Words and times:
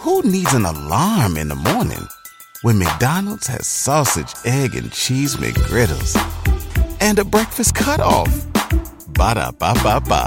Who 0.00 0.22
needs 0.22 0.54
an 0.54 0.64
alarm 0.64 1.36
in 1.36 1.48
the 1.48 1.54
morning 1.54 2.08
when 2.62 2.78
McDonald's 2.78 3.46
has 3.48 3.68
sausage, 3.68 4.32
egg, 4.46 4.74
and 4.74 4.90
cheese 4.90 5.36
McGriddles 5.36 6.16
and 7.02 7.18
a 7.18 7.24
breakfast 7.24 7.74
cutoff? 7.74 8.32
Ba 9.08 9.34
da 9.34 9.50
ba 9.50 9.74
ba 9.84 10.00
ba. 10.00 10.24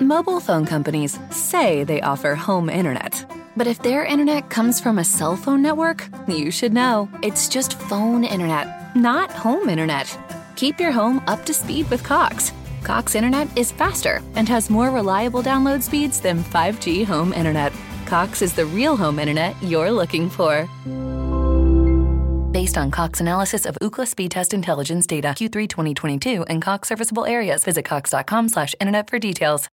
Mobile 0.00 0.40
phone 0.40 0.64
companies 0.64 1.18
say 1.30 1.84
they 1.84 2.00
offer 2.00 2.34
home 2.34 2.70
internet. 2.70 3.12
But 3.54 3.66
if 3.66 3.82
their 3.82 4.06
internet 4.06 4.48
comes 4.48 4.80
from 4.80 4.98
a 4.98 5.04
cell 5.04 5.36
phone 5.36 5.60
network, 5.60 6.08
you 6.26 6.50
should 6.50 6.72
know. 6.72 7.06
It's 7.22 7.50
just 7.50 7.78
phone 7.78 8.24
internet, 8.24 8.96
not 8.96 9.30
home 9.30 9.68
internet. 9.68 10.08
Keep 10.56 10.80
your 10.80 10.92
home 10.92 11.22
up 11.26 11.44
to 11.44 11.52
speed 11.52 11.90
with 11.90 12.02
Cox. 12.02 12.52
Cox 12.82 13.14
Internet 13.14 13.56
is 13.56 13.72
faster 13.72 14.22
and 14.34 14.48
has 14.48 14.70
more 14.70 14.90
reliable 14.90 15.42
download 15.42 15.82
speeds 15.82 16.20
than 16.20 16.42
5G 16.44 17.04
home 17.04 17.32
internet. 17.32 17.72
Cox 18.06 18.42
is 18.42 18.52
the 18.52 18.66
real 18.66 18.96
home 18.96 19.18
internet 19.18 19.54
you're 19.62 19.92
looking 19.92 20.28
for. 20.30 20.68
Based 22.52 22.76
on 22.76 22.90
Cox 22.90 23.20
analysis 23.20 23.64
of 23.64 23.76
Ookla 23.80 24.06
speed 24.08 24.32
test 24.32 24.52
intelligence 24.52 25.06
data 25.06 25.28
Q3 25.28 25.68
2022 25.68 26.44
and 26.44 26.60
Cox 26.60 26.88
serviceable 26.88 27.24
areas, 27.24 27.62
visit 27.62 27.84
cox.com/internet 27.84 29.08
for 29.08 29.18
details. 29.18 29.68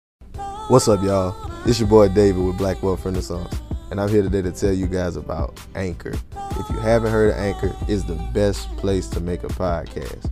What's 0.69 0.87
up, 0.87 1.03
y'all? 1.03 1.35
It's 1.65 1.79
your 1.79 1.89
boy 1.89 2.07
David 2.07 2.43
with 2.43 2.57
Black 2.57 2.81
Wealth 2.81 3.05
Renaissance, 3.05 3.61
and 3.91 4.01
I'm 4.01 4.09
here 4.09 4.23
today 4.23 4.41
to 4.41 4.51
tell 4.51 4.73
you 4.73 4.87
guys 4.87 5.17
about 5.17 5.59
Anchor. 5.75 6.13
If 6.59 6.69
you 6.69 6.79
haven't 6.79 7.11
heard 7.11 7.31
of 7.31 7.37
Anchor, 7.37 7.75
it's 7.87 8.05
the 8.05 8.15
best 8.33 8.75
place 8.77 9.07
to 9.09 9.19
make 9.19 9.43
a 9.43 9.49
podcast. 9.49 10.31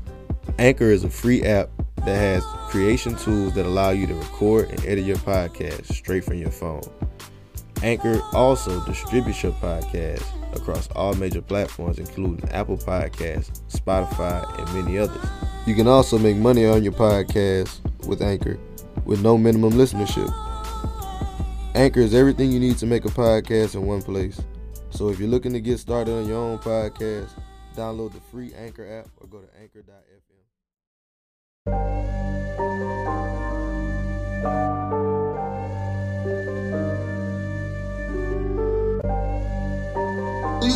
Anchor 0.57 0.85
is 0.85 1.03
a 1.03 1.09
free 1.09 1.43
app 1.43 1.69
that 2.05 2.15
has 2.15 2.43
creation 2.69 3.15
tools 3.15 3.53
that 3.53 3.65
allow 3.65 3.91
you 3.91 4.07
to 4.07 4.15
record 4.15 4.69
and 4.69 4.83
edit 4.85 5.05
your 5.05 5.17
podcast 5.17 5.93
straight 5.93 6.23
from 6.23 6.37
your 6.37 6.51
phone. 6.51 6.81
Anchor 7.83 8.21
also 8.33 8.83
distributes 8.85 9.41
your 9.41 9.53
podcast 9.53 10.23
across 10.55 10.87
all 10.89 11.13
major 11.13 11.41
platforms, 11.41 11.99
including 11.99 12.47
Apple 12.49 12.77
Podcasts, 12.77 13.61
Spotify, 13.69 14.47
and 14.59 14.85
many 14.85 14.97
others. 14.97 15.23
You 15.65 15.75
can 15.75 15.87
also 15.87 16.17
make 16.17 16.37
money 16.37 16.65
on 16.65 16.83
your 16.83 16.93
podcast 16.93 17.79
with 18.07 18.21
Anchor 18.21 18.57
with 19.05 19.21
no 19.21 19.37
minimum 19.37 19.73
listenership. 19.73 20.31
Anchor 21.75 22.01
is 22.01 22.13
everything 22.13 22.51
you 22.51 22.59
need 22.59 22.77
to 22.77 22.85
make 22.85 23.05
a 23.05 23.09
podcast 23.09 23.75
in 23.75 23.85
one 23.85 24.01
place. 24.01 24.41
So 24.89 25.09
if 25.09 25.19
you're 25.19 25.29
looking 25.29 25.53
to 25.53 25.61
get 25.61 25.79
started 25.79 26.13
on 26.13 26.27
your 26.27 26.37
own 26.37 26.59
podcast, 26.59 27.29
download 27.75 28.11
the 28.13 28.19
free 28.19 28.53
Anchor 28.53 28.99
app 28.99 29.07
or 29.19 29.27
go 29.27 29.39
to 29.39 29.47
anchor.fm. 29.61 30.00
You 31.67 31.73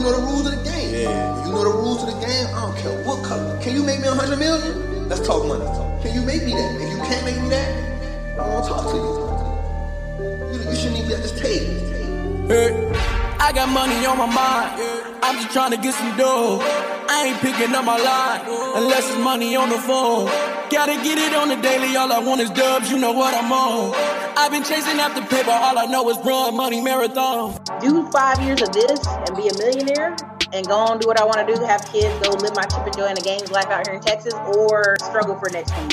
know 0.02 0.11
the 0.11 0.22
rules 0.22 0.45
of 0.45 0.52
the 0.52 0.63
game. 0.69 0.94
Yeah. 0.94 1.45
You 1.45 1.52
know 1.53 1.63
the 1.63 1.72
rules 1.72 2.03
of 2.03 2.13
the 2.13 2.19
game. 2.23 2.45
I 2.53 2.61
don't 2.61 2.78
care 2.78 3.03
what 3.03 3.23
color. 3.25 3.59
Can 3.63 3.73
you 3.73 3.81
make 3.83 4.00
me 4.00 4.08
a 4.08 4.13
hundred 4.13 4.38
million? 4.38 5.09
Let's 5.09 5.25
talk 5.25 5.47
money. 5.47 5.66
Can 6.03 6.13
you 6.13 6.22
make 6.22 6.44
me 6.44 6.52
that? 6.52 6.75
If 6.80 6.91
you 6.91 6.97
can't 7.00 7.25
make 7.25 7.41
me 7.41 7.50
that, 7.50 8.39
I 8.39 8.47
won't 8.47 8.67
talk 8.67 8.91
to 8.91 8.95
you. 8.95 10.53
You, 10.53 10.69
you 10.69 10.75
shouldn't 10.75 11.00
even 11.00 11.11
at 11.13 11.23
this 11.23 11.31
table. 11.31 12.47
Hey, 12.47 12.91
I 13.39 13.52
got 13.52 13.69
money 13.69 14.06
on 14.06 14.19
my 14.19 14.28
mind. 14.28 14.80
I'm 15.23 15.41
just 15.41 15.52
trying 15.52 15.72
to 15.72 15.78
get 15.78 15.95
some 15.95 16.16
dough. 16.16 16.59
I 16.61 17.25
ain't 17.25 17.39
picking 17.39 17.73
up 17.73 17.86
my 17.86 17.97
line 17.97 18.41
unless 18.75 19.09
it's 19.09 19.17
money 19.17 19.56
on 19.56 19.69
the 19.69 19.80
phone. 19.80 20.30
Gotta 20.72 20.96
get 21.04 21.20
it 21.20 21.36
on 21.36 21.50
the 21.50 21.58
daily. 21.58 21.96
All 21.96 22.12
I 22.12 22.18
want 22.18 22.42
is 22.42 22.50
dubs. 22.50 22.90
You 22.90 22.98
know 22.98 23.12
what 23.12 23.36
I'm 23.36 23.52
on. 23.52 23.94
I've 24.36 24.52
been 24.52 24.64
chasing 24.64 25.00
after 25.00 25.22
paper. 25.22 25.52
All 25.52 25.78
I 25.78 25.86
know 25.86 26.10
is 26.10 26.18
run 26.26 26.58
money 26.58 26.82
marathon. 26.82 27.62
do 27.80 28.10
five 28.10 28.42
years 28.42 28.64
of 28.64 28.72
this 28.72 29.06
and 29.06 29.38
be 29.38 29.48
a 29.48 29.54
millionaire 29.60 30.18
and 30.54 30.66
go 30.66 30.74
on 30.74 30.98
do 30.98 31.08
what 31.08 31.22
I 31.22 31.24
want 31.24 31.48
to 31.48 31.54
do, 31.54 31.64
have 31.64 31.86
kids, 31.92 32.12
go 32.28 32.34
live 32.34 32.56
my 32.56 32.64
Chip 32.64 32.84
and 32.84 32.98
Joanna 32.98 33.22
Gaines 33.22 33.52
life 33.52 33.68
out 33.68 33.86
here 33.86 33.96
in 33.96 34.02
Texas, 34.02 34.34
or 34.34 34.98
struggle 35.02 35.38
for 35.38 35.50
the 35.50 35.54
next 35.54 35.72
few. 35.72 35.88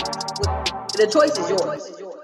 The 0.97 1.11
choice 1.13 1.39
is 1.39 1.51
yours. 1.51 2.15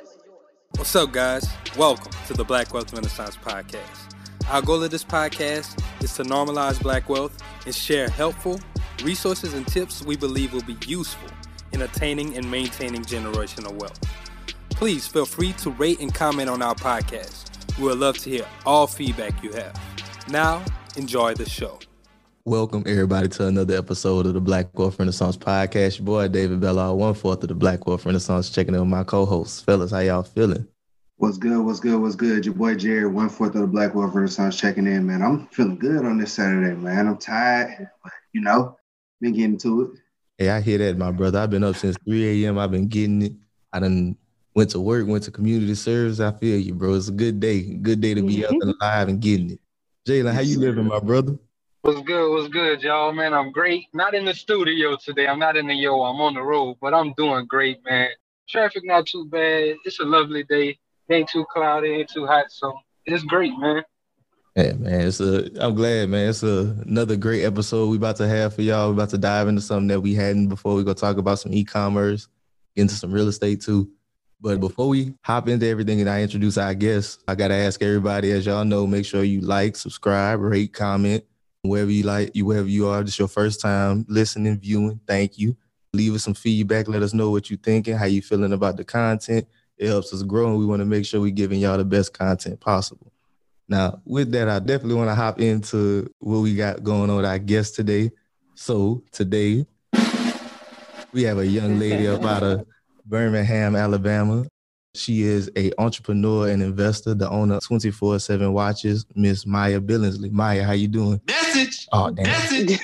What's 0.76 0.96
up, 0.96 1.12
guys? 1.12 1.46
Welcome 1.76 2.12
to 2.28 2.32
the 2.32 2.44
Black 2.44 2.72
Wealth 2.72 2.94
Renaissance 2.94 3.36
Podcast. 3.36 4.14
Our 4.48 4.62
goal 4.62 4.82
of 4.82 4.90
this 4.90 5.04
podcast 5.04 5.82
is 6.02 6.14
to 6.14 6.22
normalize 6.22 6.80
black 6.80 7.10
wealth 7.10 7.36
and 7.66 7.74
share 7.74 8.08
helpful 8.08 8.58
resources 9.04 9.52
and 9.52 9.66
tips 9.66 10.02
we 10.02 10.16
believe 10.16 10.54
will 10.54 10.62
be 10.62 10.76
useful 10.86 11.28
in 11.72 11.82
attaining 11.82 12.36
and 12.36 12.50
maintaining 12.50 13.02
generational 13.02 13.72
wealth. 13.72 14.00
Please 14.70 15.06
feel 15.06 15.26
free 15.26 15.52
to 15.54 15.70
rate 15.70 16.00
and 16.00 16.14
comment 16.14 16.48
on 16.48 16.62
our 16.62 16.74
podcast. 16.74 17.48
We 17.78 17.84
would 17.84 17.98
love 17.98 18.18
to 18.18 18.30
hear 18.30 18.46
all 18.64 18.86
feedback 18.86 19.42
you 19.42 19.52
have. 19.52 19.78
Now, 20.28 20.64
enjoy 20.96 21.34
the 21.34 21.48
show. 21.48 21.78
Welcome 22.44 22.84
everybody 22.86 23.28
to 23.28 23.46
another 23.46 23.76
episode 23.76 24.24
of 24.24 24.34
the 24.34 24.40
Black 24.40 24.76
Wealth 24.78 24.98
Renaissance 24.98 25.36
Podcast. 25.36 25.98
Your 25.98 26.06
boy 26.06 26.28
David 26.28 26.60
Bella, 26.60 26.94
one 26.94 27.12
fourth 27.12 27.42
of 27.42 27.48
the 27.48 27.54
Black 27.54 27.86
Wealth 27.86 28.06
Renaissance, 28.06 28.48
checking 28.48 28.74
in 28.74 28.80
with 28.80 28.88
my 28.88 29.04
co-hosts. 29.04 29.60
Fellas, 29.60 29.90
how 29.90 29.98
y'all 29.98 30.22
feeling? 30.22 30.66
What's 31.16 31.36
good? 31.36 31.58
What's 31.58 31.80
good? 31.80 32.00
What's 32.00 32.14
good? 32.14 32.46
Your 32.46 32.54
boy 32.54 32.76
Jared, 32.76 33.12
one 33.12 33.28
fourth 33.28 33.54
of 33.54 33.60
the 33.60 33.66
Black 33.66 33.94
Wealth 33.94 34.14
Renaissance, 34.14 34.56
checking 34.56 34.86
in, 34.86 35.06
man. 35.06 35.20
I'm 35.20 35.48
feeling 35.48 35.78
good 35.78 36.04
on 36.04 36.16
this 36.16 36.32
Saturday, 36.32 36.74
man. 36.74 37.08
I'm 37.08 37.18
tired, 37.18 37.90
but 38.02 38.12
you 38.32 38.40
know, 38.40 38.78
been 39.20 39.34
getting 39.34 39.58
to 39.58 39.82
it. 39.82 39.90
Hey, 40.38 40.50
I 40.50 40.60
hear 40.60 40.78
that, 40.78 40.96
my 40.96 41.10
brother. 41.10 41.40
I've 41.40 41.50
been 41.50 41.64
up 41.64 41.74
since 41.74 41.96
3 42.04 42.44
a.m. 42.44 42.60
I've 42.60 42.70
been 42.70 42.86
getting 42.86 43.22
it. 43.22 43.32
I 43.72 43.80
done 43.80 44.16
went 44.54 44.70
to 44.70 44.78
work, 44.78 45.08
went 45.08 45.24
to 45.24 45.32
community 45.32 45.74
service. 45.74 46.20
I 46.20 46.30
feel 46.30 46.56
you, 46.60 46.74
bro. 46.74 46.94
It's 46.94 47.08
a 47.08 47.12
good 47.12 47.40
day. 47.40 47.62
Good 47.62 48.00
day 48.00 48.14
to 48.14 48.22
be 48.22 48.44
up 48.44 48.52
and 48.52 48.62
mm-hmm. 48.62 48.70
alive 48.80 49.08
and 49.08 49.20
getting 49.20 49.50
it. 49.50 49.60
Jalen, 50.08 50.32
how 50.32 50.40
you 50.40 50.60
living, 50.60 50.86
my 50.86 51.00
brother? 51.00 51.36
What's 51.82 52.02
good? 52.02 52.32
What's 52.32 52.46
good, 52.48 52.82
y'all? 52.82 53.12
Man, 53.12 53.34
I'm 53.34 53.50
great. 53.50 53.86
Not 53.92 54.14
in 54.14 54.24
the 54.24 54.32
studio 54.32 54.96
today. 54.96 55.26
I'm 55.26 55.40
not 55.40 55.56
in 55.56 55.66
the 55.66 55.74
yo. 55.74 56.02
I'm 56.02 56.20
on 56.20 56.34
the 56.34 56.42
road, 56.42 56.76
but 56.80 56.94
I'm 56.94 57.12
doing 57.14 57.44
great, 57.46 57.84
man. 57.84 58.10
Traffic 58.48 58.84
not 58.84 59.06
too 59.06 59.24
bad. 59.24 59.74
It's 59.84 59.98
a 59.98 60.04
lovely 60.04 60.44
day. 60.44 60.78
It 61.08 61.14
ain't 61.14 61.28
too 61.28 61.46
cloudy, 61.52 61.88
ain't 61.88 62.10
too 62.10 62.26
hot, 62.26 62.46
so 62.50 62.78
it's 63.06 63.24
great, 63.24 63.58
man. 63.58 63.82
Yeah, 64.58 64.72
man. 64.72 65.02
It's 65.02 65.20
a. 65.20 65.48
I'm 65.64 65.76
glad, 65.76 66.08
man. 66.08 66.30
It's 66.30 66.42
a, 66.42 66.76
another 66.84 67.14
great 67.14 67.44
episode 67.44 67.90
we 67.90 67.96
about 67.96 68.16
to 68.16 68.26
have 68.26 68.56
for 68.56 68.62
y'all. 68.62 68.88
We 68.88 68.94
about 68.94 69.10
to 69.10 69.18
dive 69.18 69.46
into 69.46 69.60
something 69.60 69.86
that 69.86 70.00
we 70.00 70.14
hadn't 70.14 70.48
before. 70.48 70.74
We 70.74 70.82
gonna 70.82 70.96
talk 70.96 71.16
about 71.16 71.38
some 71.38 71.54
e-commerce, 71.54 72.26
get 72.74 72.82
into 72.82 72.96
some 72.96 73.12
real 73.12 73.28
estate 73.28 73.60
too. 73.60 73.88
But 74.40 74.58
before 74.58 74.88
we 74.88 75.14
hop 75.22 75.48
into 75.48 75.64
everything 75.64 76.00
and 76.00 76.10
I 76.10 76.22
introduce 76.22 76.58
our 76.58 76.74
guests, 76.74 77.22
I 77.28 77.36
gotta 77.36 77.54
ask 77.54 77.80
everybody, 77.82 78.32
as 78.32 78.46
y'all 78.46 78.64
know, 78.64 78.84
make 78.84 79.06
sure 79.06 79.22
you 79.22 79.42
like, 79.42 79.76
subscribe, 79.76 80.40
rate, 80.40 80.72
comment, 80.72 81.22
wherever 81.62 81.92
you 81.92 82.02
like, 82.02 82.34
you 82.34 82.44
wherever 82.44 82.66
you 82.66 82.88
are. 82.88 83.04
This 83.04 83.16
your 83.16 83.28
first 83.28 83.60
time 83.60 84.06
listening, 84.08 84.58
viewing. 84.58 84.98
Thank 85.06 85.38
you. 85.38 85.56
Leave 85.92 86.16
us 86.16 86.24
some 86.24 86.34
feedback. 86.34 86.88
Let 86.88 87.04
us 87.04 87.14
know 87.14 87.30
what 87.30 87.48
you're 87.48 87.60
thinking, 87.60 87.96
how 87.96 88.06
you 88.06 88.22
feeling 88.22 88.52
about 88.52 88.76
the 88.76 88.84
content. 88.84 89.46
It 89.76 89.86
helps 89.86 90.12
us 90.12 90.24
grow, 90.24 90.48
and 90.48 90.58
we 90.58 90.66
want 90.66 90.80
to 90.80 90.84
make 90.84 91.06
sure 91.06 91.20
we're 91.20 91.30
giving 91.30 91.60
y'all 91.60 91.78
the 91.78 91.84
best 91.84 92.12
content 92.12 92.58
possible. 92.58 93.12
Now, 93.68 94.00
with 94.06 94.32
that, 94.32 94.48
I 94.48 94.58
definitely 94.60 94.94
want 94.94 95.10
to 95.10 95.14
hop 95.14 95.40
into 95.40 96.10
what 96.20 96.38
we 96.38 96.56
got 96.56 96.82
going 96.82 97.10
on 97.10 97.16
with 97.16 97.26
our 97.26 97.38
guest 97.38 97.74
today. 97.74 98.10
So 98.54 99.02
today, 99.12 99.66
we 101.12 101.24
have 101.24 101.36
a 101.38 101.46
young 101.46 101.78
lady 101.78 102.08
up 102.08 102.24
out 102.24 102.42
of 102.42 102.66
Birmingham, 103.04 103.76
Alabama. 103.76 104.46
She 104.94 105.20
is 105.22 105.50
a 105.54 105.70
entrepreneur 105.78 106.48
and 106.48 106.62
investor, 106.62 107.12
the 107.14 107.28
owner 107.28 107.56
of 107.56 107.62
24-7 107.62 108.52
Watches, 108.52 109.04
Miss 109.14 109.44
Mya 109.46 109.80
Billingsley. 109.80 110.32
Mya, 110.32 110.64
how 110.64 110.72
you 110.72 110.88
doing? 110.88 111.20
Message. 111.26 111.86
Oh, 111.92 112.10
damn. 112.10 112.26
Message. 112.26 112.80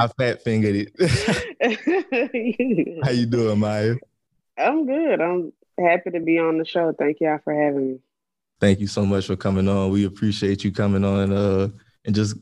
I 0.00 0.06
fat 0.18 0.42
fingered 0.42 0.74
it. 0.74 0.92
how 3.04 3.10
you 3.10 3.26
doing, 3.26 3.60
Mya? 3.60 3.96
I'm 4.56 4.86
good. 4.86 5.20
I'm 5.20 5.52
happy 5.78 6.10
to 6.10 6.20
be 6.20 6.38
on 6.38 6.58
the 6.58 6.64
show. 6.64 6.92
Thank 6.98 7.18
y'all 7.20 7.38
for 7.42 7.54
having 7.54 7.88
me. 7.92 7.98
Thank 8.60 8.80
you 8.80 8.86
so 8.86 9.06
much 9.06 9.26
for 9.26 9.36
coming 9.36 9.68
on. 9.68 9.90
We 9.90 10.04
appreciate 10.04 10.64
you 10.64 10.72
coming 10.72 11.04
on 11.04 11.32
uh, 11.32 11.68
and 12.04 12.14
just 12.14 12.36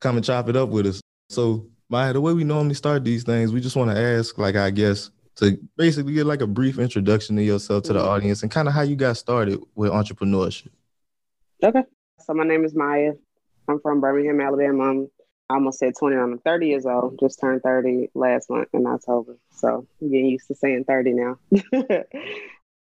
come 0.00 0.16
and 0.16 0.24
chop 0.24 0.48
it 0.48 0.56
up 0.56 0.68
with 0.68 0.86
us. 0.86 1.00
So, 1.30 1.66
Mya, 1.90 2.12
the 2.12 2.20
way 2.20 2.32
we 2.32 2.44
normally 2.44 2.74
start 2.74 3.04
these 3.04 3.22
things, 3.24 3.52
we 3.52 3.60
just 3.60 3.76
want 3.76 3.90
to 3.90 3.96
ask, 3.98 4.36
like, 4.36 4.56
I 4.56 4.70
guess, 4.70 5.10
to 5.36 5.56
basically 5.76 6.12
get 6.14 6.26
like 6.26 6.40
a 6.40 6.46
brief 6.46 6.78
introduction 6.78 7.36
to 7.36 7.42
yourself 7.42 7.84
to 7.84 7.92
the 7.92 8.00
Mhm. 8.00 8.06
audience 8.08 8.42
and 8.42 8.50
kind 8.50 8.68
of 8.68 8.74
how 8.74 8.82
you 8.82 8.96
got 8.96 9.16
started 9.16 9.60
with 9.74 9.90
entrepreneurship. 9.92 10.70
Okay. 11.62 11.84
So 12.20 12.34
my 12.34 12.44
name 12.44 12.64
is 12.64 12.74
Mya. 12.74 13.12
I'm 13.68 13.80
from 13.80 14.00
Birmingham, 14.00 14.40
Alabama. 14.40 14.84
I'm 14.90 15.08
I 15.50 15.54
almost 15.54 15.78
said 15.78 15.92
20. 15.98 16.16
I'm 16.16 16.38
30 16.38 16.68
years 16.68 16.86
old. 16.86 17.18
Just 17.20 17.38
turned 17.38 17.62
30 17.62 18.08
last 18.14 18.48
month 18.48 18.68
in 18.72 18.86
October. 18.86 19.36
So 19.50 19.86
I'm 20.00 20.10
getting 20.10 20.26
used 20.26 20.48
to 20.48 20.54
saying 20.54 20.84
30 20.84 21.12
now. 21.12 21.38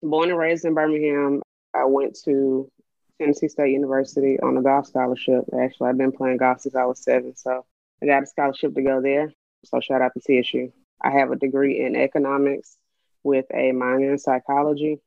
Born 0.05 0.29
and 0.31 0.39
raised 0.39 0.67
in 0.67 0.75
Birmingham. 0.75 1.43
I 1.75 1.87
went 1.87 2.19
to 2.27 2.71
Tennessee 3.19 3.49
State 3.49 3.73
University 3.73 4.39
on 4.41 4.57
a 4.57 4.63
golf 4.63 4.87
scholarship. 4.87 5.45
Actually, 5.59 5.89
I've 5.89 5.99
been 5.99 6.13
playing 6.13 6.37
golf 6.37 6.61
since 6.61 6.77
I 6.77 6.85
was 6.85 7.03
seven. 7.03 7.35
So 7.37 7.65
I 8.03 8.07
got 8.07 8.23
a 8.23 8.27
scholarship 8.27 8.75
to 8.75 8.83
go 8.83 9.01
there. 9.01 9.33
So 9.65 9.81
shout 9.81 10.03
out 10.03 10.13
to 10.15 10.21
TSU. 10.43 10.73
I 11.03 11.11
have 11.11 11.31
a 11.31 11.37
degree 11.37 11.81
in 11.81 11.97
economics 11.97 12.77
with 13.23 13.47
a 13.55 13.73
minor 13.73 14.13
in 14.13 14.19
psychology. 14.19 15.01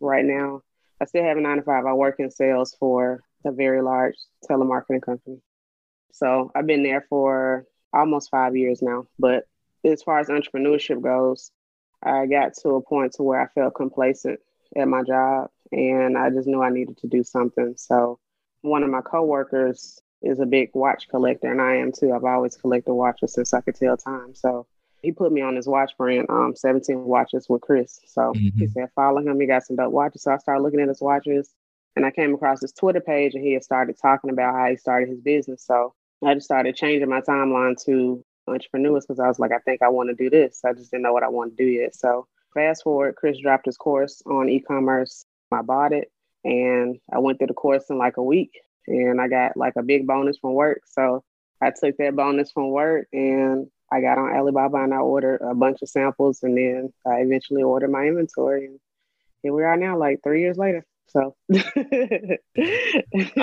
right 0.00 0.24
now. 0.24 0.62
I 1.00 1.04
still 1.04 1.24
have 1.24 1.36
a 1.36 1.40
nine 1.40 1.58
to 1.58 1.62
five. 1.62 1.86
I 1.86 1.92
work 1.94 2.16
in 2.18 2.30
sales 2.30 2.76
for 2.78 3.20
a 3.44 3.52
very 3.52 3.82
large 3.82 4.16
telemarketing 4.48 5.02
company. 5.02 5.40
So 6.12 6.50
I've 6.54 6.66
been 6.66 6.82
there 6.82 7.06
for 7.08 7.66
almost 7.92 8.30
five 8.30 8.56
years 8.56 8.82
now. 8.82 9.06
But 9.18 9.44
as 9.84 10.02
far 10.02 10.18
as 10.18 10.28
entrepreneurship 10.28 11.00
goes, 11.00 11.52
I 12.02 12.26
got 12.26 12.54
to 12.62 12.70
a 12.70 12.82
point 12.82 13.14
to 13.14 13.22
where 13.22 13.40
I 13.40 13.46
felt 13.48 13.74
complacent 13.74 14.40
at 14.76 14.88
my 14.88 15.02
job 15.02 15.50
and 15.72 16.16
I 16.16 16.30
just 16.30 16.48
knew 16.48 16.62
I 16.62 16.70
needed 16.70 16.98
to 16.98 17.06
do 17.06 17.22
something. 17.22 17.74
So 17.76 18.18
one 18.62 18.82
of 18.82 18.90
my 18.90 19.00
coworkers 19.00 20.00
is 20.22 20.40
a 20.40 20.46
big 20.46 20.70
watch 20.74 21.08
collector 21.08 21.50
and 21.50 21.60
I 21.60 21.76
am 21.76 21.92
too. 21.92 22.12
I've 22.12 22.24
always 22.24 22.56
collected 22.56 22.94
watches 22.94 23.34
since 23.34 23.54
I 23.54 23.60
could 23.60 23.74
tell 23.74 23.96
time. 23.96 24.34
So 24.34 24.66
he 25.02 25.12
put 25.12 25.32
me 25.32 25.40
on 25.40 25.56
his 25.56 25.66
watch 25.66 25.92
brand, 25.96 26.26
um, 26.28 26.54
17 26.54 27.04
watches 27.04 27.48
with 27.48 27.62
Chris. 27.62 28.00
So 28.06 28.32
mm-hmm. 28.32 28.58
he 28.58 28.66
said, 28.66 28.90
follow 28.94 29.20
him. 29.20 29.40
He 29.40 29.46
got 29.46 29.64
some 29.64 29.76
dope 29.76 29.92
watches. 29.92 30.22
So 30.22 30.32
I 30.32 30.36
started 30.38 30.62
looking 30.62 30.80
at 30.80 30.88
his 30.88 31.00
watches 31.00 31.54
and 31.96 32.04
I 32.04 32.10
came 32.10 32.34
across 32.34 32.60
his 32.60 32.72
Twitter 32.72 33.00
page 33.00 33.34
and 33.34 33.44
he 33.44 33.54
had 33.54 33.64
started 33.64 33.96
talking 34.00 34.30
about 34.30 34.54
how 34.54 34.68
he 34.68 34.76
started 34.76 35.08
his 35.08 35.20
business. 35.20 35.64
So 35.64 35.94
I 36.24 36.34
just 36.34 36.46
started 36.46 36.76
changing 36.76 37.08
my 37.08 37.20
timeline 37.22 37.82
to 37.84 38.24
entrepreneurs 38.50 39.06
because 39.06 39.20
I 39.20 39.28
was 39.28 39.38
like, 39.38 39.52
I 39.52 39.58
think 39.58 39.82
I 39.82 39.88
want 39.88 40.10
to 40.10 40.14
do 40.14 40.30
this. 40.30 40.60
I 40.64 40.72
just 40.72 40.90
didn't 40.90 41.02
know 41.04 41.12
what 41.12 41.22
I 41.22 41.28
want 41.28 41.56
to 41.56 41.64
do 41.64 41.70
yet. 41.70 41.94
So 41.94 42.26
fast 42.54 42.82
forward, 42.82 43.16
Chris 43.16 43.38
dropped 43.38 43.66
his 43.66 43.76
course 43.76 44.22
on 44.26 44.48
e-commerce. 44.48 45.24
I 45.52 45.62
bought 45.62 45.92
it 45.92 46.10
and 46.44 46.98
I 47.12 47.18
went 47.18 47.38
through 47.38 47.48
the 47.48 47.54
course 47.54 47.90
in 47.90 47.98
like 47.98 48.16
a 48.16 48.22
week 48.22 48.60
and 48.86 49.20
I 49.20 49.28
got 49.28 49.56
like 49.56 49.74
a 49.76 49.82
big 49.82 50.06
bonus 50.06 50.38
from 50.38 50.54
work. 50.54 50.82
So 50.86 51.24
I 51.60 51.70
took 51.70 51.96
that 51.98 52.16
bonus 52.16 52.52
from 52.52 52.70
work 52.70 53.06
and 53.12 53.68
I 53.92 54.00
got 54.00 54.18
on 54.18 54.34
Alibaba 54.34 54.78
and 54.78 54.94
I 54.94 54.98
ordered 54.98 55.40
a 55.42 55.54
bunch 55.54 55.82
of 55.82 55.88
samples 55.88 56.42
and 56.42 56.56
then 56.56 56.92
I 57.06 57.20
eventually 57.20 57.62
ordered 57.62 57.90
my 57.90 58.04
inventory 58.04 58.66
and 58.66 58.80
here 59.42 59.54
we 59.54 59.64
are 59.64 59.76
now, 59.76 59.96
like 59.96 60.20
three 60.22 60.40
years 60.40 60.58
later. 60.58 60.84
So 61.10 61.34
I 61.48 62.38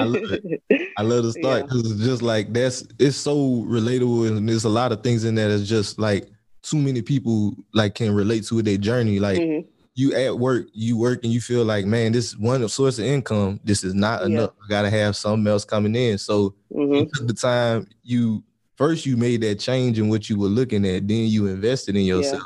love 0.04 0.32
it. 0.32 0.62
I 0.98 1.02
love 1.02 1.24
the 1.24 1.34
start 1.38 1.64
because 1.64 1.84
yeah. 1.84 1.96
it's 1.96 2.04
just 2.06 2.22
like 2.22 2.54
that's 2.54 2.86
it's 2.98 3.18
so 3.18 3.36
relatable 3.68 4.28
and 4.28 4.48
there's 4.48 4.64
a 4.64 4.70
lot 4.70 4.92
of 4.92 5.04
things 5.04 5.26
in 5.26 5.36
there 5.36 5.50
that's 5.50 5.68
just 5.68 6.00
like 6.00 6.30
too 6.64 6.78
many 6.78 7.02
people 7.02 7.56
like 7.74 7.96
can 7.96 8.14
relate 8.14 8.46
to 8.46 8.62
their 8.62 8.78
journey. 8.78 9.20
Like 9.20 9.40
mm-hmm. 9.40 9.68
you 9.96 10.14
at 10.14 10.38
work, 10.38 10.68
you 10.74 10.98
work 10.98 11.24
and 11.24 11.32
you 11.32 11.42
feel 11.42 11.66
like, 11.66 11.86
man, 11.86 12.12
this 12.12 12.38
one 12.38 12.68
source 12.70 13.00
of 13.00 13.06
income, 13.06 13.60
this 13.64 13.84
is 13.84 13.94
not 13.94 14.22
yeah. 14.22 14.28
enough. 14.28 14.52
I 14.64 14.70
gotta 14.70 14.90
have 14.90 15.16
something 15.16 15.48
else 15.48 15.66
coming 15.66 15.96
in. 15.96 16.18
So 16.18 16.56
mm-hmm. 16.74 17.26
the 17.26 17.34
time 17.34 17.88
you 18.04 18.44
first 18.76 19.06
you 19.06 19.18
made 19.18 19.42
that 19.42 19.60
change 19.60 20.00
in 20.00 20.08
what 20.08 20.30
you 20.30 20.40
were 20.40 20.48
looking 20.48 20.86
at, 20.86 21.08
then 21.08 21.28
you 21.28 21.48
invested 21.48 21.96
in 21.96 22.04
yourself. 22.04 22.44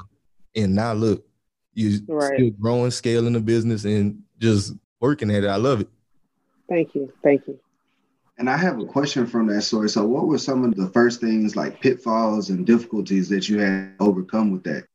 Yeah. 0.56 0.64
And 0.64 0.76
now 0.76 0.94
look, 0.94 1.26
you 1.74 2.00
right. 2.08 2.34
still 2.34 2.50
growing, 2.60 2.92
scaling 2.92 3.34
the 3.34 3.40
business 3.40 3.86
and 3.86 4.22
just 4.40 4.74
working 5.02 5.32
at 5.32 5.44
it. 5.44 5.50
I 5.50 5.58
love 5.58 5.82
it. 5.82 5.90
Thank 6.70 6.96
you. 6.96 7.12
Thank 7.22 7.48
you. 7.48 7.60
And 8.38 8.50
I 8.50 8.58
have 8.58 8.80
a 8.80 8.86
question 8.86 9.28
from 9.28 9.48
that 9.48 9.62
source. 9.62 9.94
So, 9.94 10.06
what 10.06 10.28
were 10.28 10.38
some 10.38 10.64
of 10.64 10.74
the 10.76 10.88
first 10.88 11.20
things 11.20 11.56
like 11.56 11.82
pitfalls 11.82 12.50
and 12.50 12.66
difficulties 12.66 13.30
that 13.30 13.50
you 13.50 13.60
had 13.60 13.94
overcome 14.00 14.52
with 14.52 14.64
that? 14.64 14.86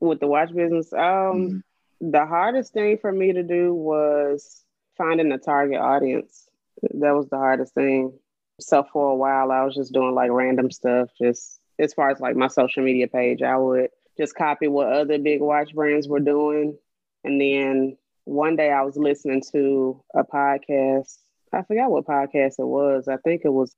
With 0.00 0.20
the 0.20 0.26
watch 0.26 0.54
business, 0.54 0.92
um, 0.92 0.98
mm-hmm. 1.00 2.10
the 2.10 2.24
hardest 2.24 2.72
thing 2.72 2.98
for 2.98 3.12
me 3.12 3.32
to 3.34 3.42
do 3.42 3.74
was 3.74 4.64
finding 4.96 5.30
a 5.32 5.38
target 5.38 5.78
audience. 5.78 6.48
That 6.82 7.14
was 7.14 7.28
the 7.28 7.36
hardest 7.36 7.74
thing. 7.74 8.12
So 8.60 8.84
for 8.92 9.12
a 9.12 9.16
while, 9.16 9.52
I 9.52 9.64
was 9.64 9.74
just 9.74 9.92
doing 9.92 10.14
like 10.14 10.30
random 10.30 10.70
stuff. 10.70 11.10
Just 11.20 11.60
as 11.78 11.94
far 11.94 12.10
as 12.10 12.20
like 12.20 12.36
my 12.36 12.48
social 12.48 12.82
media 12.82 13.06
page, 13.06 13.42
I 13.42 13.56
would 13.56 13.90
just 14.16 14.34
copy 14.34 14.66
what 14.66 14.92
other 14.92 15.18
big 15.18 15.40
watch 15.40 15.74
brands 15.74 16.08
were 16.08 16.20
doing, 16.20 16.76
and 17.22 17.40
then 17.40 17.96
one 18.28 18.56
day 18.56 18.70
I 18.70 18.82
was 18.82 18.96
listening 18.96 19.42
to 19.52 20.02
a 20.14 20.22
podcast. 20.22 21.16
I 21.52 21.62
forgot 21.62 21.90
what 21.90 22.04
podcast 22.04 22.58
it 22.58 22.66
was. 22.66 23.08
I 23.08 23.16
think 23.16 23.42
it 23.44 23.52
was 23.52 23.74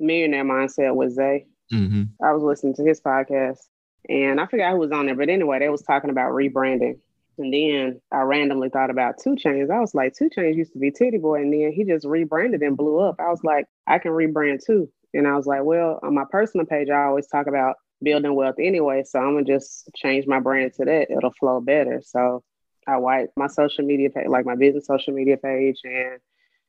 Millionaire 0.00 0.44
Mindset 0.44 0.94
with 0.94 1.12
Zay. 1.12 1.46
Mm-hmm. 1.72 2.24
I 2.24 2.32
was 2.32 2.42
listening 2.42 2.74
to 2.74 2.84
his 2.84 3.00
podcast 3.00 3.58
and 4.08 4.40
I 4.40 4.46
forgot 4.46 4.72
who 4.72 4.78
was 4.78 4.90
on 4.90 5.06
there, 5.06 5.14
but 5.14 5.28
anyway, 5.28 5.60
they 5.60 5.68
was 5.68 5.82
talking 5.82 6.10
about 6.10 6.32
rebranding. 6.32 6.98
And 7.38 7.54
then 7.54 8.00
I 8.10 8.22
randomly 8.22 8.68
thought 8.68 8.90
about 8.90 9.20
2 9.22 9.36
Chainz. 9.36 9.70
I 9.70 9.78
was 9.78 9.94
like, 9.94 10.16
2 10.16 10.30
Chainz 10.36 10.56
used 10.56 10.72
to 10.72 10.80
be 10.80 10.90
Tity 10.90 11.20
Boi, 11.20 11.40
and 11.40 11.52
then 11.52 11.70
he 11.72 11.84
just 11.84 12.04
rebranded 12.04 12.62
and 12.62 12.76
blew 12.76 12.98
up. 12.98 13.20
I 13.20 13.28
was 13.28 13.44
like, 13.44 13.66
I 13.86 13.98
can 13.98 14.10
rebrand 14.10 14.64
too. 14.64 14.90
And 15.14 15.28
I 15.28 15.36
was 15.36 15.46
like, 15.46 15.62
well, 15.62 16.00
on 16.02 16.14
my 16.14 16.24
personal 16.28 16.66
page, 16.66 16.90
I 16.90 17.04
always 17.04 17.28
talk 17.28 17.46
about 17.46 17.76
building 18.02 18.34
wealth 18.34 18.56
anyway. 18.58 19.04
So 19.04 19.20
I'm 19.20 19.34
gonna 19.34 19.44
just 19.44 19.88
change 19.94 20.26
my 20.26 20.40
brand 20.40 20.72
to 20.74 20.84
that. 20.84 21.12
It'll 21.12 21.32
flow 21.38 21.60
better. 21.60 22.02
So 22.04 22.42
I 22.88 22.96
wiped 22.96 23.36
my 23.36 23.48
social 23.48 23.84
media 23.84 24.08
page, 24.08 24.26
like 24.28 24.46
my 24.46 24.56
business 24.56 24.86
social 24.86 25.12
media 25.12 25.36
page, 25.36 25.80
and 25.84 26.18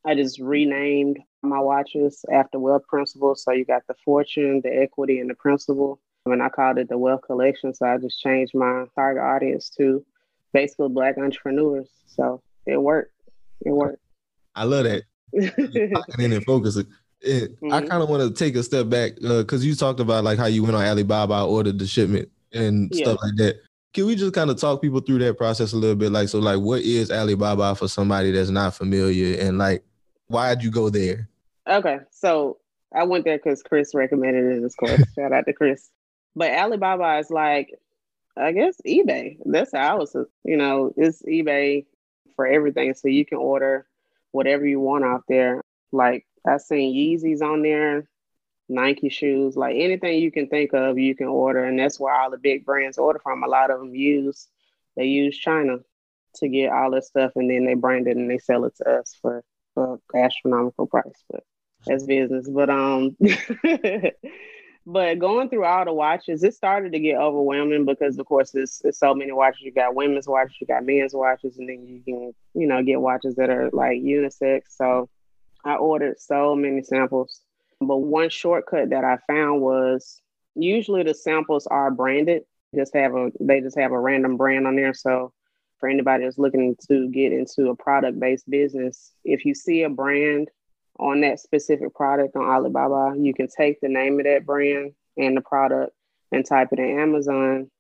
I 0.05 0.15
just 0.15 0.39
renamed 0.39 1.17
my 1.41 1.59
watches 1.59 2.25
after 2.31 2.59
wealth 2.59 2.85
principles. 2.87 3.43
So 3.43 3.53
you 3.53 3.63
got 3.63 3.83
the 3.87 3.95
fortune, 4.03 4.59
the 4.63 4.81
equity, 4.81 5.19
and 5.19 5.29
the 5.29 5.35
principle. 5.35 5.99
And 6.25 6.43
I 6.43 6.49
called 6.49 6.77
it 6.77 6.89
the 6.89 6.97
wealth 6.97 7.21
collection. 7.25 7.73
So 7.73 7.87
I 7.87 7.97
just 7.97 8.19
changed 8.19 8.53
my 8.53 8.85
target 8.95 9.23
audience 9.23 9.69
to 9.77 10.05
basically 10.53 10.89
black 10.89 11.17
entrepreneurs. 11.17 11.87
So 12.05 12.41
it 12.65 12.77
worked. 12.77 13.13
It 13.65 13.71
worked. 13.71 14.03
I 14.55 14.65
love 14.65 14.83
that. 14.83 15.03
and 16.19 16.45
focus. 16.45 16.75
It, 17.21 17.55
mm-hmm. 17.55 17.73
I 17.73 17.81
kind 17.81 18.03
of 18.03 18.09
want 18.09 18.23
to 18.23 18.37
take 18.37 18.55
a 18.55 18.63
step 18.63 18.89
back 18.89 19.15
because 19.15 19.63
uh, 19.63 19.65
you 19.65 19.73
talked 19.73 20.01
about 20.01 20.25
like 20.25 20.37
how 20.37 20.45
you 20.47 20.63
went 20.63 20.75
on 20.75 20.83
Alibaba, 20.83 21.43
ordered 21.43 21.79
the 21.79 21.87
shipment 21.87 22.29
and 22.51 22.89
yeah. 22.93 23.05
stuff 23.05 23.19
like 23.21 23.35
that. 23.37 23.61
Can 23.93 24.05
we 24.05 24.15
just 24.15 24.33
kind 24.33 24.49
of 24.49 24.59
talk 24.59 24.81
people 24.81 24.99
through 24.99 25.19
that 25.19 25.37
process 25.37 25.73
a 25.73 25.77
little 25.77 25.95
bit? 25.95 26.11
Like, 26.11 26.29
so, 26.29 26.39
like, 26.39 26.59
what 26.59 26.81
is 26.81 27.11
Alibaba 27.11 27.75
for 27.75 27.87
somebody 27.87 28.31
that's 28.31 28.49
not 28.49 28.75
familiar, 28.75 29.39
and 29.39 29.57
like, 29.57 29.83
why'd 30.27 30.63
you 30.63 30.71
go 30.71 30.89
there? 30.89 31.27
Okay, 31.67 31.99
so 32.11 32.57
I 32.93 33.03
went 33.03 33.25
there 33.25 33.37
because 33.37 33.63
Chris 33.63 33.93
recommended 33.93 34.57
it. 34.57 34.63
Of 34.63 34.77
course, 34.77 35.01
shout 35.15 35.33
out 35.33 35.45
to 35.45 35.53
Chris. 35.53 35.89
But 36.35 36.51
Alibaba 36.51 37.17
is 37.17 37.29
like, 37.29 37.73
I 38.37 38.51
guess 38.51 38.75
eBay. 38.87 39.37
That's 39.45 39.71
how 39.73 39.95
I 39.95 39.95
was. 39.95 40.15
You 40.43 40.57
know, 40.57 40.93
it's 40.95 41.21
eBay 41.23 41.85
for 42.35 42.47
everything, 42.47 42.93
so 42.93 43.07
you 43.07 43.25
can 43.25 43.37
order 43.37 43.85
whatever 44.31 44.65
you 44.65 44.79
want 44.79 45.03
out 45.03 45.23
there. 45.27 45.61
Like 45.91 46.25
I've 46.47 46.61
seen 46.61 46.95
Yeezys 46.95 47.41
on 47.41 47.63
there, 47.63 48.07
Nike 48.69 49.09
shoes, 49.09 49.57
like 49.57 49.75
anything 49.75 50.21
you 50.21 50.31
can 50.31 50.47
think 50.47 50.73
of, 50.73 50.97
you 50.97 51.15
can 51.15 51.27
order, 51.27 51.65
and 51.65 51.77
that's 51.77 51.99
where 51.99 52.13
all 52.13 52.29
the 52.29 52.37
big 52.37 52.65
brands 52.65 52.97
order 52.97 53.19
from. 53.19 53.43
A 53.43 53.47
lot 53.47 53.71
of 53.71 53.79
them 53.79 53.95
use 53.95 54.47
they 54.95 55.05
use 55.05 55.37
China 55.37 55.77
to 56.35 56.47
get 56.47 56.71
all 56.71 56.91
this 56.91 57.07
stuff, 57.07 57.31
and 57.35 57.49
then 57.49 57.65
they 57.65 57.73
brand 57.73 58.07
it 58.07 58.17
and 58.17 58.29
they 58.29 58.37
sell 58.37 58.65
it 58.65 58.75
to 58.77 58.89
us 58.89 59.17
for 59.21 59.43
for 59.73 59.99
astronomical 60.15 60.87
price. 60.87 61.23
But 61.29 61.43
that's 61.85 62.05
business. 62.05 62.47
But 62.49 62.69
um, 62.69 63.17
but 64.85 65.19
going 65.19 65.49
through 65.49 65.65
all 65.65 65.85
the 65.85 65.93
watches, 65.93 66.43
it 66.43 66.53
started 66.53 66.91
to 66.91 66.99
get 66.99 67.17
overwhelming 67.17 67.85
because 67.85 68.19
of 68.19 68.25
course 68.25 68.53
it's, 68.53 68.79
there's 68.79 68.99
so 68.99 69.15
many 69.15 69.31
watches. 69.31 69.61
You 69.61 69.71
got 69.71 69.95
women's 69.95 70.27
watches, 70.27 70.57
you 70.61 70.67
got 70.67 70.85
men's 70.85 71.13
watches, 71.13 71.57
and 71.57 71.67
then 71.67 71.87
you 71.87 72.01
can 72.03 72.33
you 72.53 72.67
know 72.67 72.83
get 72.83 73.01
watches 73.01 73.35
that 73.35 73.49
are 73.49 73.69
like 73.71 73.97
unisex. 73.97 74.61
So 74.69 75.09
I 75.65 75.75
ordered 75.75 76.19
so 76.19 76.55
many 76.55 76.83
samples 76.83 77.41
but 77.81 77.97
one 77.97 78.29
shortcut 78.29 78.89
that 78.89 79.03
I 79.03 79.17
found 79.27 79.61
was 79.61 80.21
usually 80.55 81.03
the 81.03 81.13
samples 81.13 81.67
are 81.67 81.91
branded. 81.91 82.43
Just 82.75 82.93
have 82.93 83.15
a 83.15 83.31
they 83.39 83.61
just 83.61 83.77
have 83.77 83.91
a 83.91 83.99
random 83.99 84.37
brand 84.37 84.67
on 84.67 84.75
there. 84.75 84.93
So 84.93 85.33
for 85.79 85.89
anybody 85.89 86.25
that's 86.25 86.37
looking 86.37 86.75
to 86.89 87.09
get 87.09 87.31
into 87.31 87.69
a 87.69 87.75
product 87.75 88.19
based 88.19 88.49
business, 88.49 89.13
if 89.23 89.45
you 89.45 89.55
see 89.55 89.83
a 89.83 89.89
brand 89.89 90.49
on 90.99 91.21
that 91.21 91.39
specific 91.39 91.95
product 91.95 92.35
on 92.35 92.43
Alibaba, 92.43 93.15
you 93.17 93.33
can 93.33 93.47
take 93.47 93.79
the 93.79 93.87
name 93.87 94.19
of 94.19 94.25
that 94.25 94.45
brand 94.45 94.91
and 95.17 95.37
the 95.37 95.41
product 95.41 95.93
and 96.31 96.45
type 96.45 96.69
it 96.73 96.79
in 96.79 96.99
Amazon. 96.99 97.71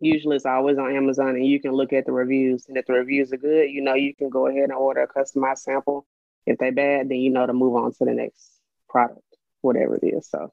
Usually 0.00 0.36
it's 0.36 0.44
always 0.44 0.76
on 0.76 0.94
Amazon 0.94 1.30
and 1.30 1.46
you 1.46 1.60
can 1.60 1.72
look 1.72 1.92
at 1.92 2.04
the 2.04 2.12
reviews. 2.12 2.66
And 2.68 2.76
if 2.76 2.86
the 2.86 2.94
reviews 2.94 3.32
are 3.32 3.38
good, 3.38 3.70
you 3.70 3.80
know 3.80 3.94
you 3.94 4.14
can 4.14 4.28
go 4.28 4.48
ahead 4.48 4.64
and 4.64 4.72
order 4.72 5.02
a 5.02 5.08
customized 5.08 5.58
sample. 5.58 6.04
If 6.46 6.58
they're 6.58 6.72
bad, 6.72 7.08
then 7.08 7.18
you 7.18 7.30
know 7.30 7.46
to 7.46 7.52
move 7.52 7.76
on 7.76 7.92
to 7.92 8.04
the 8.04 8.12
next 8.12 8.53
product, 8.94 9.20
whatever 9.60 9.96
it 9.96 10.06
is. 10.06 10.28
So 10.28 10.52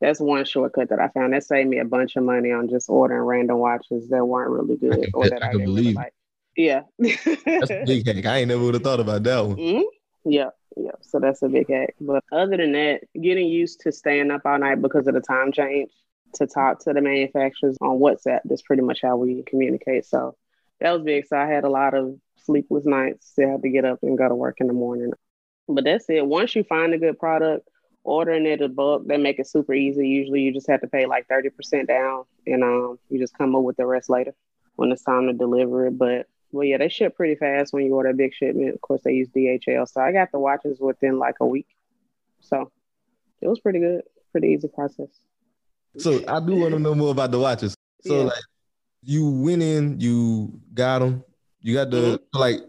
that's 0.00 0.18
one 0.18 0.44
shortcut 0.44 0.88
that 0.88 0.98
I 0.98 1.08
found. 1.08 1.32
That 1.32 1.44
saved 1.44 1.68
me 1.68 1.78
a 1.78 1.84
bunch 1.84 2.16
of 2.16 2.24
money 2.24 2.50
on 2.50 2.68
just 2.68 2.88
ordering 2.88 3.22
random 3.22 3.58
watches 3.58 4.08
that 4.08 4.24
weren't 4.24 4.50
really 4.50 4.76
good 4.76 5.10
or 5.14 5.28
that 5.28 5.44
I, 5.44 5.50
I 5.50 5.52
didn't 5.52 5.74
really 5.74 5.92
like. 5.92 6.14
Yeah. 6.56 6.82
that's 6.98 7.70
a 7.70 7.84
big 7.86 8.06
hack. 8.06 8.26
I 8.26 8.38
ain't 8.38 8.48
never 8.48 8.64
would 8.64 8.74
have 8.74 8.82
thought 8.82 9.00
about 9.00 9.22
that 9.22 9.46
one. 9.46 9.56
Mm-hmm. 9.56 9.82
Yeah, 10.24 10.50
yeah. 10.76 10.92
So 11.02 11.20
that's 11.20 11.42
a 11.42 11.48
big 11.48 11.70
hack. 11.70 11.94
But 12.00 12.24
other 12.32 12.56
than 12.56 12.72
that, 12.72 13.02
getting 13.20 13.48
used 13.48 13.80
to 13.80 13.92
staying 13.92 14.30
up 14.30 14.42
all 14.44 14.58
night 14.58 14.82
because 14.82 15.06
of 15.06 15.14
the 15.14 15.20
time 15.20 15.52
change 15.52 15.90
to 16.34 16.46
talk 16.46 16.80
to 16.80 16.92
the 16.92 17.00
manufacturers 17.00 17.76
on 17.80 17.98
WhatsApp. 17.98 18.40
That's 18.44 18.62
pretty 18.62 18.82
much 18.82 19.00
how 19.02 19.16
we 19.16 19.42
communicate. 19.44 20.06
So 20.06 20.36
that 20.80 20.92
was 20.92 21.02
big. 21.02 21.26
So 21.26 21.36
I 21.36 21.46
had 21.46 21.64
a 21.64 21.70
lot 21.70 21.94
of 21.94 22.16
sleepless 22.44 22.86
nights. 22.86 23.28
Still 23.28 23.52
had 23.52 23.62
to 23.62 23.70
get 23.70 23.84
up 23.84 24.00
and 24.02 24.18
go 24.18 24.28
to 24.28 24.34
work 24.34 24.56
in 24.58 24.66
the 24.66 24.72
morning. 24.72 25.12
But 25.68 25.84
that's 25.84 26.06
it. 26.08 26.26
Once 26.26 26.56
you 26.56 26.64
find 26.64 26.92
a 26.92 26.98
good 26.98 27.18
product, 27.18 27.68
ordering 28.04 28.46
it 28.46 28.60
a 28.60 28.68
bulk, 28.68 29.06
they 29.06 29.16
make 29.16 29.38
it 29.38 29.46
super 29.46 29.72
easy. 29.74 30.08
Usually 30.08 30.40
you 30.40 30.52
just 30.52 30.68
have 30.68 30.80
to 30.80 30.86
pay 30.88 31.06
like 31.06 31.28
30% 31.28 31.86
down 31.86 32.24
and 32.46 32.62
um, 32.64 32.98
you 33.08 33.18
just 33.18 33.36
come 33.36 33.54
up 33.54 33.62
with 33.62 33.76
the 33.76 33.86
rest 33.86 34.10
later 34.10 34.34
when 34.76 34.90
it's 34.90 35.02
time 35.04 35.26
to 35.26 35.32
deliver 35.32 35.86
it. 35.86 35.96
But 35.98 36.26
Well, 36.50 36.64
yeah, 36.64 36.78
they 36.78 36.88
ship 36.88 37.16
pretty 37.16 37.36
fast 37.36 37.72
when 37.72 37.84
you 37.84 37.94
order 37.94 38.10
a 38.10 38.14
big 38.14 38.34
shipment. 38.34 38.74
Of 38.74 38.80
course, 38.80 39.02
they 39.04 39.12
use 39.12 39.28
DHL. 39.28 39.88
So 39.88 40.00
I 40.00 40.12
got 40.12 40.32
the 40.32 40.38
watches 40.38 40.80
within 40.80 41.18
like 41.18 41.36
a 41.40 41.46
week. 41.46 41.68
So 42.40 42.70
it 43.40 43.48
was 43.48 43.60
pretty 43.60 43.78
good, 43.78 44.02
pretty 44.32 44.48
easy 44.48 44.68
process. 44.68 45.08
So 45.98 46.20
I 46.26 46.40
do 46.40 46.56
want 46.56 46.74
to 46.74 46.80
know 46.80 46.94
more 46.94 47.10
about 47.12 47.30
the 47.30 47.38
watches. 47.38 47.74
So 48.02 48.18
Yeah. 48.18 48.24
like, 48.24 48.42
you 49.04 49.28
went 49.30 49.62
in, 49.62 50.00
you 50.00 50.60
got 50.74 51.00
them, 51.00 51.24
you 51.60 51.74
got 51.74 51.90
the 51.90 51.96
Mm-hmm. 51.96 52.38
like, 52.38 52.60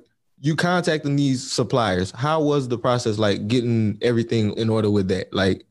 you 0.43 0.57
contacting 0.57 1.15
these 1.15 1.49
suppliers. 1.49 2.11
How 2.11 2.41
was 2.41 2.67
the 2.67 2.77
process 2.77 3.17
like 3.17 3.47
getting 3.47 3.97
everything 4.01 4.51
in 4.57 4.69
order 4.69 4.91
with 4.91 5.07
that? 5.07 5.33
Like, 5.33 5.65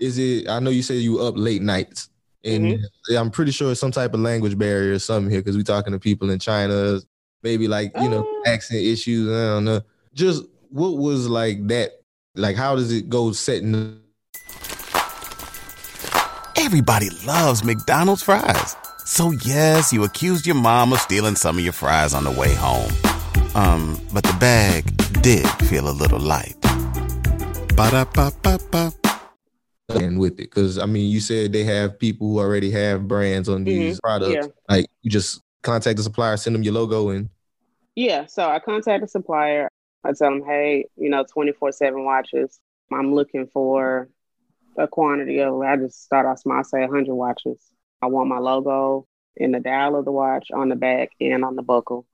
is 0.00 0.18
it? 0.18 0.48
I 0.48 0.58
know 0.58 0.70
you 0.70 0.82
said 0.82 0.94
you 0.96 1.20
up 1.20 1.34
late 1.36 1.62
nights, 1.62 2.08
and 2.44 2.64
Mm-hmm. 2.64 3.16
I'm 3.16 3.30
pretty 3.30 3.52
sure 3.52 3.70
it's 3.70 3.78
some 3.80 3.92
type 3.92 4.14
of 4.14 4.20
language 4.20 4.58
barrier 4.58 4.94
or 4.94 4.98
something 4.98 5.30
here 5.30 5.40
because 5.40 5.56
we're 5.56 5.62
talking 5.62 5.92
to 5.92 6.00
people 6.00 6.28
in 6.30 6.40
China, 6.40 6.98
maybe 7.44 7.68
like 7.68 7.92
you 8.00 8.08
know 8.08 8.26
Oh. 8.26 8.42
accent 8.46 8.80
issues. 8.82 9.28
I 9.30 9.54
don't 9.54 9.64
know. 9.64 9.80
Just 10.12 10.42
what 10.70 10.96
was 10.98 11.28
like 11.28 11.64
that? 11.68 11.92
Like, 12.34 12.56
how 12.56 12.74
does 12.74 12.90
it 12.92 13.08
go 13.08 13.30
setting? 13.30 14.00
Everybody 16.56 17.10
loves 17.24 17.62
McDonald's 17.62 18.24
fries. 18.24 18.74
So 19.04 19.30
yes, 19.30 19.92
you 19.92 20.02
accused 20.02 20.46
your 20.46 20.56
mom 20.56 20.92
of 20.92 20.98
stealing 20.98 21.36
some 21.36 21.58
of 21.58 21.62
your 21.64 21.72
fries 21.72 22.12
on 22.12 22.24
the 22.24 22.30
way 22.32 22.54
home. 22.54 22.90
Um, 23.56 23.98
but 24.12 24.22
the 24.22 24.36
bag 24.38 24.84
did 25.22 25.46
feel 25.68 25.88
a 25.88 25.90
little 25.96 26.18
light. 26.20 26.54
Ba-da-ba-ba-ba. 27.74 28.92
and 29.94 30.18
with 30.18 30.32
it 30.32 30.36
because 30.50 30.78
I 30.78 30.84
mean 30.86 31.08
you 31.10 31.20
said 31.20 31.52
they 31.52 31.62
have 31.62 31.96
people 31.96 32.26
who 32.28 32.40
already 32.40 32.72
have 32.72 33.06
brands 33.06 33.48
on 33.48 33.62
these 33.64 33.96
Mhm. 33.96 34.02
products. 34.02 34.34
Yeah. 34.34 34.46
Like 34.68 34.86
you 35.02 35.10
just 35.10 35.40
contact 35.62 35.96
the 35.96 36.02
supplier, 36.02 36.36
send 36.36 36.54
them 36.56 36.62
your 36.64 36.74
logo, 36.74 37.08
and 37.10 37.28
Yeah, 37.94 38.26
so 38.26 38.46
I 38.48 38.58
contact 38.58 39.00
the 39.02 39.08
supplier. 39.08 39.70
I 40.04 40.12
tell 40.12 40.30
them, 40.30 40.42
hey, 40.44 40.84
you 40.96 41.08
know, 41.08 41.24
24 41.32 41.72
7 41.72 42.04
watches. 42.04 42.58
I'm 42.92 43.14
looking 43.14 43.46
for 43.46 44.08
a 44.76 44.86
quantity 44.86 45.40
of, 45.40 45.58
I 45.62 45.76
just 45.76 46.02
start 46.04 46.26
off 46.26 46.40
small, 46.40 46.62
say 46.64 46.82
100 46.82 47.14
watches. 47.14 47.58
I 48.02 48.06
want 48.06 48.28
my 48.28 48.38
logo 48.38 49.06
in 49.36 49.52
the 49.52 49.60
dial 49.60 49.96
of 49.96 50.04
the 50.04 50.12
watch, 50.12 50.50
on 50.52 50.68
the 50.68 50.76
back, 50.76 51.10
and 51.20 51.42
on 51.44 51.56
the 51.56 51.62
buckle. 51.62 52.04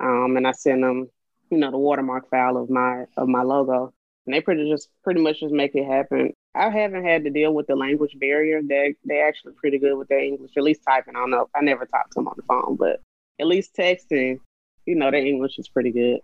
Um, 0.00 0.36
and 0.36 0.46
I 0.46 0.52
send 0.52 0.82
them, 0.82 1.10
you 1.50 1.58
know, 1.58 1.70
the 1.70 1.78
watermark 1.78 2.30
file 2.30 2.56
of 2.56 2.70
my 2.70 3.04
of 3.16 3.28
my 3.28 3.42
logo. 3.42 3.92
And 4.26 4.34
they 4.34 4.40
pretty 4.40 4.68
just 4.70 4.88
pretty 5.02 5.20
much 5.20 5.40
just 5.40 5.52
make 5.52 5.74
it 5.74 5.86
happen. 5.86 6.32
I 6.54 6.68
haven't 6.70 7.04
had 7.04 7.24
to 7.24 7.30
deal 7.30 7.54
with 7.54 7.66
the 7.66 7.76
language 7.76 8.16
barrier. 8.18 8.60
They 8.62 8.94
they 9.04 9.20
actually 9.20 9.54
pretty 9.54 9.78
good 9.78 9.96
with 9.96 10.08
their 10.08 10.20
English, 10.20 10.52
at 10.56 10.62
least 10.62 10.82
typing. 10.86 11.16
I 11.16 11.20
don't 11.20 11.30
know. 11.30 11.48
I 11.54 11.60
never 11.62 11.86
talked 11.86 12.12
to 12.12 12.20
them 12.20 12.28
on 12.28 12.34
the 12.36 12.42
phone, 12.42 12.76
but 12.76 13.00
at 13.40 13.46
least 13.46 13.74
texting, 13.74 14.38
you 14.86 14.94
know, 14.94 15.10
their 15.10 15.24
English 15.24 15.58
is 15.58 15.68
pretty 15.68 15.90
good. 15.90 16.20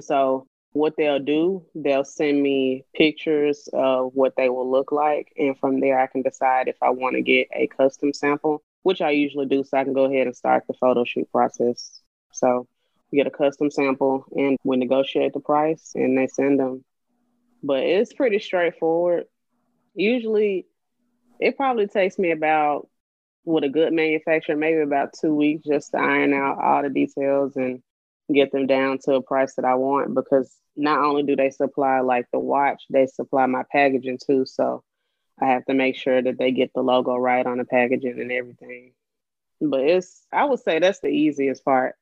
So 0.00 0.46
what 0.72 0.94
they'll 0.96 1.18
do, 1.18 1.64
they'll 1.74 2.04
send 2.04 2.42
me 2.42 2.84
pictures 2.94 3.68
of 3.72 4.12
what 4.14 4.34
they 4.36 4.48
will 4.48 4.70
look 4.70 4.92
like, 4.92 5.32
and 5.38 5.58
from 5.58 5.80
there 5.80 5.98
I 5.98 6.06
can 6.06 6.22
decide 6.22 6.68
if 6.68 6.76
I 6.82 6.90
want 6.90 7.16
to 7.16 7.22
get 7.22 7.48
a 7.54 7.66
custom 7.66 8.12
sample, 8.12 8.62
which 8.82 9.00
I 9.00 9.10
usually 9.10 9.46
do, 9.46 9.64
so 9.64 9.78
I 9.78 9.84
can 9.84 9.94
go 9.94 10.04
ahead 10.04 10.26
and 10.26 10.36
start 10.36 10.64
the 10.66 10.74
photo 10.74 11.04
shoot 11.04 11.30
process. 11.32 12.00
So 12.32 12.66
get 13.12 13.26
a 13.26 13.30
custom 13.30 13.70
sample, 13.70 14.24
and 14.36 14.56
we 14.64 14.76
negotiate 14.76 15.32
the 15.32 15.40
price, 15.40 15.92
and 15.94 16.16
they 16.16 16.26
send 16.26 16.60
them. 16.60 16.84
But 17.62 17.82
it's 17.82 18.12
pretty 18.12 18.38
straightforward. 18.38 19.24
Usually, 19.94 20.66
it 21.40 21.56
probably 21.56 21.86
takes 21.86 22.18
me 22.18 22.30
about 22.30 22.88
with 23.44 23.64
a 23.64 23.68
good 23.68 23.92
manufacturer, 23.92 24.56
maybe 24.56 24.80
about 24.80 25.14
two 25.18 25.34
weeks 25.34 25.66
just 25.66 25.92
to 25.92 25.98
iron 25.98 26.34
out 26.34 26.58
all 26.62 26.82
the 26.82 26.90
details 26.90 27.56
and 27.56 27.80
get 28.32 28.50
them 28.50 28.66
down 28.66 28.98
to 28.98 29.14
a 29.14 29.22
price 29.22 29.54
that 29.54 29.64
I 29.64 29.76
want 29.76 30.14
because 30.14 30.54
not 30.76 30.98
only 30.98 31.22
do 31.22 31.36
they 31.36 31.50
supply 31.50 32.00
like 32.00 32.26
the 32.32 32.40
watch, 32.40 32.82
they 32.90 33.06
supply 33.06 33.46
my 33.46 33.62
packaging 33.70 34.18
too. 34.24 34.44
So 34.46 34.82
I 35.40 35.46
have 35.46 35.64
to 35.66 35.74
make 35.74 35.96
sure 35.96 36.20
that 36.20 36.38
they 36.38 36.50
get 36.50 36.72
the 36.74 36.82
logo 36.82 37.16
right 37.16 37.46
on 37.46 37.58
the 37.58 37.64
packaging 37.64 38.20
and 38.20 38.32
everything. 38.32 38.92
But 39.60 39.80
it's 39.80 40.26
I 40.32 40.44
would 40.44 40.60
say 40.60 40.80
that's 40.80 41.00
the 41.00 41.08
easiest 41.08 41.64
part 41.64 41.94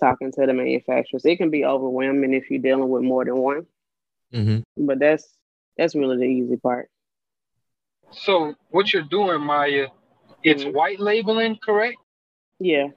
talking 0.00 0.32
to 0.32 0.46
the 0.46 0.52
manufacturers. 0.52 1.24
It 1.24 1.36
can 1.36 1.50
be 1.50 1.64
overwhelming 1.64 2.34
if 2.34 2.50
you're 2.50 2.60
dealing 2.62 2.88
with 2.88 3.02
more 3.02 3.24
than 3.24 3.36
one, 3.36 3.66
but 4.76 4.98
that's 4.98 5.28
that's 5.76 5.94
really 5.94 6.16
the 6.16 6.24
easy 6.24 6.56
part. 6.56 6.90
So 8.12 8.54
what 8.70 8.92
you're 8.92 9.02
doing, 9.02 9.44
Mya, 9.44 9.88
it's 10.42 10.64
white 10.64 10.98
labeling, 10.98 11.58
correct? 11.62 11.96
Yeah. 12.58 12.88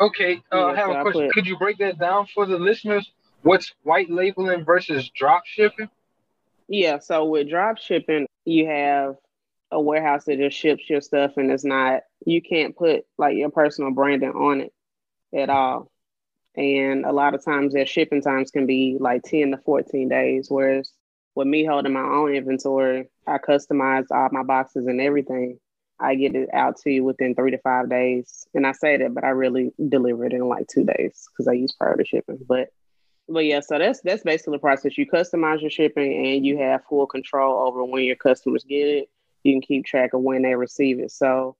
Okay. 0.00 0.42
Uh, 0.50 0.66
I 0.66 0.76
have 0.76 0.86
so 0.88 0.92
a 0.92 0.98
I 0.98 1.02
question. 1.02 1.22
put- 1.26 1.32
Could 1.34 1.46
you 1.46 1.56
break 1.58 1.78
that 1.78 1.98
down 1.98 2.26
for 2.34 2.46
the 2.46 2.58
listeners? 2.58 3.12
What's 3.42 3.72
white 3.82 4.10
labeling 4.10 4.64
versus 4.64 5.08
drop 5.14 5.44
shipping? 5.46 5.88
Yeah, 6.68 6.98
so 6.98 7.24
with 7.26 7.48
drop 7.48 7.78
shipping, 7.78 8.26
you 8.44 8.66
have 8.66 9.16
a 9.70 9.80
warehouse 9.80 10.24
that 10.24 10.38
just 10.38 10.56
ships 10.56 10.88
your 10.88 11.00
stuff 11.00 11.36
and 11.36 11.50
it's 11.50 11.64
not 11.64 12.02
you 12.26 12.42
can't 12.42 12.76
put 12.76 13.04
like 13.18 13.36
your 13.36 13.50
personal 13.50 13.90
branding 13.90 14.30
on 14.32 14.60
it 14.62 14.72
at 15.34 15.48
all. 15.50 15.90
And 16.56 17.04
a 17.04 17.12
lot 17.12 17.34
of 17.34 17.44
times 17.44 17.72
their 17.72 17.86
shipping 17.86 18.20
times 18.20 18.50
can 18.50 18.66
be 18.66 18.96
like 19.00 19.22
10 19.22 19.52
to 19.52 19.58
14 19.58 20.08
days. 20.08 20.46
Whereas 20.50 20.92
with 21.34 21.46
me 21.46 21.64
holding 21.64 21.94
my 21.94 22.02
own 22.02 22.34
inventory, 22.34 23.08
I 23.26 23.38
customize 23.38 24.06
all 24.10 24.28
my 24.32 24.42
boxes 24.42 24.86
and 24.86 25.00
everything. 25.00 25.58
I 25.98 26.14
get 26.16 26.34
it 26.34 26.48
out 26.52 26.76
to 26.78 26.90
you 26.90 27.04
within 27.04 27.34
three 27.34 27.52
to 27.52 27.58
five 27.58 27.88
days. 27.88 28.46
And 28.54 28.66
I 28.66 28.72
say 28.72 28.96
that, 28.96 29.14
but 29.14 29.24
I 29.24 29.28
really 29.28 29.72
deliver 29.88 30.26
it 30.26 30.32
in 30.32 30.46
like 30.48 30.66
two 30.66 30.84
days 30.84 31.26
because 31.30 31.48
I 31.48 31.52
use 31.52 31.72
priority 31.72 32.04
shipping. 32.04 32.40
But 32.46 32.68
but 33.28 33.44
yeah, 33.44 33.60
so 33.60 33.78
that's 33.78 34.00
that's 34.02 34.24
basically 34.24 34.56
the 34.56 34.60
process. 34.60 34.98
You 34.98 35.06
customize 35.06 35.60
your 35.60 35.70
shipping 35.70 36.26
and 36.26 36.44
you 36.44 36.58
have 36.58 36.84
full 36.88 37.06
control 37.06 37.66
over 37.66 37.84
when 37.84 38.04
your 38.04 38.16
customers 38.16 38.64
get 38.64 38.88
it. 38.88 39.10
You 39.44 39.54
can 39.54 39.62
keep 39.62 39.86
track 39.86 40.12
of 40.12 40.20
when 40.20 40.42
they 40.42 40.54
receive 40.54 40.98
it. 40.98 41.12
So 41.12 41.56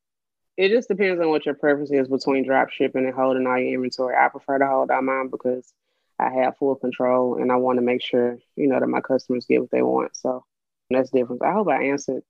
it 0.57 0.69
just 0.69 0.89
depends 0.89 1.21
on 1.21 1.29
what 1.31 1.47
your 1.47 1.55
preference 1.55 1.91
is 1.91 2.09
between 2.09 2.47
drop 2.47 2.71
shipping 2.71 3.05
and 3.05 3.15
holding 3.15 3.47
all 3.47 3.59
your 3.59 3.75
inventory. 3.75 4.15
I 4.17 4.29
prefer 4.29 4.59
to 4.59 4.67
hold 4.67 4.91
all 4.91 5.03
mine 5.03 5.29
because 5.29 5.73
I 6.19 6.31
have 6.31 6.57
full 6.59 6.77
control 6.77 7.37
and 7.41 7.51
I 7.51 7.57
want 7.57 7.79
to 7.79 7.83
make 7.83 8.03
sure, 8.03 8.39
you 8.57 8.69
know, 8.69 8.79
that 8.79 8.87
my 8.87 9.01
customers 9.01 9.47
get 9.47 9.61
what 9.61 9.71
they 9.71 9.83
want. 9.83 10.15
So 10.17 10.45
that's 10.91 11.11
different. 11.11 11.43
I 11.43 11.53
hope 11.53 11.69
I 11.69 11.85
answered. 11.85 12.23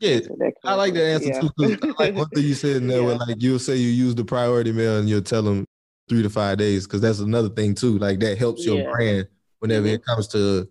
Yeah, 0.00 0.16
answered 0.16 0.54
I 0.64 0.74
like 0.74 0.94
that 0.94 1.04
answer 1.04 1.28
Yeah. 1.28 1.40
too. 1.58 1.78
I 1.98 2.02
like 2.04 2.14
one 2.14 2.28
thing 2.28 2.44
you 2.44 2.54
said 2.54 2.76
in 2.76 2.86
there, 2.86 3.02
where 3.02 3.14
like 3.28 3.36
you'll 3.40 3.58
say 3.58 3.76
you 3.76 3.88
use 3.88 4.14
the 4.14 4.24
priority 4.24 4.72
mail 4.72 4.98
and 4.98 5.08
you'll 5.08 5.22
tell 5.22 5.42
them 5.42 5.64
three 6.08 6.22
to 6.22 6.30
five 6.30 6.58
days, 6.58 6.86
because 6.86 7.00
that's 7.00 7.18
another 7.18 7.48
thing 7.48 7.74
too. 7.74 7.98
Like 7.98 8.20
that 8.20 8.38
helps 8.38 8.64
your 8.64 8.78
Yeah. 8.78 8.92
brand 8.92 9.28
whenever 9.58 9.86
Mhm. 9.86 9.94
it 9.94 10.04
comes 10.04 10.28
to 10.28 10.68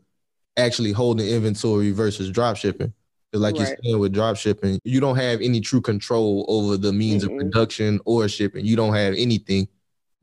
actually 0.57 0.91
holding 0.91 1.27
inventory 1.27 1.91
versus 1.91 2.29
drop 2.31 2.55
shipping. 2.55 2.93
Like 3.39 3.55
you're 3.57 3.67
Right. 3.67 3.79
saying 3.83 3.99
with 3.99 4.13
drop 4.13 4.37
shipping, 4.37 4.79
you 4.83 4.99
don't 4.99 5.15
have 5.17 5.41
any 5.41 5.61
true 5.61 5.81
control 5.81 6.45
over 6.47 6.77
the 6.77 6.93
means 6.93 7.23
of 7.23 7.31
production 7.37 7.99
or 8.05 8.27
shipping. 8.27 8.65
You 8.65 8.75
don't 8.75 8.93
have 8.93 9.13
anything, 9.15 9.67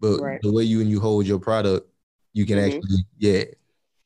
but 0.01 0.21
Right. 0.21 0.41
the 0.43 0.53
way 0.53 0.65
you 0.65 0.81
and 0.81 0.91
you 0.91 1.01
hold 1.01 1.27
your 1.27 1.39
product, 1.39 1.89
you 2.33 2.47
can 2.47 2.59
Mhm. 2.59 2.67
actually 2.77 3.05
yeah. 3.19 3.45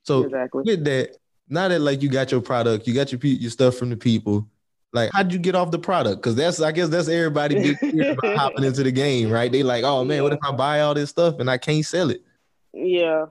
So 0.02 0.24
Exactly. 0.24 0.62
with 0.64 0.84
that, 0.84 1.16
now 1.48 1.68
that 1.68 1.80
like 1.80 2.02
you 2.02 2.08
got 2.08 2.30
your 2.32 2.40
product, 2.40 2.86
you 2.86 2.94
got 2.94 3.12
your 3.12 3.20
your 3.22 3.50
stuff 3.50 3.76
from 3.76 3.90
the 3.90 3.96
people. 3.96 4.46
Like, 4.92 5.10
how'd 5.12 5.32
you 5.32 5.38
get 5.38 5.54
off 5.54 5.70
the 5.72 5.78
product? 5.78 6.22
Because 6.22 6.36
that's 6.36 6.60
I 6.60 6.72
guess 6.72 6.88
that's 6.88 7.08
everybody 7.08 7.54
big 7.76 7.76
about 8.10 8.36
hopping 8.38 8.64
into 8.64 8.82
the 8.82 8.92
game, 8.92 9.30
right? 9.30 9.50
They 9.52 9.62
like, 9.62 9.84
oh 9.84 10.04
man, 10.04 10.22
what 10.22 10.32
if 10.32 10.38
I 10.42 10.52
buy 10.52 10.80
all 10.80 10.94
this 10.94 11.10
stuff 11.10 11.38
and 11.38 11.50
I 11.50 11.58
can't 11.58 11.84
sell 11.84 12.10
it? 12.10 12.22
Yeah. 12.72 13.26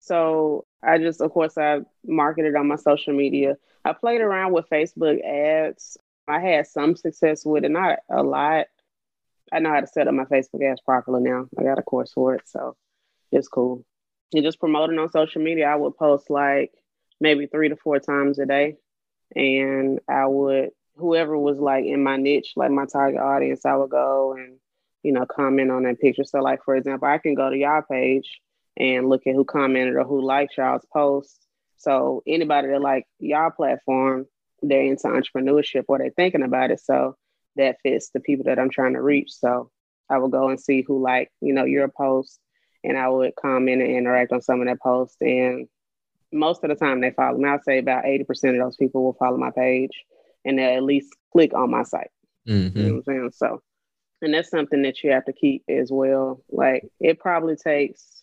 So 0.00 0.64
I 0.82 0.98
just, 0.98 1.20
of 1.20 1.30
course, 1.30 1.56
I 1.56 1.80
marketed 2.04 2.56
on 2.56 2.66
my 2.66 2.76
social 2.76 3.14
media. 3.14 3.56
I 3.84 3.92
played 3.92 4.20
around 4.20 4.52
with 4.52 4.68
Facebook 4.68 5.22
ads. 5.22 5.96
I 6.26 6.40
had 6.40 6.66
some 6.66 6.96
success 6.96 7.44
with 7.44 7.64
it, 7.64 7.70
not 7.70 7.98
a 8.10 8.22
lot. 8.22 8.66
I 9.52 9.58
know 9.58 9.70
how 9.70 9.80
to 9.80 9.86
set 9.86 10.08
up 10.08 10.14
my 10.14 10.24
Facebook 10.24 10.64
ads 10.64 10.80
properly 10.80 11.22
now. 11.22 11.46
I 11.58 11.62
got 11.62 11.78
a 11.78 11.82
course 11.82 12.12
for 12.12 12.34
it, 12.34 12.42
so 12.46 12.76
it's 13.32 13.48
cool. 13.48 13.84
And 14.32 14.44
just 14.44 14.60
promoting 14.60 14.98
on 14.98 15.10
social 15.10 15.42
media, 15.42 15.66
I 15.66 15.76
would 15.76 15.96
post 15.96 16.30
like 16.30 16.72
maybe 17.20 17.46
three 17.46 17.68
to 17.68 17.76
four 17.76 17.98
times 17.98 18.38
a 18.38 18.46
day, 18.46 18.76
and 19.34 20.00
I 20.08 20.26
would 20.26 20.70
whoever 20.96 21.36
was 21.36 21.58
like 21.58 21.84
in 21.84 22.02
my 22.02 22.16
niche, 22.16 22.52
like 22.56 22.70
my 22.70 22.86
target 22.86 23.20
audience, 23.20 23.64
I 23.64 23.74
would 23.74 23.90
go 23.90 24.34
and 24.34 24.58
you 25.02 25.12
know 25.12 25.26
comment 25.26 25.70
on 25.70 25.82
that 25.82 26.00
picture. 26.00 26.24
So, 26.24 26.40
like 26.40 26.62
for 26.64 26.76
example, 26.76 27.08
I 27.08 27.18
can 27.18 27.34
go 27.34 27.50
to 27.50 27.56
y'all 27.56 27.82
page 27.82 28.40
and 28.80 29.10
look 29.10 29.26
at 29.26 29.34
who 29.34 29.44
commented 29.44 29.94
or 29.94 30.04
who 30.04 30.22
liked 30.22 30.56
y'all's 30.56 30.86
post. 30.90 31.46
So 31.76 32.22
anybody 32.26 32.68
that 32.68 32.80
like 32.80 33.04
y'all 33.18 33.50
platform, 33.50 34.26
they're 34.62 34.82
into 34.82 35.06
entrepreneurship 35.06 35.84
or 35.86 35.98
they're 35.98 36.10
thinking 36.10 36.42
about 36.42 36.70
it. 36.70 36.80
So 36.80 37.16
that 37.56 37.76
fits 37.82 38.08
the 38.08 38.20
people 38.20 38.44
that 38.46 38.58
I'm 38.58 38.70
trying 38.70 38.94
to 38.94 39.02
reach. 39.02 39.32
So 39.32 39.70
I 40.08 40.16
will 40.16 40.28
go 40.28 40.48
and 40.48 40.58
see 40.58 40.82
who 40.82 41.02
like, 41.02 41.30
you 41.42 41.52
know, 41.52 41.64
your 41.64 41.88
post 41.88 42.40
and 42.82 42.96
I 42.96 43.08
would 43.08 43.34
comment 43.36 43.82
and 43.82 43.90
interact 43.90 44.32
on 44.32 44.40
some 44.40 44.62
of 44.62 44.66
that 44.66 44.80
post. 44.80 45.16
And 45.20 45.68
most 46.32 46.64
of 46.64 46.70
the 46.70 46.74
time 46.74 47.02
they 47.02 47.10
follow 47.10 47.36
me. 47.36 47.50
I'd 47.50 47.64
say 47.64 47.78
about 47.78 48.04
80% 48.04 48.28
of 48.30 48.64
those 48.64 48.76
people 48.76 49.04
will 49.04 49.12
follow 49.12 49.36
my 49.36 49.50
page 49.50 50.04
and 50.46 50.58
they'll 50.58 50.78
at 50.78 50.82
least 50.82 51.14
click 51.32 51.52
on 51.52 51.70
my 51.70 51.82
site. 51.82 52.10
Mm-hmm. 52.48 52.78
You 52.78 52.84
know 52.84 52.94
what 52.94 52.98
I'm 52.98 53.04
saying? 53.04 53.30
So, 53.34 53.62
and 54.22 54.32
that's 54.32 54.50
something 54.50 54.82
that 54.82 55.02
you 55.02 55.10
have 55.10 55.26
to 55.26 55.34
keep 55.34 55.64
as 55.68 55.90
well. 55.92 56.42
Like 56.50 56.88
it 56.98 57.18
probably 57.18 57.56
takes 57.56 58.19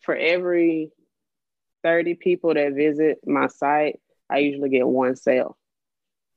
for 0.00 0.16
every 0.16 0.90
30 1.82 2.14
people 2.14 2.54
that 2.54 2.74
visit 2.74 3.20
my 3.26 3.46
site, 3.46 4.00
I 4.28 4.38
usually 4.38 4.70
get 4.70 4.86
one 4.86 5.16
sale. 5.16 5.56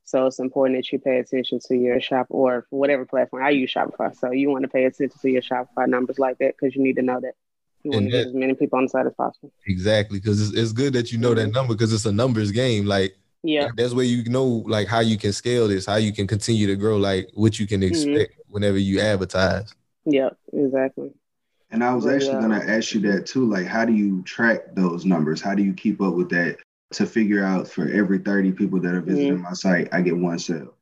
So 0.05 0.27
it's 0.27 0.39
important 0.39 0.77
that 0.77 0.91
you 0.91 1.00
pay 1.00 1.20
attention 1.20 1.60
to 1.67 1.75
your 1.75 2.01
shop 2.01 2.27
or 2.29 2.67
whatever 2.70 3.05
platform. 3.05 3.43
I 3.43 3.51
use 3.51 3.74
Shopify. 3.74 4.15
So 4.15 4.32
you 4.32 4.50
want 4.50 4.63
to 4.63 4.67
pay 4.67 4.84
attention 4.84 5.17
to 5.20 5.29
your 5.29 5.41
Shopify 5.41 5.88
numbers 5.88 6.20
like 6.20 6.38
that 6.39 6.55
because 6.60 6.75
you 6.75 6.84
need 6.84 6.98
to 6.98 7.01
know 7.01 7.20
that. 7.22 7.34
You 7.84 7.91
want 7.91 8.03
And 8.03 8.12
to 8.12 8.17
that- 8.17 8.24
get 8.24 8.29
as 8.29 8.36
many 8.36 8.53
people 8.53 8.77
on 8.77 8.86
the 8.86 8.89
site 8.89 9.05
as 9.05 9.13
possible. 9.13 9.51
Exactly, 9.65 10.20
because 10.20 10.41
it's, 10.41 10.58
it's 10.58 10.72
good 10.72 10.93
that 10.93 11.12
you 11.12 11.17
know 11.17 11.34
that 11.34 11.41
mm-hmm. 11.41 11.51
number 11.51 11.74
because 11.74 11.93
it's 11.93 12.05
a 12.05 12.12
numbers 12.12 12.51
game. 12.51 12.86
Like 12.86 13.15
Yeah. 13.43 13.70
that's 13.75 13.93
where 13.93 14.05
you 14.05 14.24
know 14.29 14.63
like 14.67 14.88
how 14.88 15.00
you 15.00 15.17
can 15.17 15.32
scale 15.34 15.67
this, 15.67 15.86
how 15.86 15.96
you 15.96 16.12
can 16.13 16.27
continue 16.27 16.67
to 16.67 16.75
grow, 16.75 16.98
like 16.98 17.29
what 17.34 17.60
you 17.60 17.67
can 17.67 17.82
mm-hmm. 17.82 18.12
expect 18.12 18.39
whenever 18.50 18.77
you 18.77 19.00
advertise. 19.00 19.74
Yep. 20.05 20.38
Exactly. 20.51 21.12
And 21.74 21.84
I 21.84 21.94
was 21.96 22.06
But, 22.06 22.15
actually 22.15 22.36
uh, 22.36 22.42
gonna 22.42 22.63
ask 22.68 22.94
you 22.94 23.01
that 23.12 23.25
too. 23.25 23.50
Like, 23.50 23.65
how 23.65 23.84
do 23.84 23.94
you 23.94 24.22
track 24.22 24.75
those 24.75 25.06
numbers? 25.06 25.42
How 25.42 25.56
do 25.56 25.63
you 25.63 25.74
keep 25.74 26.01
up 26.01 26.13
with 26.13 26.30
that 26.30 26.58
to 26.92 27.08
figure 27.08 27.44
out 27.44 27.68
for 27.68 27.89
every 27.89 28.20
30 28.20 28.51
people 28.51 28.80
that 28.82 28.94
are 28.94 29.01
visiting 29.01 29.42
my 29.42 29.53
site, 29.53 29.89
I 29.92 30.01
get 30.01 30.15
one 30.15 30.38
sale? 30.38 30.75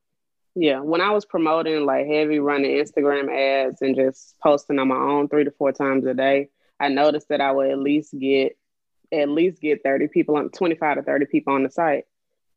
Yeah, 0.53 0.81
when 0.81 0.99
I 0.99 1.11
was 1.11 1.23
promoting 1.23 1.85
like 1.85 2.07
heavy 2.07 2.39
running 2.39 2.71
Instagram 2.71 3.31
ads 3.33 3.81
and 3.81 3.95
just 3.95 4.35
posting 4.43 4.79
on 4.79 4.89
my 4.89 4.97
own 4.97 5.29
three 5.29 5.45
to 5.45 5.51
four 5.51 5.71
times 5.71 6.05
a 6.05 6.13
day, 6.13 6.49
I 6.77 6.89
noticed 6.89 7.29
that 7.29 7.39
I 7.39 7.53
would 7.53 7.71
at 7.71 7.79
least 7.79 8.13
get 8.19 8.57
at 9.13 9.29
least 9.29 9.61
get 9.61 9.83
30 9.83 10.09
people 10.09 10.35
on 10.35 10.49
25 10.49 10.97
to 10.97 11.03
30 11.03 11.25
people 11.25 11.53
on 11.53 11.63
the 11.63 11.71
site. 11.71 12.03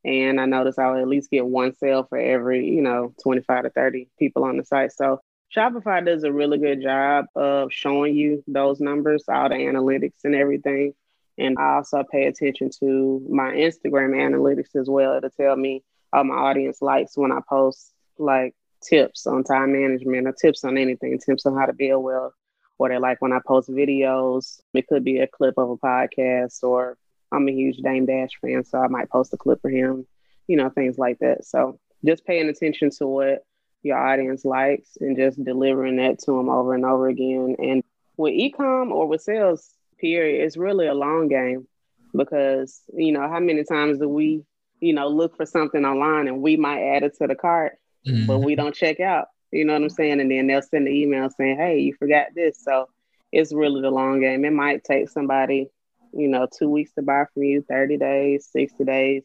And 0.04 0.40
I 0.40 0.46
noticed 0.46 0.78
I 0.80 0.90
would 0.90 1.00
at 1.00 1.08
least 1.08 1.30
get 1.30 1.46
one 1.46 1.72
sale 1.72 2.02
for 2.04 2.18
every, 2.18 2.68
you 2.68 2.82
know, 2.82 3.14
25 3.22 3.62
to 3.62 3.70
30 3.70 4.08
people 4.18 4.42
on 4.44 4.56
the 4.56 4.64
site. 4.64 4.92
So 4.92 5.20
Shopify 5.54 6.04
does 6.04 6.24
a 6.24 6.32
really 6.32 6.58
good 6.58 6.82
job 6.82 7.26
of 7.36 7.72
showing 7.72 8.16
you 8.16 8.42
those 8.48 8.80
numbers, 8.80 9.24
all 9.28 9.48
the 9.48 9.54
analytics 9.54 10.24
and 10.24 10.34
everything. 10.34 10.94
And 11.38 11.58
I 11.58 11.74
also 11.76 12.04
pay 12.10 12.26
attention 12.26 12.70
to 12.80 13.24
my 13.28 13.52
Instagram 13.52 14.14
analytics 14.14 14.74
as 14.80 14.88
well 14.88 15.20
to 15.20 15.30
tell 15.30 15.56
me 15.56 15.82
all 16.12 16.24
my 16.24 16.34
audience 16.34 16.80
likes 16.80 17.16
when 17.16 17.32
I 17.32 17.40
post 17.48 17.92
like 18.18 18.54
tips 18.82 19.26
on 19.26 19.44
time 19.44 19.72
management 19.72 20.26
or 20.26 20.32
tips 20.32 20.64
on 20.64 20.76
anything, 20.76 21.18
tips 21.18 21.46
on 21.46 21.56
how 21.56 21.66
to 21.66 21.72
build 21.72 22.04
well, 22.04 22.32
or 22.78 22.88
they 22.88 22.98
like 22.98 23.20
when 23.20 23.32
I 23.32 23.40
post 23.46 23.68
videos. 23.68 24.60
It 24.74 24.86
could 24.88 25.04
be 25.04 25.18
a 25.18 25.26
clip 25.26 25.54
of 25.56 25.70
a 25.70 25.76
podcast, 25.76 26.62
or 26.62 26.96
I'm 27.32 27.48
a 27.48 27.52
huge 27.52 27.78
Dame 27.78 28.06
Dash 28.06 28.30
fan, 28.40 28.64
so 28.64 28.78
I 28.78 28.88
might 28.88 29.10
post 29.10 29.32
a 29.32 29.36
clip 29.36 29.60
for 29.60 29.70
him, 29.70 30.06
you 30.46 30.56
know, 30.56 30.70
things 30.70 30.98
like 30.98 31.18
that. 31.20 31.44
So 31.44 31.78
just 32.04 32.24
paying 32.24 32.48
attention 32.48 32.90
to 32.98 33.06
what 33.06 33.44
your 33.84 33.98
audience 33.98 34.44
likes 34.44 34.96
and 35.00 35.16
just 35.16 35.42
delivering 35.42 35.96
that 35.96 36.18
to 36.20 36.32
them 36.32 36.48
over 36.48 36.74
and 36.74 36.84
over 36.84 37.08
again. 37.08 37.56
And 37.58 37.82
with 38.16 38.34
ecom 38.34 38.90
or 38.90 39.06
with 39.06 39.22
sales, 39.22 39.70
period, 39.98 40.44
it's 40.44 40.56
really 40.56 40.86
a 40.86 40.94
long 40.94 41.28
game 41.28 41.66
because 42.14 42.82
you 42.94 43.12
know 43.12 43.28
how 43.28 43.40
many 43.40 43.64
times 43.64 43.98
do 43.98 44.08
we 44.08 44.44
you 44.80 44.92
know 44.92 45.08
look 45.08 45.36
for 45.36 45.46
something 45.46 45.84
online 45.84 46.28
and 46.28 46.40
we 46.40 46.56
might 46.56 46.82
add 46.82 47.02
it 47.02 47.16
to 47.18 47.26
the 47.26 47.34
cart 47.34 47.78
mm-hmm. 48.06 48.26
but 48.26 48.38
we 48.38 48.54
don't 48.54 48.74
check 48.74 49.00
out 49.00 49.26
you 49.54 49.64
know 49.64 49.72
what 49.72 49.82
i'm 49.82 49.90
saying? 49.90 50.20
And 50.20 50.30
then 50.30 50.48
they'll 50.48 50.62
send 50.62 50.88
an 50.88 50.94
email 50.94 51.30
saying 51.30 51.56
hey 51.56 51.78
you 51.78 51.94
forgot 51.94 52.26
this. 52.34 52.62
So 52.62 52.88
it's 53.30 53.52
really 53.52 53.80
the 53.80 53.90
long 53.90 54.20
game. 54.20 54.44
It 54.44 54.52
might 54.52 54.84
take 54.84 55.08
somebody 55.08 55.68
you 56.12 56.28
know 56.28 56.46
two 56.56 56.68
weeks 56.68 56.92
to 56.94 57.02
buy 57.02 57.24
from 57.32 57.44
you 57.44 57.64
30 57.68 57.96
days 57.96 58.48
60 58.52 58.84
days. 58.84 59.22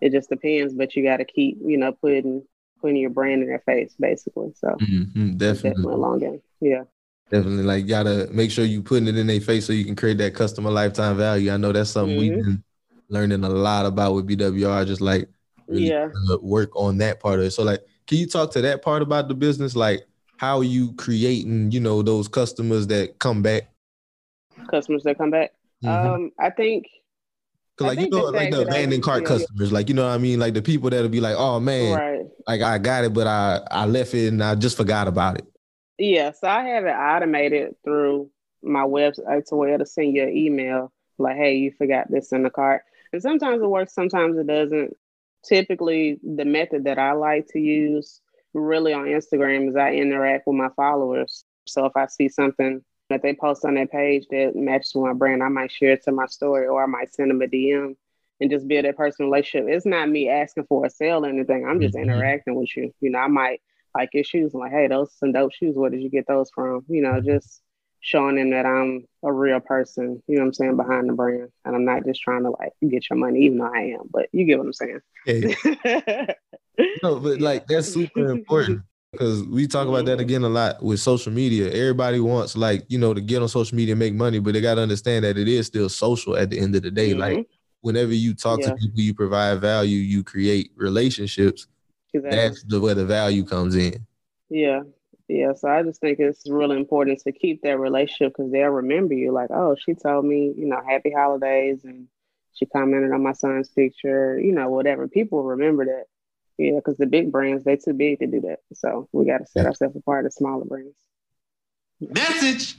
It 0.00 0.12
just 0.12 0.30
depends 0.30 0.74
but 0.74 0.96
you 0.96 1.04
got 1.04 1.18
to 1.18 1.24
keep 1.24 1.58
you 1.64 1.78
know 1.78 1.92
putting 1.92 2.42
putting 2.80 2.96
your 2.96 3.10
brand 3.10 3.42
in 3.42 3.48
their 3.48 3.60
face 3.60 3.94
basically 4.00 4.52
so 4.54 4.82
Mhm, 4.82 5.36
definitely. 5.38 5.70
definitely 5.72 5.94
a 5.94 5.96
long 5.96 6.18
game 6.18 6.42
yeah 6.60 6.84
Definitely, 7.30 7.64
like 7.64 7.86
gotta 7.86 8.26
make 8.32 8.50
sure 8.50 8.64
you 8.64 8.82
putting 8.82 9.06
it 9.06 9.18
in 9.18 9.26
their 9.26 9.40
face 9.40 9.66
so 9.66 9.74
you 9.74 9.84
can 9.84 9.94
create 9.96 10.16
that 10.18 10.34
customer 10.34 10.70
lifetime 10.70 11.16
value. 11.18 11.50
I 11.52 11.58
know 11.58 11.72
that's 11.72 11.90
something 11.90 12.16
we've 12.16 12.32
Mhm. 12.32 12.38
been 12.38 12.64
learning 13.10 13.44
a 13.44 13.50
lot 13.50 13.84
about 13.84 14.14
with 14.14 14.26
BWR, 14.26 14.84
just 14.86 15.02
like 15.02 15.28
really 15.68 15.90
Yeah. 15.90 16.08
work 16.40 16.74
on 16.74 16.96
that 16.98 17.20
part 17.20 17.38
of 17.40 17.44
it. 17.44 17.50
So, 17.50 17.64
like, 17.64 17.80
can 18.06 18.16
you 18.16 18.26
talk 18.26 18.50
to 18.52 18.62
that 18.62 18.80
part 18.80 19.02
about 19.02 19.28
the 19.28 19.34
business? 19.34 19.76
Like, 19.76 20.06
how 20.38 20.58
are 20.58 20.64
you 20.64 20.94
creating, 20.94 21.70
you 21.70 21.80
know, 21.80 22.00
those 22.00 22.28
customers 22.28 22.86
that 22.86 23.18
come 23.18 23.42
back? 23.42 23.68
customers 24.70 25.02
that 25.04 25.16
come 25.18 25.30
back 25.30 25.52
Mhm. 25.82 26.14
um 26.14 26.30
i 26.38 26.50
think 26.50 26.86
Cause 27.78 27.86
like 27.86 28.00
you 28.00 28.10
know, 28.10 28.26
the 28.26 28.32
like 28.32 28.50
the 28.50 28.62
abandoned 28.62 29.02
cart 29.02 29.24
customers, 29.24 29.70
like 29.70 29.88
you 29.88 29.94
know 29.94 30.06
what 30.06 30.14
I 30.14 30.18
mean, 30.18 30.40
like 30.40 30.54
the 30.54 30.62
people 30.62 30.90
that'll 30.90 31.08
be 31.08 31.20
like, 31.20 31.36
"Oh 31.38 31.60
man, 31.60 31.96
right 31.96 32.26
like 32.46 32.60
I 32.60 32.78
got 32.78 33.04
it, 33.04 33.12
but 33.12 33.26
I 33.26 33.60
I 33.70 33.86
left 33.86 34.14
it 34.14 34.28
and 34.28 34.42
I 34.42 34.54
just 34.56 34.76
forgot 34.76 35.06
about 35.06 35.38
it." 35.38 35.46
Yeah, 35.98 36.32
so 36.32 36.48
I 36.48 36.64
have 36.64 36.84
it 36.86 36.90
automated 36.90 37.76
through 37.84 38.30
my 38.62 38.82
website 38.82 39.38
uh, 39.38 39.40
to 39.48 39.56
where 39.56 39.74
it'll 39.74 39.86
send 39.86 40.14
you 40.14 40.22
an 40.24 40.36
email 40.36 40.92
like, 41.18 41.36
hey, 41.36 41.56
you 41.56 41.72
forgot 41.72 42.10
this 42.10 42.32
in 42.32 42.42
the 42.42 42.50
cart. 42.50 42.82
And 43.12 43.22
sometimes 43.22 43.62
it 43.62 43.68
works, 43.68 43.94
sometimes 43.94 44.38
it 44.38 44.46
doesn't. 44.46 44.94
Typically, 45.44 46.18
the 46.22 46.44
method 46.44 46.84
that 46.84 46.98
I 46.98 47.12
like 47.12 47.46
to 47.48 47.58
use 47.58 48.20
really 48.54 48.92
on 48.92 49.04
Instagram 49.04 49.68
is 49.68 49.76
I 49.76 49.92
interact 49.92 50.46
with 50.46 50.56
my 50.56 50.68
followers. 50.76 51.44
So 51.66 51.86
if 51.86 51.96
I 51.96 52.06
see 52.06 52.28
something 52.28 52.84
that 53.08 53.22
they 53.22 53.34
post 53.34 53.64
on 53.64 53.74
their 53.74 53.86
page 53.86 54.26
that 54.30 54.54
matches 54.54 54.94
with 54.94 55.04
my 55.04 55.12
brand, 55.12 55.42
I 55.42 55.48
might 55.48 55.72
share 55.72 55.92
it 55.92 56.02
to 56.04 56.12
my 56.12 56.26
story 56.26 56.66
or 56.66 56.82
I 56.82 56.86
might 56.86 57.12
send 57.12 57.30
them 57.30 57.42
a 57.42 57.46
DM 57.46 57.96
and 58.40 58.50
just 58.50 58.68
build 58.68 58.84
that 58.84 58.96
personal 58.96 59.30
relationship. 59.30 59.68
It's 59.68 59.86
not 59.86 60.08
me 60.08 60.28
asking 60.28 60.64
for 60.64 60.84
a 60.84 60.90
sale 60.90 61.24
or 61.24 61.28
anything. 61.28 61.66
I'm 61.66 61.80
just 61.80 61.94
Mhm. 61.94 62.02
interacting 62.02 62.54
with 62.54 62.76
you. 62.76 62.92
You 63.00 63.10
know, 63.10 63.18
I 63.18 63.26
might 63.28 63.60
like 63.96 64.10
your 64.12 64.24
shoes. 64.24 64.54
I'm 64.54 64.60
like, 64.60 64.72
hey, 64.72 64.86
those 64.86 65.08
are 65.08 65.16
some 65.18 65.32
dope 65.32 65.52
shoes. 65.52 65.74
Where 65.74 65.90
did 65.90 66.02
you 66.02 66.10
get 66.10 66.26
those 66.26 66.50
from? 66.50 66.84
You 66.88 67.02
know, 67.02 67.20
just 67.20 67.62
showing 68.00 68.36
them 68.36 68.50
that 68.50 68.64
I'm 68.64 69.08
a 69.24 69.32
real 69.32 69.58
person, 69.58 70.22
you 70.28 70.36
know 70.36 70.42
what 70.42 70.48
I'm 70.48 70.54
saying, 70.54 70.76
behind 70.76 71.08
the 71.08 71.14
brand. 71.14 71.50
And 71.64 71.74
I'm 71.74 71.84
not 71.84 72.04
just 72.04 72.22
trying 72.22 72.44
to 72.44 72.50
like 72.50 72.72
get 72.86 73.10
your 73.10 73.18
money, 73.18 73.40
even 73.40 73.58
though 73.58 73.72
I 73.74 73.96
am, 73.98 74.08
but 74.10 74.28
you 74.32 74.44
get 74.44 74.58
what 74.58 74.66
I'm 74.66 74.72
saying. 74.72 75.00
Yeah. 75.26 76.32
no, 77.02 77.18
but 77.18 77.40
like 77.40 77.66
that's 77.66 77.92
super 77.92 78.30
important 78.30 78.82
because 79.12 79.42
we 79.44 79.66
talk 79.66 79.88
about 79.88 80.04
that 80.06 80.20
again 80.20 80.42
a 80.44 80.48
lot 80.48 80.82
with 80.82 81.00
social 81.00 81.32
media. 81.32 81.70
Everybody 81.70 82.20
wants 82.20 82.56
like 82.56 82.84
you 82.88 82.98
know 82.98 83.14
to 83.14 83.20
get 83.20 83.42
on 83.42 83.48
social 83.48 83.76
media 83.76 83.92
and 83.92 83.98
make 83.98 84.14
money, 84.14 84.38
but 84.38 84.54
they 84.54 84.60
got 84.60 84.74
to 84.76 84.82
understand 84.82 85.24
that 85.24 85.38
it 85.38 85.48
is 85.48 85.66
still 85.66 85.88
social 85.88 86.36
at 86.36 86.50
the 86.50 86.58
end 86.58 86.74
of 86.76 86.82
the 86.82 86.90
day. 86.90 87.12
Mhm. 87.12 87.18
Like 87.18 87.48
whenever 87.80 88.12
you 88.12 88.34
talk 88.34 88.60
Yeah. 88.60 88.70
to 88.70 88.74
people, 88.76 89.00
you 89.00 89.14
provide 89.14 89.60
value, 89.60 89.98
you 89.98 90.22
create 90.22 90.70
relationships. 90.76 91.66
Exactly. 92.12 92.38
That's 92.38 92.62
the 92.64 92.80
where 92.80 92.94
the 92.94 93.04
value 93.06 93.44
comes 93.44 93.76
in. 93.76 94.06
Yeah. 94.50 94.82
Yeah. 95.28 95.52
So 95.52 95.68
I 95.68 95.82
just 95.82 96.00
think 96.00 96.18
it's 96.18 96.48
really 96.48 96.76
important 96.76 97.20
to 97.20 97.32
keep 97.32 97.62
that 97.62 97.78
relationship 97.78 98.34
because 98.36 98.50
they'll 98.50 98.68
remember 98.70 99.14
you 99.14 99.30
like, 99.32 99.50
oh, 99.50 99.76
she 99.78 99.94
told 99.94 100.24
me, 100.24 100.54
you 100.56 100.66
know, 100.66 100.80
happy 100.86 101.10
holidays 101.10 101.84
and 101.84 102.08
she 102.54 102.64
commented 102.66 103.12
on 103.12 103.22
my 103.22 103.34
son's 103.34 103.68
picture, 103.68 104.38
you 104.40 104.52
know, 104.52 104.68
whatever. 104.70 105.06
People 105.06 105.42
remember 105.44 105.84
that. 105.84 106.04
Yeah, 106.58 106.76
because 106.76 106.96
the 106.96 107.06
big 107.06 107.30
brands, 107.30 107.64
they 107.64 107.76
too 107.76 107.92
big 107.92 108.18
to 108.18 108.26
do 108.26 108.40
that. 108.42 108.58
So 108.74 109.08
we 109.12 109.26
got 109.26 109.38
to 109.38 109.46
set 109.46 109.64
ourselves 109.64 109.96
apart 109.96 110.26
as 110.26 110.34
smaller 110.34 110.64
brands. 110.64 110.96
Message. 112.00 112.76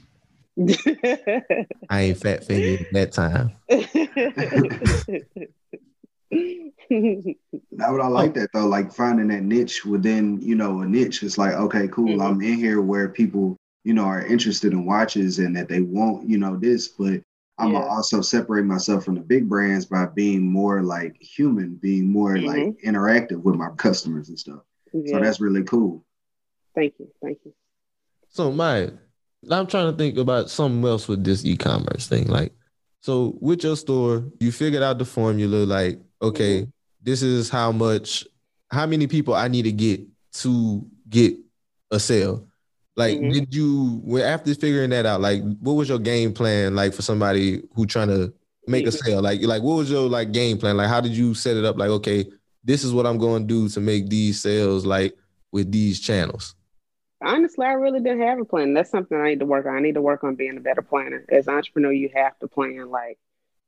I 1.88 2.00
ain't 2.00 2.18
fat 2.18 2.44
fingered 2.44 2.86
that 2.92 3.12
time. 3.12 3.52
Now, 7.72 7.92
what 7.92 8.00
I 8.00 8.06
like 8.06 8.34
that 8.34 8.50
though, 8.52 8.66
like 8.66 8.92
finding 8.92 9.28
that 9.28 9.42
niche 9.42 9.84
within, 9.84 10.40
you 10.40 10.54
know, 10.54 10.80
a 10.80 10.86
niche. 10.86 11.22
It's 11.22 11.38
like, 11.38 11.54
okay, 11.54 11.88
cool. 11.88 12.18
Mhm. 12.18 12.22
I'm 12.22 12.42
in 12.42 12.54
here 12.54 12.80
where 12.80 13.08
people, 13.08 13.56
you 13.84 13.94
know, 13.94 14.04
are 14.04 14.24
interested 14.24 14.72
in 14.72 14.84
watches 14.84 15.38
and 15.38 15.56
that 15.56 15.68
they 15.68 15.80
want, 15.80 16.28
you 16.28 16.38
know, 16.38 16.56
this, 16.56 16.88
but 16.88 17.22
I'm 17.60 17.72
Yeah. 17.72 17.80
gonna 17.80 17.90
also 17.90 18.20
separate 18.20 18.64
myself 18.64 19.04
from 19.04 19.14
the 19.14 19.20
big 19.20 19.48
brands 19.48 19.86
by 19.86 20.06
being 20.06 20.50
more 20.50 20.82
like 20.82 21.16
human, 21.20 21.74
being 21.74 22.10
more 22.10 22.38
like 22.38 22.62
mm-hmm. 22.62 22.88
interactive 22.88 23.42
with 23.42 23.56
my 23.56 23.70
customers 23.76 24.28
and 24.28 24.38
stuff. 24.38 24.60
So 24.92 25.20
that's 25.20 25.40
really 25.40 25.62
cool. 25.62 26.04
Thank 26.74 26.94
you. 26.98 27.08
Thank 27.22 27.38
you. 27.44 27.52
So 28.28 28.50
my 28.50 28.90
I'm 29.50 29.66
trying 29.66 29.90
to 29.90 29.96
think 29.96 30.18
about 30.18 30.50
something 30.50 30.84
else 30.84 31.08
with 31.08 31.24
this 31.24 31.44
e-commerce 31.44 32.06
thing. 32.06 32.26
Like, 32.26 32.52
so 33.00 33.38
with 33.40 33.64
your 33.64 33.76
store, 33.76 34.24
you 34.38 34.52
figured 34.52 34.82
out 34.82 34.98
the 34.98 35.04
formula. 35.04 35.64
Like, 35.64 35.98
okay, 36.20 36.62
mm-hmm. 36.62 36.70
this 37.02 37.22
is 37.22 37.48
how 37.48 37.72
much, 37.72 38.26
how 38.70 38.86
many 38.86 39.06
people 39.06 39.34
I 39.34 39.48
need 39.48 39.62
to 39.62 39.72
get 39.72 40.02
to 40.32 40.86
get 41.08 41.36
a 41.90 41.98
sale. 41.98 42.46
Like, 42.96 43.18
Mhm. 43.18 43.32
did 43.32 43.54
you 43.54 44.00
well, 44.04 44.24
after 44.24 44.54
figuring 44.54 44.90
that 44.90 45.06
out? 45.06 45.20
Like, 45.20 45.42
what 45.60 45.74
was 45.74 45.88
your 45.88 45.98
game 45.98 46.32
plan? 46.32 46.74
Like 46.74 46.92
for 46.92 47.02
somebody 47.02 47.62
who 47.74 47.86
trying 47.86 48.08
to 48.08 48.32
make 48.66 48.86
a 48.86 48.90
Mhm. 48.90 49.04
sale? 49.04 49.22
Like, 49.22 49.42
like 49.42 49.62
what 49.62 49.76
was 49.76 49.90
your 49.90 50.08
like 50.08 50.32
game 50.32 50.58
plan? 50.58 50.76
Like, 50.76 50.88
how 50.88 51.00
did 51.00 51.12
you 51.12 51.34
set 51.34 51.56
it 51.56 51.64
up? 51.64 51.78
Like, 51.78 51.90
okay, 51.90 52.26
this 52.64 52.84
is 52.84 52.92
what 52.92 53.06
I'm 53.06 53.18
going 53.18 53.42
to 53.42 53.48
do 53.48 53.68
to 53.70 53.80
make 53.80 54.08
these 54.08 54.40
sales. 54.40 54.84
Like 54.84 55.14
with 55.52 55.72
these 55.72 55.98
channels. 56.00 56.54
Honestly, 57.22 57.66
I 57.66 57.72
really 57.72 58.00
didn't 58.00 58.22
have 58.22 58.38
a 58.38 58.44
plan. 58.44 58.72
That's 58.72 58.90
something 58.90 59.18
I 59.18 59.30
need 59.30 59.40
to 59.40 59.46
work 59.46 59.66
on. 59.66 59.76
I 59.76 59.80
need 59.80 59.94
to 59.94 60.00
work 60.02 60.24
on 60.24 60.36
being 60.36 60.56
a 60.56 60.60
better 60.60 60.80
planner. 60.82 61.24
As 61.28 61.48
an 61.48 61.54
entrepreneur, 61.54 61.92
you 61.92 62.08
have 62.14 62.38
to 62.38 62.48
plan 62.48 62.88
like 62.90 63.18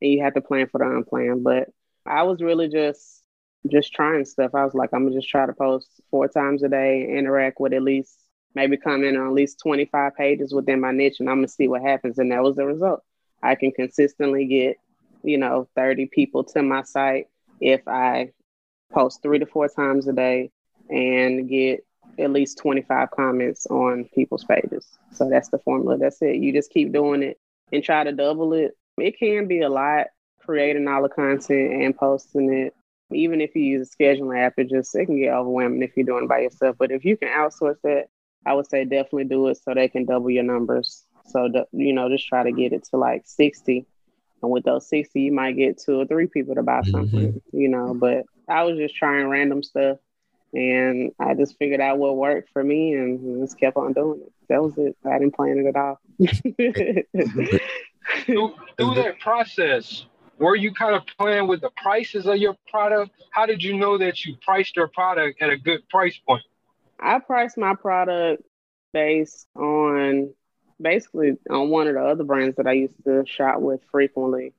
and 0.01 0.11
you 0.11 0.23
have 0.23 0.35
to 0.35 0.41
plan 0.41 0.69
for 0.69 0.79
the 0.79 0.89
unplanned. 0.89 1.45
But 1.45 1.69
I 2.07 2.23
was 2.23 2.41
really 2.43 2.69
just 2.69 3.23
just 3.71 3.93
trying 3.93 4.25
stuff. 4.25 4.55
I 4.55 4.65
was 4.65 4.75
like, 4.75 4.91
I'm 4.93 5.05
gonna 5.05 5.15
just 5.15 5.29
try 5.29 5.45
to 5.47 5.53
post 5.53 5.89
four 6.11 6.29
times 6.29 6.63
a 6.63 6.69
day, 6.69 7.17
interact 7.17 7.61
with 7.61 7.73
at 7.75 7.83
least 7.83 8.17
maybe 8.55 8.77
come 8.77 9.05
in 9.05 9.17
on 9.17 9.27
at 9.27 9.33
least 9.33 9.61
25 9.63 10.17
pages 10.17 10.53
within 10.53 10.81
my 10.81 10.93
niche, 10.93 11.21
and 11.21 11.29
I'm 11.29 11.39
gonna 11.39 11.49
see 11.49 11.69
what 11.69 11.83
happens. 11.83 12.19
And 12.19 12.31
that 12.33 12.43
was 12.43 12.57
the 12.57 12.67
result. 12.67 13.03
I 13.43 13.55
can 13.55 13.73
consistently 13.73 14.47
get, 14.47 14.77
you 15.23 15.39
know, 15.39 15.69
30 15.75 16.07
people 16.07 16.45
to 16.45 16.63
my 16.63 16.83
site 16.83 17.29
if 17.61 17.87
I 17.89 18.33
post 18.93 19.23
three 19.23 19.39
to 19.39 19.47
four 19.47 19.69
times 19.69 20.07
a 20.07 20.13
day 20.13 20.51
and 20.91 21.49
get 21.49 21.85
at 22.19 22.31
least 22.31 22.59
25 22.59 23.11
comments 23.11 23.67
on 23.67 24.05
people's 24.15 24.45
pages. 24.45 24.87
So 25.13 25.29
that's 25.29 25.49
the 25.49 25.59
formula. 25.59 25.99
That's 25.99 26.21
it. 26.21 26.37
You 26.37 26.53
just 26.53 26.71
keep 26.71 26.93
doing 26.93 27.23
it 27.23 27.39
and 27.73 27.83
try 27.83 28.05
to 28.05 28.13
double 28.13 28.53
it. 28.53 28.77
It 28.99 29.19
can 29.19 29.49
be 29.49 29.63
a 29.63 29.69
lot 29.69 30.09
creating 30.41 30.89
all 30.89 31.03
the 31.03 31.09
content 31.09 31.73
and 31.83 31.97
posting 31.97 32.53
it. 32.53 32.75
Even 33.13 33.41
if 33.41 33.55
you 33.55 33.63
use 33.63 33.91
a 33.91 34.03
scheduling 34.03 34.39
app, 34.39 34.55
it 34.57 34.71
just 34.71 34.95
it 34.95 35.07
can 35.07 35.21
get 35.21 35.35
overwhelming 35.35 35.83
if 35.83 35.97
you're 35.97 36.07
doing 36.07 36.25
it 36.25 36.29
by 36.29 36.41
yourself. 36.41 36.77
But 36.79 36.91
if 36.91 37.05
you 37.05 37.17
can 37.17 37.29
outsource 37.29 37.77
that, 37.85 38.09
I 38.45 38.55
would 38.55 38.69
say 38.69 38.85
definitely 38.85 39.25
do 39.25 39.49
it 39.49 39.59
so 39.59 39.75
they 39.75 39.89
can 39.89 40.05
double 40.05 40.31
your 40.31 40.43
numbers. 40.43 41.05
So 41.27 41.49
you 41.73 41.93
know, 41.93 42.09
just 42.09 42.27
try 42.27 42.43
to 42.43 42.53
get 42.53 42.73
it 42.73 42.85
to 42.91 42.97
like 42.97 43.23
60. 43.27 43.87
And 44.43 44.51
with 44.51 44.65
those 44.65 44.89
60, 44.89 45.21
you 45.21 45.33
might 45.33 45.57
get 45.57 45.79
two 45.79 46.01
or 46.01 46.07
three 46.07 46.27
people 46.27 46.57
to 46.57 46.63
buy 46.63 46.81
mm-hmm. 46.81 46.91
something, 46.91 47.33
mm-hmm. 47.35 47.59
you 47.59 47.69
know. 47.69 47.95
But 47.95 48.25
I 48.49 48.65
was 48.65 48.77
just 48.77 48.97
trying 48.97 49.29
random 49.29 49.63
stuff 49.63 49.99
and 50.53 51.13
I 51.19 51.35
just 51.35 51.57
figured 51.59 51.81
out 51.81 51.99
what 51.99 52.17
worked 52.17 52.51
for 52.53 52.63
me 52.63 52.93
and 52.93 53.43
just 53.43 53.59
kept 53.59 53.77
on 53.77 53.93
doing 53.93 54.21
it. 54.23 54.33
That 54.49 54.63
was 54.63 54.75
it. 54.77 54.97
I 55.05 55.19
didn't 55.19 55.35
plan 55.35 55.59
it 55.59 55.67
at 55.67 55.77
all. 55.77 56.01
through, 58.25 58.55
through 58.77 58.95
that 58.97 59.19
process, 59.21 60.05
were 60.39 60.57
you 60.57 60.75
kind 60.75 60.95
of 60.95 61.03
playing 61.19 61.47
with 61.47 61.63
the 61.63 61.71
prices 61.83 62.27
of 62.27 62.37
your 62.37 62.57
product? 62.69 63.13
How 63.31 63.47
did 63.47 63.63
you 63.63 63.79
know 63.79 63.97
that 63.97 64.25
you 64.25 64.37
priced 64.43 64.77
your 64.77 64.89
product 64.89 65.41
at 65.41 65.51
a 65.51 65.57
good 65.57 65.89
price 65.89 66.19
point? 66.27 66.43
I 67.03 67.19
price 67.19 67.57
my 67.57 67.75
product 67.75 68.43
based 68.93 69.47
on 69.57 70.33
basically 70.81 71.37
on 71.51 71.71
one 71.71 71.89
of 71.89 71.95
the 71.95 72.01
other 72.01 72.25
brands 72.25 72.57
that 72.57 72.67
I 72.67 72.73
used 72.73 72.95
to 73.05 73.25
shop 73.27 73.61
with 73.61 73.81
frequently. 73.91 74.53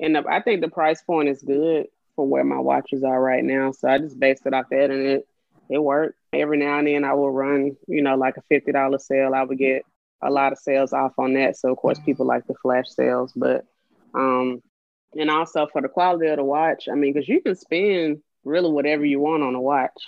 And 0.00 0.16
I 0.16 0.40
think 0.40 0.60
the 0.60 0.68
price 0.68 1.02
point 1.02 1.28
is 1.28 1.42
good 1.42 1.86
for 2.16 2.26
where 2.26 2.44
my 2.44 2.58
watches 2.58 3.04
are 3.04 3.20
right 3.20 3.44
now. 3.44 3.72
So 3.72 3.88
I 3.88 3.98
just 3.98 4.18
based 4.18 4.46
it 4.46 4.54
off 4.54 4.66
that 4.70 4.90
and 4.90 5.06
it 5.06 5.28
it 5.70 5.78
worked. 5.78 6.18
Every 6.32 6.58
now 6.58 6.78
and 6.78 6.86
then 6.86 7.04
I 7.04 7.14
will 7.14 7.30
run, 7.30 7.76
you 7.88 8.02
know, 8.02 8.16
like 8.16 8.36
a 8.36 8.42
fifty 8.42 8.72
dollar 8.72 8.98
sale. 8.98 9.34
I 9.34 9.42
would 9.42 9.58
get 9.58 9.82
a 10.22 10.30
lot 10.30 10.52
of 10.52 10.58
sales 10.58 10.92
off 10.92 11.12
on 11.18 11.34
that. 11.34 11.56
So 11.56 11.70
of 11.70 11.76
course 11.78 11.98
people 12.00 12.26
like 12.26 12.46
the 12.46 12.54
flash 12.54 12.88
sales, 12.88 13.32
but 13.34 13.64
um 14.14 14.62
and 15.16 15.30
also 15.30 15.66
for 15.72 15.80
the 15.80 15.88
quality 15.88 16.26
of 16.26 16.36
the 16.38 16.44
watch, 16.44 16.88
I 16.90 16.94
mean, 16.94 17.12
because 17.12 17.28
you 17.28 17.40
can 17.40 17.54
spend 17.54 18.20
really 18.44 18.70
whatever 18.70 19.04
you 19.04 19.20
want 19.20 19.42
on 19.42 19.54
a 19.54 19.60
watch. 19.60 20.02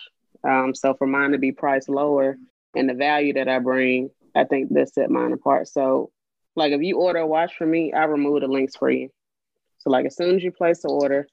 Um, 0.46 0.74
so 0.74 0.94
for 0.94 1.06
mine 1.06 1.32
to 1.32 1.38
be 1.38 1.52
priced 1.52 1.88
lower 1.88 2.36
and 2.74 2.88
the 2.88 2.94
value 2.94 3.32
that 3.34 3.48
I 3.48 3.58
bring, 3.58 4.10
I 4.34 4.44
think 4.44 4.72
that 4.74 4.92
set 4.92 5.10
mine 5.10 5.32
apart. 5.32 5.68
So 5.68 6.10
like 6.54 6.72
if 6.72 6.82
you 6.82 6.98
order 6.98 7.20
a 7.20 7.26
watch 7.26 7.56
for 7.56 7.66
me, 7.66 7.92
I 7.92 8.04
remove 8.04 8.42
the 8.42 8.48
links 8.48 8.76
for 8.76 8.90
you. 8.90 9.10
So 9.78 9.90
like 9.90 10.06
as 10.06 10.16
soon 10.16 10.36
as 10.36 10.44
you 10.44 10.52
place 10.52 10.82
the 10.82 10.88
order, 10.88 11.26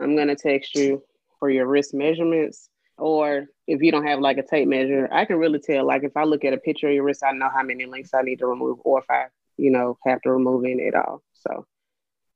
I'm 0.00 0.16
gonna 0.16 0.36
text 0.36 0.74
you 0.76 1.02
for 1.38 1.50
your 1.50 1.66
wrist 1.66 1.92
measurements. 1.92 2.68
Or 2.98 3.46
if 3.66 3.82
you 3.82 3.90
don't 3.90 4.06
have 4.06 4.20
like 4.20 4.38
a 4.38 4.46
tape 4.46 4.68
measure, 4.68 5.08
I 5.10 5.24
can 5.24 5.36
really 5.36 5.58
tell. 5.58 5.86
Like 5.86 6.04
if 6.04 6.16
I 6.16 6.24
look 6.24 6.44
at 6.44 6.52
a 6.52 6.58
picture 6.58 6.88
of 6.88 6.94
your 6.94 7.04
wrist, 7.04 7.24
I 7.24 7.32
know 7.32 7.48
how 7.52 7.62
many 7.62 7.86
links 7.86 8.10
I 8.14 8.22
need 8.22 8.38
to 8.40 8.46
remove, 8.46 8.78
or 8.84 9.00
if 9.00 9.10
I, 9.10 9.26
you 9.56 9.70
know, 9.70 9.98
have 10.06 10.20
to 10.22 10.30
remove 10.30 10.64
any 10.64 10.86
at 10.86 10.94
all. 10.94 11.22
So 11.32 11.66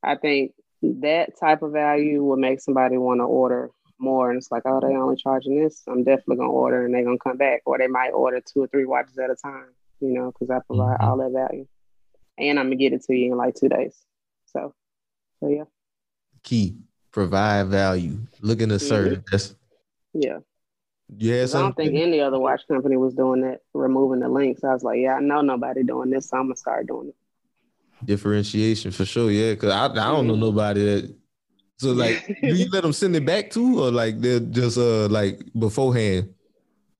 I 0.03 0.17
think 0.17 0.53
that 0.83 1.39
type 1.39 1.63
of 1.63 1.73
value 1.73 2.25
will 2.25 2.37
make 2.37 2.61
somebody 2.61 2.97
want 2.97 3.21
to 3.21 3.25
order 3.25 3.71
more. 3.99 4.31
And 4.31 4.39
it's 4.39 4.51
like, 4.51 4.63
oh, 4.67 4.81
they 4.81 4.95
only 4.97 5.17
charging 5.17 5.63
this. 5.63 5.83
I'm 5.87 6.05
definitely 6.05 6.37
gonna 6.37 6.51
order, 6.51 6.85
and 6.85 6.95
they're 6.95 7.05
gonna 7.05 7.19
come 7.19 7.37
back, 7.37 7.63
or 7.65 7.79
they 7.79 7.87
might 7.87 8.11
order 8.11 8.41
two 8.41 8.63
or 8.63 8.67
three 8.67 8.85
watches 8.85 9.19
at 9.19 9.31
a 9.31 9.37
time. 9.37 9.67
You 10.01 10.13
know, 10.13 10.33
because 10.33 10.51
I 10.51 10.61
provide 10.67 10.99
mm-hmm. 10.99 11.05
all 11.05 11.17
that 11.19 11.33
value, 11.33 11.67
and 12.39 12.59
I'm 12.59 12.67
gonna 12.67 12.77
get 12.77 12.93
it 12.93 13.03
to 13.05 13.15
you 13.15 13.33
in 13.33 13.39
like 13.39 13.55
two 13.55 13.69
days. 13.69 13.97
So, 14.47 14.75
so 15.41 15.49
yeah. 15.49 15.65
Key 16.43 16.77
provide 17.11 17.69
value. 17.69 18.19
Looking 18.41 18.69
to 18.69 18.79
serve. 18.79 19.13
Mm-hmm. 19.13 19.23
That's 19.31 19.55
yeah. 20.13 20.39
Yeah, 21.17 21.45
I 21.45 21.47
don't 21.47 21.77
think 21.77 21.95
any 21.95 22.21
other 22.21 22.39
watch 22.39 22.63
company 22.67 22.97
was 22.97 23.15
doing 23.15 23.43
that, 23.43 23.61
removing 23.73 24.21
the 24.21 24.29
links. 24.29 24.65
I 24.65 24.73
was 24.73 24.83
like, 24.83 24.99
yeah, 24.99 25.15
I 25.15 25.21
know 25.21 25.41
nobody 25.41 25.85
doing 25.85 26.11
this, 26.11 26.29
so 26.29 26.37
I'm 26.37 26.47
gonna 26.47 26.57
start 26.57 26.89
doing 26.89 27.09
it. 27.09 27.15
Differentiation 28.05 28.91
for 28.91 29.05
sure, 29.05 29.31
yeah. 29.31 29.55
Cause 29.55 29.71
I, 29.71 29.85
I 29.87 29.89
don't 29.89 30.27
know 30.27 30.33
mm-hmm. 30.33 30.41
nobody 30.41 30.85
that. 30.85 31.15
So 31.79 31.93
like, 31.93 32.27
do 32.41 32.55
you 32.55 32.71
let 32.71 32.83
them 32.83 32.93
send 32.93 33.17
it 33.17 33.27
back 33.27 33.51
too, 33.51 33.83
or 33.83 33.91
like 33.91 34.21
they're 34.21 34.41
just 34.41 34.79
uh 34.79 35.09
like 35.09 35.41
beforehand? 35.59 36.33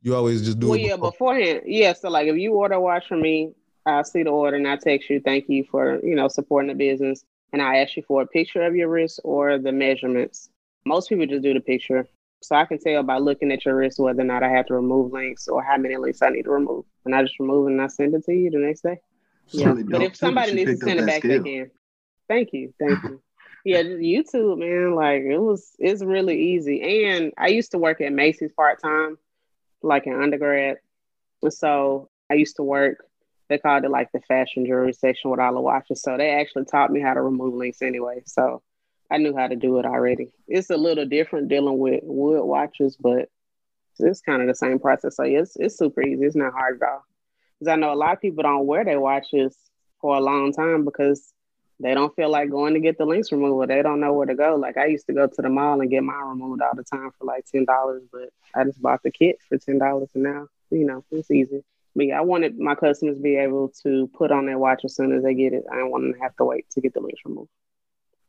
You 0.03 0.15
always 0.15 0.45
just 0.45 0.61
do 0.61 0.69
well, 0.69 0.79
it. 0.79 0.83
yeah, 0.83 0.97
beforehand. 0.97 1.63
Yeah, 1.65 1.93
so 1.95 2.11
like 2.11 2.29
if 2.29 2.37
you 2.37 2.53
order 2.53 2.75
a 2.75 2.81
watch 2.81 3.09
from 3.09 3.23
me, 3.23 3.53
I'll 3.87 4.05
see 4.05 4.23
the 4.23 4.31
order 4.31 4.57
and 4.57 4.69
I 4.69 4.77
text 4.77 5.09
you, 5.09 5.21
thank 5.21 5.49
you 5.49 5.65
for 5.65 6.01
you 6.05 6.15
know 6.15 6.29
supporting 6.29 6.69
the 6.69 6.75
business 6.75 7.25
and 7.53 7.63
I 7.63 7.77
ask 7.79 7.97
you 7.97 8.03
for 8.03 8.23
a 8.23 8.27
picture 8.27 8.63
of 8.63 8.77
your 8.77 8.89
wrist 8.89 9.21
or 9.25 9.59
the 9.59 9.73
measurements. 9.73 10.51
Most 10.85 11.09
people 11.09 11.27
just 11.27 11.43
do 11.43 11.55
the 11.55 11.61
picture. 11.61 12.07
So 12.43 12.55
I 12.55 12.65
can 12.65 12.79
tell 12.79 13.03
by 13.03 13.19
looking 13.19 13.51
at 13.51 13.65
your 13.65 13.77
wrist 13.77 13.99
whether 13.99 14.21
or 14.21 14.25
not 14.25 14.43
I 14.43 14.51
have 14.51 14.67
to 14.67 14.75
remove 14.75 15.13
links 15.13 15.49
or 15.49 15.63
how 15.63 15.79
many 15.79 15.97
links 15.97 16.23
I 16.23 16.29
need 16.29 16.43
to 16.43 16.51
remove. 16.51 16.85
And 17.05 17.15
I 17.15 17.23
just 17.23 17.41
remove 17.41 17.69
it 17.69 17.73
and 17.73 17.83
I 17.83 17.87
send 17.87 18.15
it 18.15 18.25
to 18.27 18.33
you 18.33 18.51
the 18.51 18.59
next 18.59 18.83
day. 18.83 19.01
Yeah. 19.49 19.69
Really 19.69 19.85
but 19.85 20.03
if 20.03 20.17
somebody 20.17 20.53
needs 20.53 20.79
to 20.79 20.87
send 20.87 21.01
it 21.01 21.07
back, 21.07 21.21
skill. 21.21 21.43
they 21.43 21.51
can. 21.51 21.71
Thank 22.29 22.53
you. 22.53 22.75
Thank 22.79 23.03
you. 23.05 23.23
Yeah, 23.67 23.83
YouTube, 23.83 24.59
man, 24.59 24.95
like 24.95 25.23
it 25.23 25.39
was 25.39 25.75
it's 25.81 26.01
really 26.01 26.55
easy. 26.55 27.07
And 27.07 27.33
I 27.37 27.49
used 27.49 27.73
to 27.73 27.79
work 27.79 28.01
at 28.01 28.13
Macy's 28.13 28.53
part-time, 28.53 29.19
like 29.83 30.07
in 30.07 30.15
undergrad. 30.15 30.77
So 31.49 32.09
I 32.31 32.35
used 32.35 32.57
to 32.57 32.63
work 32.63 33.05
they 33.49 33.59
called 33.59 33.85
it 33.85 33.91
like 33.91 34.13
the 34.13 34.21
fashion 34.21 34.67
jewelry 34.67 34.93
section 34.93 35.31
with 35.31 35.41
all 35.41 35.55
the 35.55 35.61
watches. 35.61 36.01
So 36.01 36.17
they 36.17 36.31
actually 36.31 36.67
taught 36.67 36.93
me 36.93 37.01
how 37.01 37.15
to 37.15 37.23
remove 37.23 37.55
links 37.55 37.83
anyway. 37.83 38.23
So 38.25 38.63
I 39.11 39.19
knew 39.19 39.37
how 39.37 39.49
to 39.49 39.57
do 39.57 39.79
it 39.81 39.85
already. 39.85 40.31
It's 40.47 40.71
a 40.71 40.77
little 40.77 41.07
different 41.07 41.49
dealing 41.49 41.79
with 41.79 42.01
wood 42.05 42.45
watches, 42.45 42.97
but 42.97 43.29
it's 43.99 44.21
kind 44.21 44.43
of 44.43 44.49
the 44.49 44.55
same 44.55 44.79
process. 44.79 45.17
So 45.17 45.25
it's 45.25 45.57
it's 45.57 45.77
super 45.77 46.03
easy. 46.03 46.25
It's 46.25 46.37
not 46.37 46.53
hard 46.53 46.81
at 46.81 46.89
all. 46.89 47.05
Because 47.59 47.73
I 47.73 47.77
know 47.77 47.93
a 47.93 47.95
lot 47.95 48.13
of 48.13 48.21
people 48.21 48.45
don't 48.45 48.67
wear 48.67 48.85
their 48.85 49.01
watches 49.01 49.57
for 50.01 50.15
a 50.15 50.21
long 50.21 50.53
time 50.53 50.85
because 50.85 51.33
they 51.79 51.95
don't 51.95 52.15
feel 52.17 52.31
like 52.31 52.51
going 52.51 52.75
to 52.75 52.81
get 52.81 52.99
the 52.99 53.05
links 53.05 53.33
removed. 53.33 53.69
They 53.69 53.83
don't 53.83 54.01
know 54.01 54.13
where 54.13 54.27
to 54.27 54.35
go. 54.35 54.57
Like 54.57 54.77
I 54.77 54.87
used 54.87 55.07
to 55.07 55.13
go 55.13 55.27
to 55.27 55.43
the 55.43 55.49
mall 55.49 55.81
and 55.81 55.91
get 55.91 56.03
mine 56.03 56.27
removed 56.27 56.63
all 56.63 56.75
the 56.75 56.85
time 56.85 57.11
for 57.19 57.25
like 57.25 57.45
ten 57.47 57.65
dollars, 57.65 58.03
but 58.13 58.31
I 58.55 58.65
just 58.65 58.81
bought 58.81 59.03
the 59.03 59.11
kit 59.11 59.39
for 59.49 59.59
ten 59.59 59.79
dollars, 59.79 60.09
and 60.15 60.25
now 60.25 60.47
you 60.71 60.85
know 60.85 61.05
it's 61.11 61.31
easy 61.31 61.63
me. 61.97 62.13
I 62.13 62.21
wanted 62.21 62.59
my 62.59 62.75
customers 62.75 63.17
to 63.17 63.23
be 63.23 63.37
able 63.37 63.73
to 63.83 64.09
put 64.09 64.31
on 64.31 64.47
their 64.47 64.59
watch 64.59 64.83
as 64.85 64.95
soon 64.95 65.13
as 65.13 65.25
they 65.25 65.35
get 65.35 65.53
it. 65.53 65.65
I 65.71 65.77
didn't 65.77 65.91
want 65.91 66.05
them 66.05 66.13
to 66.15 66.21
have 66.21 66.37
to 66.37 66.45
wait 66.45 66.69
to 66.71 66.81
get 66.81 66.95
the 66.95 67.01
links 67.01 67.23
removed. 67.25 67.49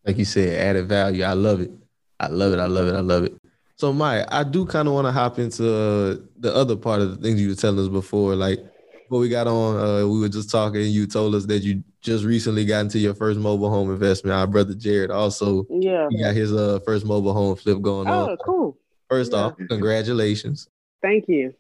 Like 0.05 0.17
you 0.17 0.25
said, 0.25 0.57
added 0.59 0.87
value. 0.87 1.23
I 1.23 1.33
love 1.33 1.61
it. 1.61 1.71
I 2.19 2.27
love 2.27 2.53
it. 2.53 2.59
I 2.59 2.65
love 2.65 2.87
it. 2.87 2.95
I 2.95 3.01
love 3.01 3.23
it. 3.25 3.35
So, 3.75 3.93
Mya, 3.93 4.25
I 4.29 4.43
do 4.43 4.65
kind 4.65 4.87
of 4.87 4.93
want 4.95 5.05
to 5.05 5.11
hop 5.11 5.37
into 5.37 5.63
uh, 5.63 6.15
the 6.39 6.55
other 6.55 6.75
part 6.75 7.01
of 7.01 7.11
the 7.11 7.17
things 7.17 7.39
you 7.39 7.49
were 7.49 7.55
telling 7.55 7.79
us 7.79 7.89
before. 7.89 8.35
Like, 8.35 8.59
before 9.03 9.19
we 9.19 9.29
got 9.29 9.45
on, 9.47 9.77
uh, 9.77 10.07
we 10.07 10.19
were 10.19 10.29
just 10.29 10.49
talking. 10.49 10.81
You 10.81 11.05
told 11.05 11.35
us 11.35 11.45
that 11.45 11.59
you 11.59 11.83
just 12.07 12.25
recently 12.25 12.65
got 12.65 12.81
into 12.81 12.99
your 12.99 13.13
first 13.13 13.39
mobile 13.39 13.69
home 13.69 13.91
investment. 13.91 14.35
Our 14.35 14.47
brother 14.47 14.73
Jared 14.73 15.11
also, 15.11 15.67
yeah, 15.69 16.07
he 16.09 16.21
got 16.21 16.35
his 16.35 16.53
uh, 16.53 16.79
first 16.85 17.05
mobile 17.05 17.33
home 17.33 17.55
flip 17.55 17.81
going 17.81 18.07
oh, 18.07 18.11
on. 18.11 18.29
Oh, 18.31 18.37
cool! 18.43 18.77
First 19.09 19.31
yeah. 19.31 19.39
off, 19.39 19.57
congratulations. 19.69 20.67
Thank 21.01 21.25
you 21.27 21.53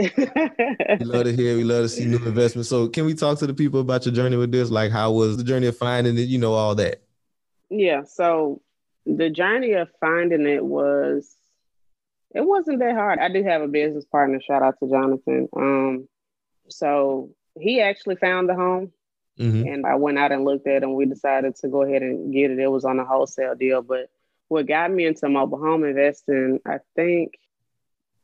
we 0.00 1.04
love 1.04 1.24
to 1.24 1.32
hear. 1.34 1.56
We 1.56 1.64
love 1.64 1.82
to 1.82 1.88
see 1.88 2.04
new 2.04 2.16
investments. 2.18 2.68
So, 2.68 2.88
can 2.88 3.06
we 3.06 3.14
talk 3.14 3.38
to 3.38 3.46
the 3.46 3.54
people 3.54 3.80
about 3.80 4.04
your 4.06 4.14
journey 4.14 4.36
with 4.36 4.52
this? 4.52 4.70
Like, 4.70 4.90
how 4.90 5.12
was 5.12 5.36
the 5.36 5.44
journey 5.44 5.66
of 5.66 5.76
finding 5.76 6.18
it? 6.18 6.28
You 6.28 6.38
know, 6.38 6.54
all 6.54 6.74
that. 6.76 7.02
Yeah. 7.68 8.04
So, 8.04 8.60
the 9.06 9.30
journey 9.30 9.72
of 9.72 9.88
finding 10.00 10.46
it 10.46 10.64
was, 10.64 11.36
it 12.34 12.42
wasn't 12.42 12.78
that 12.80 12.94
hard. 12.94 13.18
I 13.18 13.28
do 13.28 13.42
have 13.42 13.62
a 13.62 13.68
business 13.68 14.04
partner. 14.04 14.40
Shout 14.40 14.62
out 14.62 14.76
to 14.80 14.88
Jonathan. 14.88 15.48
Um, 15.56 16.08
so 16.68 17.30
he 17.58 17.80
actually 17.80 18.16
found 18.16 18.48
the 18.48 18.54
home, 18.54 18.92
mm-hmm. 19.38 19.66
and 19.66 19.86
I 19.86 19.96
went 19.96 20.18
out 20.18 20.32
and 20.32 20.44
looked 20.44 20.66
at 20.66 20.76
it, 20.76 20.82
and 20.82 20.94
we 20.94 21.06
decided 21.06 21.56
to 21.56 21.68
go 21.68 21.82
ahead 21.82 22.02
and 22.02 22.32
get 22.32 22.50
it. 22.50 22.58
It 22.58 22.68
was 22.68 22.84
on 22.84 22.98
a 22.98 23.04
wholesale 23.04 23.54
deal, 23.54 23.82
but 23.82 24.10
what 24.48 24.66
got 24.66 24.90
me 24.90 25.06
into 25.06 25.28
mobile 25.28 25.58
home 25.58 25.84
investing, 25.84 26.58
I 26.66 26.78
think 26.96 27.38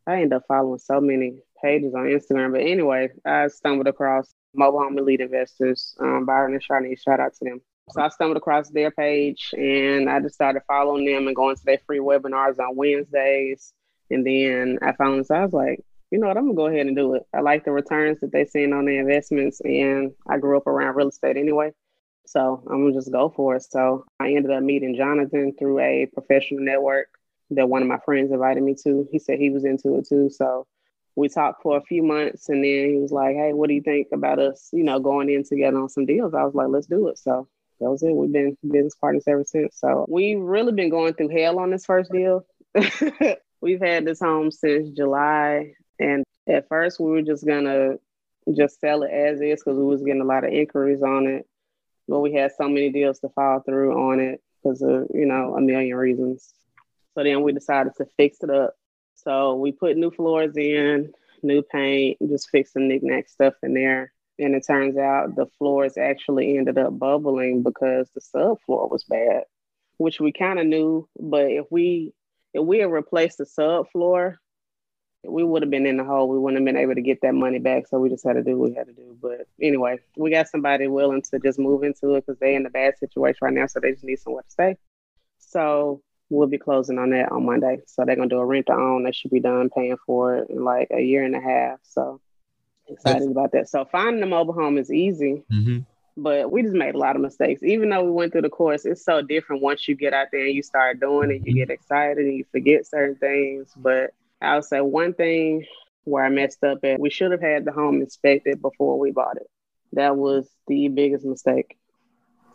I 0.07 0.17
ended 0.17 0.35
up 0.35 0.45
following 0.49 0.79
so 0.79 1.01
many 1.01 1.39
pages 1.63 1.95
on 1.95 2.05
Instagram. 2.05 2.53
But 2.53 2.63
anyway, 2.63 3.11
I 3.25 3.47
stumbled 3.49 3.87
across 3.87 4.35
Mobile 4.55 4.81
Home 4.81 4.99
Elite 4.99 5.21
Investors, 5.21 5.97
um, 6.01 6.27
Byron 6.27 6.53
and 6.53 6.63
Charney. 6.63 6.97
Shout 6.97 7.21
out 7.21 7.35
to 7.35 7.45
them. 7.45 7.61
So 7.91 8.03
I 8.03 8.09
stumbled 8.09 8.37
across 8.37 8.69
their 8.71 8.91
page 8.91 9.55
and 9.57 10.11
I 10.11 10.19
just 10.21 10.35
started 10.35 10.63
following 10.67 11.05
them 11.05 11.29
and 11.29 11.37
going 11.37 11.55
to 11.55 11.65
their 11.65 11.79
free 11.87 12.01
webinars 12.01 12.59
on 12.59 12.75
Wednesdays. 12.75 13.73
And 14.11 14.27
then 14.27 14.81
I 14.83 14.93
found, 14.93 15.27
so 15.27 15.35
I 15.37 15.45
was 15.45 15.53
like, 15.53 15.85
you 16.11 16.19
know 16.19 16.29
what, 16.29 16.37
I'm 16.37 16.45
gonna 16.45 16.55
go 16.55 16.67
ahead 16.67 16.87
and 16.87 16.97
do 16.97 17.15
it. 17.15 17.27
I 17.35 17.41
like 17.41 17.65
the 17.65 17.73
returns 17.73 18.21
that 18.21 18.33
they 18.33 18.45
seen 18.45 18.73
on 18.73 18.85
their 18.85 19.01
investments, 19.01 19.61
and 19.65 20.13
I 20.29 20.39
grew 20.39 20.57
up 20.57 20.67
around 20.67 20.97
real 20.97 21.09
estate 21.09 21.37
anyway. 21.37 21.73
So 22.27 22.63
I'm 22.69 22.83
gonna 22.83 22.95
just 22.95 23.13
go 23.13 23.33
for 23.35 23.57
it. 23.57 23.63
So 23.63 24.05
I 24.21 24.33
ended 24.33 24.51
up 24.51 24.63
meeting 24.63 24.97
Jonathan 24.97 25.55
through 25.59 25.81
a 25.81 26.07
professional 26.13 26.61
network 26.61 27.09
that 27.51 27.69
one 27.69 27.83
of 27.83 27.89
my 27.89 27.99
friends 28.05 28.33
invited 28.33 28.63
me 28.63 28.75
to. 28.85 29.09
He 29.11 29.19
said 29.19 29.39
he 29.39 29.51
was 29.51 29.65
into 29.65 29.97
it 29.99 30.09
too. 30.09 30.31
So 30.31 30.67
we 31.15 31.29
talked 31.29 31.63
for 31.63 31.77
a 31.77 31.83
few 31.83 32.03
months 32.03 32.49
and 32.49 32.63
then 32.63 32.91
he 32.91 32.99
was 33.01 33.13
like, 33.13 33.37
Hey, 33.37 33.53
what 33.53 33.69
do 33.69 33.75
you 33.75 33.83
think 33.83 34.09
about 34.13 34.39
us, 34.39 34.69
you 34.73 34.85
know, 34.85 34.99
going 35.01 35.31
in 35.31 35.45
together 35.45 35.79
on 35.79 35.89
some 35.89 36.07
deals? 36.07 36.35
I 36.35 36.45
was 36.45 36.55
like, 36.55 36.69
let's 36.69 36.87
do 36.87 37.09
it. 37.09 37.19
So 37.19 37.49
that 37.81 37.91
was 37.91 38.03
it. 38.03 38.13
We've 38.13 38.33
been 38.33 38.57
business 38.63 38.97
partners 38.97 39.25
ever 39.27 39.45
since. 39.45 39.79
So 39.79 40.07
we've 40.09 40.41
really 40.41 40.73
been 40.73 40.91
going 40.91 41.15
through 41.15 41.29
hell 41.29 41.59
on 41.59 41.71
this 41.71 41.87
first 41.87 42.11
deal. 42.11 42.45
We've 43.61 43.81
had 43.81 44.05
this 44.05 44.21
home 44.21 44.51
since 44.51 44.91
July. 44.91 45.73
And 45.99 46.25
at 46.49 46.69
first 46.69 47.01
we 47.01 47.11
were 47.11 47.23
just 47.23 47.47
gonna 47.47 47.97
just 48.55 48.81
sell 48.81 49.03
it 49.03 49.11
as 49.11 49.41
is 49.41 49.63
because 49.63 49.79
we 49.79 49.85
was 49.85 50.03
getting 50.03 50.23
a 50.23 50.27
lot 50.27 50.45
of 50.45 50.53
inquiries 50.53 51.03
on 51.03 51.27
it. 51.27 51.47
But 52.09 52.21
we 52.21 52.33
had 52.33 52.53
so 52.53 52.69
many 52.69 52.91
deals 52.91 53.19
to 53.21 53.29
follow 53.31 53.61
through 53.61 54.11
on 54.11 54.21
it 54.21 54.41
because 54.63 54.83
of, 54.83 55.09
you 55.13 55.27
know, 55.27 55.57
a 55.57 55.61
million 55.61 55.97
reasons. 55.97 56.55
So 57.15 57.25
then 57.25 57.43
we 57.43 57.53
decided 57.53 57.95
to 57.97 58.07
fix 58.17 58.39
it 58.43 58.51
up 58.51 58.75
so 59.17 59.55
we 59.55 59.73
put 59.73 59.97
new 59.97 60.11
floors 60.11 60.57
in, 60.57 61.13
new 61.43 61.63
paint, 61.63 62.19
just 62.29 62.51
fix 62.51 62.73
some 62.73 62.87
knickknack 62.87 63.29
stuff 63.29 63.55
in 63.63 63.75
there. 63.75 64.13
And 64.39 64.55
it 64.55 64.65
turns 64.67 64.97
out 64.99 65.35
the 65.35 65.47
floors 65.59 65.97
actually 65.97 66.57
ended 66.57 66.79
up 66.79 66.99
bubbling 66.99 67.63
because 67.63 68.11
the 68.15 68.21
subfloor 68.21 68.91
was 68.91 69.05
bad, 69.05 69.45
which 69.97 70.21
we 70.21 70.31
kind 70.33 70.59
of 70.59 70.67
knew. 70.67 71.09
But 71.19 71.51
if 71.51 71.67
we 71.71 72.13
if 72.53 72.65
we 72.65 72.79
had 72.79 72.93
replaced 72.93 73.39
the 73.39 73.45
subfloor, 73.45 74.37
we 75.29 75.45
would 75.45 75.63
have 75.63 75.71
been 75.71 75.87
in 75.87 75.97
the 75.97 76.05
hole. 76.05 76.29
We 76.29 76.39
wouldn't 76.39 76.61
have 76.61 76.65
been 76.65 76.81
able 76.81 76.95
to 76.95 77.01
get 77.01 77.21
that 77.23 77.35
money 77.35 77.59
back. 77.59 77.87
So 77.87 77.99
we 77.99 78.09
just 78.09 78.25
had 78.25 78.35
to 78.35 78.43
do 78.43 78.59
what 78.59 78.71
we 78.71 78.77
had 78.77 78.87
to 78.87 78.93
do. 78.93 79.17
But 79.21 79.47
anyway, 79.61 79.99
we 80.17 80.31
got 80.31 80.49
somebody 80.49 80.87
willing 80.87 81.23
to 81.23 81.39
just 81.39 81.59
move 81.59 81.83
into 81.83 82.15
it 82.15 82.27
because 82.27 82.39
they're 82.39 82.57
in 82.57 82.67
a 82.67 82.71
bad 82.71 82.99
situation 82.99 83.39
right 83.43 83.55
now. 83.55 83.67
So 83.67 83.81
they 83.81 83.93
just 83.93 84.05
need 84.05 84.21
somewhere 84.21 84.43
to 84.43 84.51
stay. 84.51 84.77
So 85.39 86.03
we'll 86.31 86.49
be 86.49 86.59
closing 86.59 86.99
on 86.99 87.11
that 87.11 87.31
on 87.31 87.47
Monday. 87.47 87.81
So 87.87 88.05
they're 88.05 88.17
gonna 88.17 88.29
do 88.29 88.39
a 88.39 88.45
rent 88.45 88.67
to 88.67 88.73
own. 88.73 89.05
They 89.05 89.13
should 89.13 89.31
be 89.31 89.41
done 89.41 89.71
paying 89.71 89.97
for 90.07 90.39
it 90.39 90.51
in 90.51 90.65
like 90.65 90.89
a 90.91 91.01
year 91.01 91.25
and 91.25 91.37
a 91.37 91.41
half. 91.41 91.79
So 91.83 92.21
excited 92.89 93.23
That's- 93.23 93.31
about 93.31 93.53
that. 93.53 93.69
So 93.69 93.85
finding 93.85 94.23
a 94.23 94.27
mobile 94.27 94.55
home 94.55 94.79
is 94.79 94.93
easy. 94.93 95.43
Mm-hmm. 95.53 95.79
But 96.19 96.51
we 96.51 96.63
just 96.63 96.75
made 96.75 96.95
a 96.95 96.99
lot 96.99 97.15
of 97.15 97.21
mistakes. 97.21 97.63
Even 97.63 97.91
though 97.91 98.03
we 98.03 98.11
went 98.11 98.33
through 98.33 98.43
the 98.43 98.49
course, 98.49 98.87
it's 98.87 99.05
so 99.05 99.21
different 99.21 99.61
once 99.61 99.87
you 99.87 99.95
get 99.95 100.15
out 100.15 100.29
there 100.33 100.47
and 100.47 100.55
you 100.55 100.63
start 100.63 100.99
doing 100.99 101.31
it, 101.31 101.43
you 101.45 101.53
get 101.53 101.69
excited 101.69 102.25
and 102.25 102.35
you 102.35 102.45
forget 102.51 102.87
certain 102.87 103.17
things. 103.17 103.71
But 103.77 104.15
I 104.47 104.55
would 104.55 104.65
say 104.65 104.81
one 104.81 105.15
thing 105.15 105.67
where 106.05 106.25
I 106.25 106.29
messed 106.29 106.63
up 106.65 106.85
at, 106.85 107.01
we 107.01 107.11
should 107.11 107.33
have 107.33 107.41
had 107.41 107.65
the 107.65 107.73
home 107.73 108.01
inspected 108.01 108.63
before 108.63 108.99
we 108.99 109.11
bought 109.11 109.37
it. 109.37 109.49
That 109.93 110.17
was 110.17 110.49
the 110.67 110.89
biggest 110.89 111.25
mistake 111.25 111.77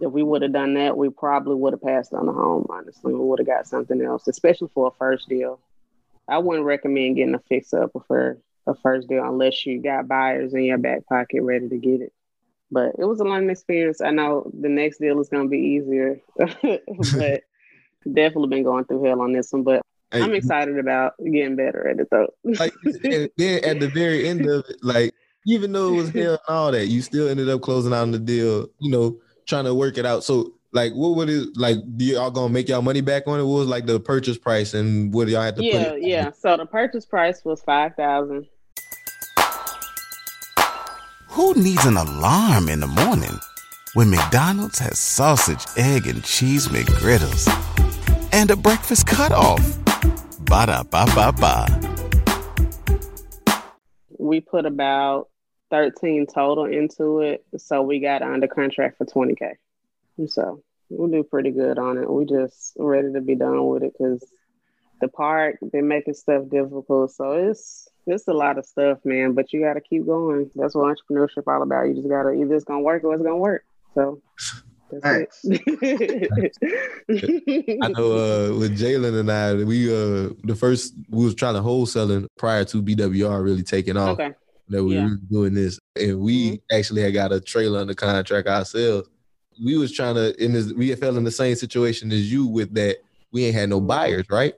if 0.02 0.12
we 0.12 0.24
would 0.24 0.42
have 0.42 0.52
done 0.52 0.74
that, 0.74 0.98
we 0.98 1.10
probably 1.10 1.56
would 1.56 1.74
have 1.74 1.82
passed 1.82 2.14
on 2.14 2.26
the 2.26 2.32
home. 2.32 2.66
Honestly, 2.70 3.14
we 3.14 3.20
would 3.20 3.40
have 3.40 3.48
got 3.48 3.68
something 3.68 4.02
else, 4.02 4.28
especially 4.28 4.70
for 4.74 4.88
a 4.88 4.98
first 4.98 5.30
deal. 5.30 5.60
I 6.28 6.40
wouldn't 6.40 6.66
recommend 6.66 7.16
getting 7.16 7.36
a 7.36 7.40
fix 7.40 7.74
up 7.74 7.92
for 8.08 8.38
a 8.68 8.76
first 8.76 9.08
deal 9.08 9.24
unless 9.24 9.66
you 9.66 9.82
got 9.82 10.08
buyers 10.08 10.54
in 10.54 10.64
your 10.64 10.78
back 10.78 11.06
pocket 11.06 11.44
ready 11.44 11.70
to 11.70 11.78
get 11.78 12.02
it. 12.02 12.14
But 12.72 12.96
it 12.98 13.06
was 13.06 13.20
a 13.20 13.24
learning 13.24 13.50
experience. 13.50 14.02
I 14.02 14.12
know 14.12 14.50
the 14.60 14.70
next 14.70 15.00
deal 15.00 15.20
is 15.20 15.30
going 15.30 15.44
to 15.44 15.50
be 15.50 15.58
easier, 15.58 16.20
but 16.38 17.44
definitely 18.14 18.48
been 18.48 18.64
going 18.64 18.86
through 18.86 19.04
hell 19.04 19.22
on 19.22 19.34
this 19.34 19.52
one. 19.52 19.64
But 19.64 19.84
hey, 20.12 20.22
I'm 20.22 20.34
excited 20.34 20.78
about 20.78 21.14
getting 21.20 21.56
better 21.56 21.88
at 21.88 22.00
it 22.00 22.08
though. 22.12 22.28
like 22.44 22.74
then 23.38 23.64
at 23.64 23.80
the 23.80 23.92
very 23.94 24.28
end 24.28 24.46
of 24.46 24.66
it, 24.70 24.78
like 24.82 25.14
even 25.48 25.72
though 25.72 25.94
it 25.94 25.98
was 25.98 26.10
hell 26.10 26.32
and 26.32 26.40
all 26.48 26.72
that, 26.72 26.88
you 26.88 27.02
still 27.02 27.28
ended 27.28 27.50
up 27.50 27.62
closing 27.62 27.94
out 27.94 28.04
on 28.04 28.12
the 28.12 28.20
deal. 28.20 28.68
You 28.80 28.92
know, 28.92 29.18
trying 29.48 29.66
to 29.66 29.74
work 29.74 29.98
it 29.98 30.06
out. 30.06 30.24
So 30.24 30.54
like 30.74 30.94
what 30.94 31.16
would 31.16 31.30
it 31.30 31.50
like 31.56 31.78
do 31.98 32.06
y'all 32.06 32.32
gonna 32.32 32.52
make 32.52 32.70
y'all 32.70 32.82
money 32.82 33.02
back 33.02 33.24
on 33.28 33.40
it? 33.40 33.44
What 33.44 33.60
was 33.60 33.68
like 33.68 33.86
the 33.86 34.00
purchase 34.00 34.38
price 34.38 34.74
and 34.74 35.14
what 35.14 35.26
do 35.26 35.34
y'all 35.34 35.42
have 35.42 35.56
to 35.56 35.62
put 35.62 35.72
yeah, 35.72 35.96
Yeah, 35.96 36.32
So 36.32 36.58
the 36.58 36.66
purchase 36.66 37.06
price 37.06 37.44
was 37.44 37.62
five 37.62 37.96
thousand. 37.96 38.48
Who 41.30 41.54
needs 41.56 41.86
an 41.86 41.98
alarm 41.98 42.68
in 42.68 42.82
the 42.82 42.88
morning 42.88 43.40
when 43.94 44.10
McDonald's 44.10 44.80
has 44.80 45.00
sausage, 45.00 45.66
egg, 45.78 46.08
and 46.08 46.24
cheese 46.24 46.68
McGriddles 46.68 47.48
and 48.34 48.52
a 48.52 48.56
breakfast 48.56 49.08
cutoff? 49.08 49.81
Ba 50.52 50.66
da 50.66 50.84
ba 50.84 51.06
ba 51.16 51.32
ba. 51.32 51.66
We 54.20 54.42
put 54.42 54.66
about 54.66 55.30
13 55.70 56.28
total 56.28 56.66
into 56.66 57.22
it. 57.22 57.46
So 57.56 57.82
we 57.82 58.02
got 58.02 58.22
under 58.22 58.50
contract 58.50 58.98
for 58.98 59.06
20K. 59.06 59.54
So 60.28 60.62
we'll 60.90 61.08
do 61.08 61.24
pretty 61.24 61.52
good 61.52 61.80
on 61.80 61.98
it. 61.98 62.12
We 62.12 62.26
just 62.26 62.74
ready 62.78 63.14
to 63.14 63.22
be 63.22 63.36
done 63.36 63.66
with 63.68 63.84
it 63.84 63.94
because 63.98 64.30
the 65.00 65.08
park, 65.08 65.56
they're 65.62 65.82
making 65.82 66.16
stuff 66.16 66.50
difficult. 66.50 67.12
So 67.12 67.32
it's 67.32 67.88
it's 68.06 68.28
a 68.28 68.34
lot 68.34 68.58
of 68.58 68.66
stuff, 68.66 68.98
man. 69.06 69.32
But 69.32 69.54
you 69.54 69.62
gotta 69.62 69.80
keep 69.80 70.06
going. 70.06 70.52
That's 70.56 70.76
what 70.76 70.94
entrepreneurship 70.94 71.44
all 71.48 71.64
about. 71.64 71.88
You 71.88 71.96
just 71.96 72.10
gotta 72.10 72.34
either 72.34 72.56
it's 72.56 72.66
gonna 72.66 72.82
work 72.82 73.06
or 73.06 73.14
it's 73.14 73.24
gonna 73.24 73.38
work. 73.38 73.64
So 73.96 74.22
Thanks. 75.02 75.46
I 75.50 75.54
know 77.90 78.12
uh, 78.12 78.58
with 78.58 78.78
Jalen 78.78 79.20
and 79.20 79.32
I, 79.32 79.54
we 79.56 79.90
uh 79.90 80.30
the 80.44 80.56
first 80.58 80.94
we 81.10 81.26
was 81.26 81.36
trying 81.36 81.56
to 81.56 81.62
wholesaling 81.62 82.28
prior 82.38 82.66
to 82.66 82.82
BWR 82.82 83.44
really 83.44 83.64
taking 83.64 83.98
off. 83.98 84.20
Okay 84.20 84.34
that 84.72 84.84
we 84.84 84.96
yeah. 84.96 85.04
were 85.04 85.16
doing 85.30 85.54
this, 85.54 85.80
and 85.96 86.20
we 86.20 86.52
mm-hmm. 86.52 86.78
actually 86.78 87.02
had 87.02 87.14
got 87.14 87.32
a 87.32 87.40
trailer 87.40 87.80
under 87.80 87.94
contract 87.94 88.48
ourselves. 88.48 89.08
We 89.64 89.78
was 89.78 89.92
trying 89.92 90.16
to, 90.16 90.44
in 90.44 90.54
this, 90.54 90.74
we 90.74 90.96
fell 90.96 91.18
in 91.18 91.24
the 91.24 91.32
same 91.32 91.56
situation 91.56 92.12
as 92.12 92.32
you 92.32 92.48
with 92.48 92.74
that. 92.74 92.98
We 93.32 93.46
ain't 93.46 93.56
had 93.56 93.70
no 93.70 93.80
buyers, 93.80 94.26
right? 94.30 94.56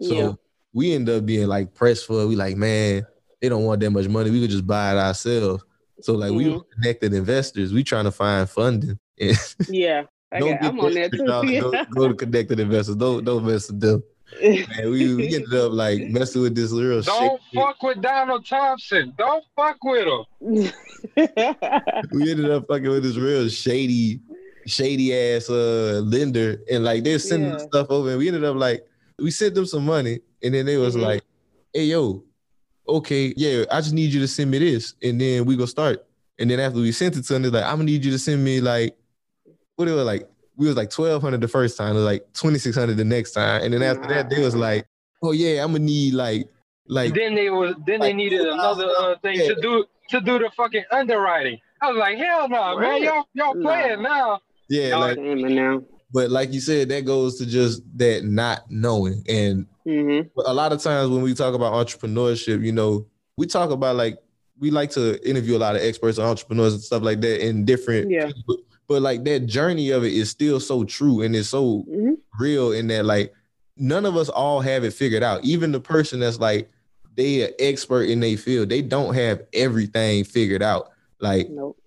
So 0.00 0.14
yeah. 0.14 0.32
we 0.72 0.94
end 0.94 1.08
up 1.08 1.24
being 1.26 1.46
like 1.46 1.74
pressed 1.74 2.06
for. 2.06 2.26
We 2.26 2.36
like, 2.36 2.56
man, 2.56 3.06
they 3.40 3.48
don't 3.48 3.64
want 3.64 3.80
that 3.80 3.90
much 3.90 4.08
money. 4.08 4.30
We 4.30 4.40
could 4.40 4.50
just 4.50 4.66
buy 4.66 4.92
it 4.92 4.98
ourselves. 4.98 5.62
So 6.00 6.14
like 6.14 6.30
mm-hmm. 6.30 6.36
we 6.36 6.48
were 6.48 6.64
connected 6.74 7.12
investors. 7.12 7.72
We 7.72 7.84
trying 7.84 8.04
to 8.04 8.10
find 8.10 8.48
funding. 8.48 8.98
yeah, 9.68 10.04
I 10.32 10.40
got, 10.40 10.64
I'm 10.64 10.80
on 10.80 10.94
that 10.94 11.12
too. 11.12 11.52
Yeah. 11.52 11.60
Go, 11.60 11.84
go, 11.84 12.08
to 12.08 12.14
connected 12.14 12.60
investors. 12.60 12.96
Don't 12.96 13.24
don't 13.24 13.44
mess 13.44 13.70
with 13.70 13.80
them. 13.80 14.02
Man, 14.42 14.90
we, 14.90 15.14
we 15.14 15.34
ended 15.34 15.54
up 15.54 15.72
like 15.72 16.08
messing 16.08 16.42
with 16.42 16.54
this 16.54 16.70
little. 16.70 17.02
Don't 17.02 17.40
fuck 17.54 17.82
with 17.82 18.00
Donald 18.00 18.46
Thompson. 18.46 19.12
Don't 19.18 19.44
fuck 19.56 19.82
with 19.82 20.06
him. 20.06 20.24
we 22.12 22.30
ended 22.30 22.50
up 22.50 22.66
fucking 22.68 22.88
with 22.88 23.02
this 23.02 23.16
real 23.16 23.48
shady, 23.48 24.20
shady 24.66 25.14
ass 25.14 25.50
uh 25.50 26.00
lender, 26.04 26.62
and 26.70 26.84
like 26.84 27.04
they're 27.04 27.18
sending 27.18 27.50
yeah. 27.50 27.58
stuff 27.58 27.88
over, 27.90 28.10
and 28.10 28.18
we 28.18 28.28
ended 28.28 28.44
up 28.44 28.56
like 28.56 28.86
we 29.18 29.30
sent 29.30 29.54
them 29.54 29.66
some 29.66 29.84
money, 29.84 30.20
and 30.42 30.54
then 30.54 30.64
they 30.64 30.76
was 30.76 30.94
mm-hmm. 30.94 31.04
like, 31.04 31.22
"Hey 31.74 31.84
yo, 31.84 32.24
okay, 32.88 33.34
yeah, 33.36 33.64
I 33.70 33.80
just 33.80 33.94
need 33.94 34.12
you 34.12 34.20
to 34.20 34.28
send 34.28 34.50
me 34.50 34.58
this, 34.58 34.94
and 35.02 35.20
then 35.20 35.44
we 35.44 35.56
go 35.56 35.66
start." 35.66 36.06
And 36.38 36.50
then 36.50 36.58
after 36.60 36.78
we 36.78 36.92
sent 36.92 37.16
it 37.16 37.22
to 37.24 37.32
them, 37.34 37.42
they're 37.42 37.50
like, 37.50 37.64
"I'm 37.64 37.76
gonna 37.76 37.84
need 37.84 38.04
you 38.04 38.12
to 38.12 38.18
send 38.18 38.42
me 38.42 38.60
like 38.60 38.96
what 39.80 39.88
it 39.88 39.92
was 39.92 40.04
like 40.04 40.28
we 40.56 40.66
was 40.66 40.76
like 40.76 40.90
twelve 40.90 41.22
hundred 41.22 41.40
the 41.40 41.48
first 41.48 41.78
time, 41.78 41.94
was 41.94 42.04
like 42.04 42.30
twenty 42.34 42.58
six 42.58 42.76
hundred 42.76 42.98
the 42.98 43.04
next 43.04 43.32
time, 43.32 43.62
and 43.62 43.72
then 43.72 43.82
after 43.82 44.06
that 44.08 44.28
they 44.28 44.42
was 44.42 44.54
like, 44.54 44.86
oh 45.22 45.32
yeah, 45.32 45.64
I'm 45.64 45.72
gonna 45.72 45.84
need 45.84 46.12
like 46.12 46.48
like. 46.86 47.14
Then 47.14 47.34
they 47.34 47.48
was 47.48 47.74
then 47.86 48.00
like, 48.00 48.10
they 48.10 48.12
needed 48.12 48.42
another 48.42 48.88
uh, 48.98 49.14
thing 49.22 49.40
yeah. 49.40 49.48
to 49.48 49.54
do 49.62 49.86
to 50.10 50.20
do 50.20 50.38
the 50.38 50.50
fucking 50.54 50.84
underwriting. 50.92 51.58
I 51.80 51.90
was 51.90 51.98
like, 51.98 52.18
hell 52.18 52.46
no, 52.46 52.78
man, 52.78 53.02
y'all 53.02 53.24
y'all 53.32 53.54
playing 53.54 54.02
now. 54.02 54.40
Yeah, 54.68 54.88
y'all 54.88 55.00
like 55.00 55.18
now. 55.18 55.82
But 56.12 56.30
like 56.30 56.52
you 56.52 56.60
said, 56.60 56.90
that 56.90 57.06
goes 57.06 57.38
to 57.38 57.46
just 57.46 57.82
that 57.96 58.24
not 58.24 58.70
knowing. 58.70 59.24
And 59.28 59.66
mm-hmm. 59.86 60.28
a 60.44 60.52
lot 60.52 60.72
of 60.72 60.82
times 60.82 61.08
when 61.08 61.22
we 61.22 61.32
talk 61.32 61.54
about 61.54 61.72
entrepreneurship, 61.72 62.62
you 62.62 62.72
know, 62.72 63.06
we 63.38 63.46
talk 63.46 63.70
about 63.70 63.96
like 63.96 64.18
we 64.58 64.70
like 64.70 64.90
to 64.90 65.26
interview 65.26 65.56
a 65.56 65.58
lot 65.58 65.74
of 65.74 65.80
experts 65.80 66.18
and 66.18 66.26
entrepreneurs 66.26 66.74
and 66.74 66.82
stuff 66.82 67.02
like 67.02 67.22
that 67.22 67.46
in 67.46 67.64
different 67.64 68.10
yeah 68.10 68.30
but 68.90 69.02
like 69.02 69.22
that 69.22 69.46
journey 69.46 69.90
of 69.90 70.02
it 70.02 70.12
is 70.12 70.28
still 70.28 70.58
so 70.58 70.82
true 70.82 71.22
and 71.22 71.36
it's 71.36 71.48
so 71.48 71.84
mm-hmm. 71.88 72.14
real 72.40 72.72
in 72.72 72.88
that 72.88 73.04
like 73.04 73.32
none 73.76 74.04
of 74.04 74.16
us 74.16 74.28
all 74.28 74.60
have 74.60 74.82
it 74.82 74.92
figured 74.92 75.22
out. 75.22 75.44
Even 75.44 75.70
the 75.70 75.78
person 75.78 76.18
that's 76.18 76.40
like 76.40 76.68
they 77.14 77.44
are 77.44 77.52
expert 77.60 78.08
in 78.08 78.18
their 78.18 78.36
field, 78.36 78.68
they 78.68 78.82
don't 78.82 79.14
have 79.14 79.44
everything 79.52 80.24
figured 80.24 80.60
out. 80.60 80.90
Like 81.20 81.48
nope. 81.50 81.78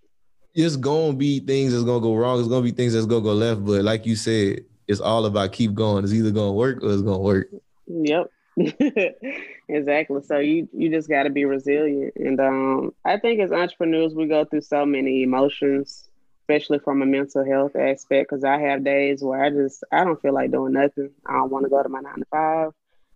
it's 0.55 0.77
gonna 0.77 1.11
be 1.11 1.41
things 1.41 1.73
that's 1.73 1.83
gonna 1.83 1.99
go 1.99 2.15
wrong. 2.15 2.39
It's 2.39 2.47
gonna 2.47 2.61
be 2.61 2.71
things 2.71 2.93
that's 2.93 3.05
gonna 3.05 3.19
go 3.19 3.33
left. 3.33 3.65
But 3.65 3.83
like 3.83 4.05
you 4.05 4.15
said, 4.15 4.63
it's 4.87 5.01
all 5.01 5.25
about 5.25 5.51
keep 5.51 5.73
going. 5.73 6.05
It's 6.05 6.13
either 6.13 6.31
gonna 6.31 6.53
work 6.53 6.81
or 6.81 6.93
it's 6.93 7.01
gonna 7.01 7.17
work. 7.19 7.49
Yep. 7.85 8.31
exactly. 9.67 10.21
So 10.21 10.39
you 10.39 10.69
you 10.71 10.89
just 10.89 11.09
got 11.09 11.23
to 11.23 11.31
be 11.31 11.43
resilient, 11.43 12.13
and 12.15 12.39
um, 12.39 12.93
I 13.03 13.17
think 13.17 13.41
as 13.41 13.51
entrepreneurs 13.51 14.13
we 14.13 14.27
go 14.27 14.45
through 14.45 14.61
so 14.61 14.85
many 14.85 15.23
emotions 15.23 16.07
especially 16.43 16.79
from 16.79 17.01
a 17.01 17.05
mental 17.05 17.45
health 17.45 17.75
aspect, 17.75 18.29
because 18.29 18.43
I 18.43 18.59
have 18.59 18.83
days 18.83 19.23
where 19.23 19.41
I 19.43 19.49
just 19.49 19.83
I 19.91 20.03
don't 20.03 20.21
feel 20.21 20.33
like 20.33 20.51
doing 20.51 20.73
nothing. 20.73 21.11
I 21.25 21.33
don't 21.33 21.51
want 21.51 21.65
to 21.65 21.69
go 21.69 21.81
to 21.81 21.89
my 21.89 22.01
nine 22.01 22.19
to 22.19 22.25
five. 22.29 22.71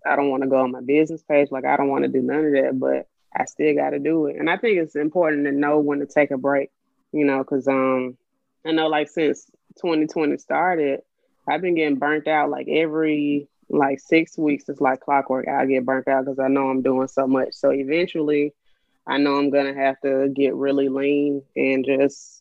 I 0.05 0.15
don't 0.15 0.29
want 0.29 0.43
to 0.43 0.49
go 0.49 0.57
on 0.57 0.71
my 0.71 0.81
business 0.81 1.23
page. 1.23 1.49
Like 1.51 1.65
I 1.65 1.75
don't 1.75 1.89
want 1.89 2.03
to 2.05 2.09
do 2.09 2.21
none 2.21 2.45
of 2.45 2.51
that, 2.53 2.79
but 2.79 3.07
I 3.35 3.45
still 3.45 3.75
got 3.75 3.91
to 3.91 3.99
do 3.99 4.27
it. 4.27 4.37
And 4.37 4.49
I 4.49 4.57
think 4.57 4.77
it's 4.77 4.95
important 4.95 5.45
to 5.45 5.51
know 5.51 5.79
when 5.79 5.99
to 5.99 6.05
take 6.05 6.31
a 6.31 6.37
break. 6.37 6.69
You 7.11 7.25
know, 7.25 7.39
because 7.39 7.67
um, 7.67 8.17
I 8.65 8.71
know 8.71 8.87
like 8.87 9.09
since 9.09 9.45
2020 9.81 10.37
started, 10.37 11.01
I've 11.47 11.61
been 11.61 11.75
getting 11.75 11.99
burnt 11.99 12.27
out 12.27 12.49
like 12.49 12.67
every 12.69 13.47
like 13.69 13.99
six 13.99 14.37
weeks 14.37 14.69
It's 14.69 14.79
like 14.79 15.01
clockwork. 15.01 15.47
I 15.47 15.65
get 15.65 15.85
burnt 15.85 16.07
out 16.07 16.25
because 16.25 16.39
I 16.39 16.47
know 16.47 16.69
I'm 16.69 16.81
doing 16.81 17.07
so 17.07 17.27
much. 17.27 17.53
So 17.53 17.71
eventually, 17.71 18.53
I 19.05 19.17
know 19.17 19.35
I'm 19.35 19.49
gonna 19.49 19.73
have 19.73 19.99
to 20.01 20.29
get 20.29 20.55
really 20.55 20.89
lean 20.89 21.43
and 21.55 21.85
just 21.85 22.36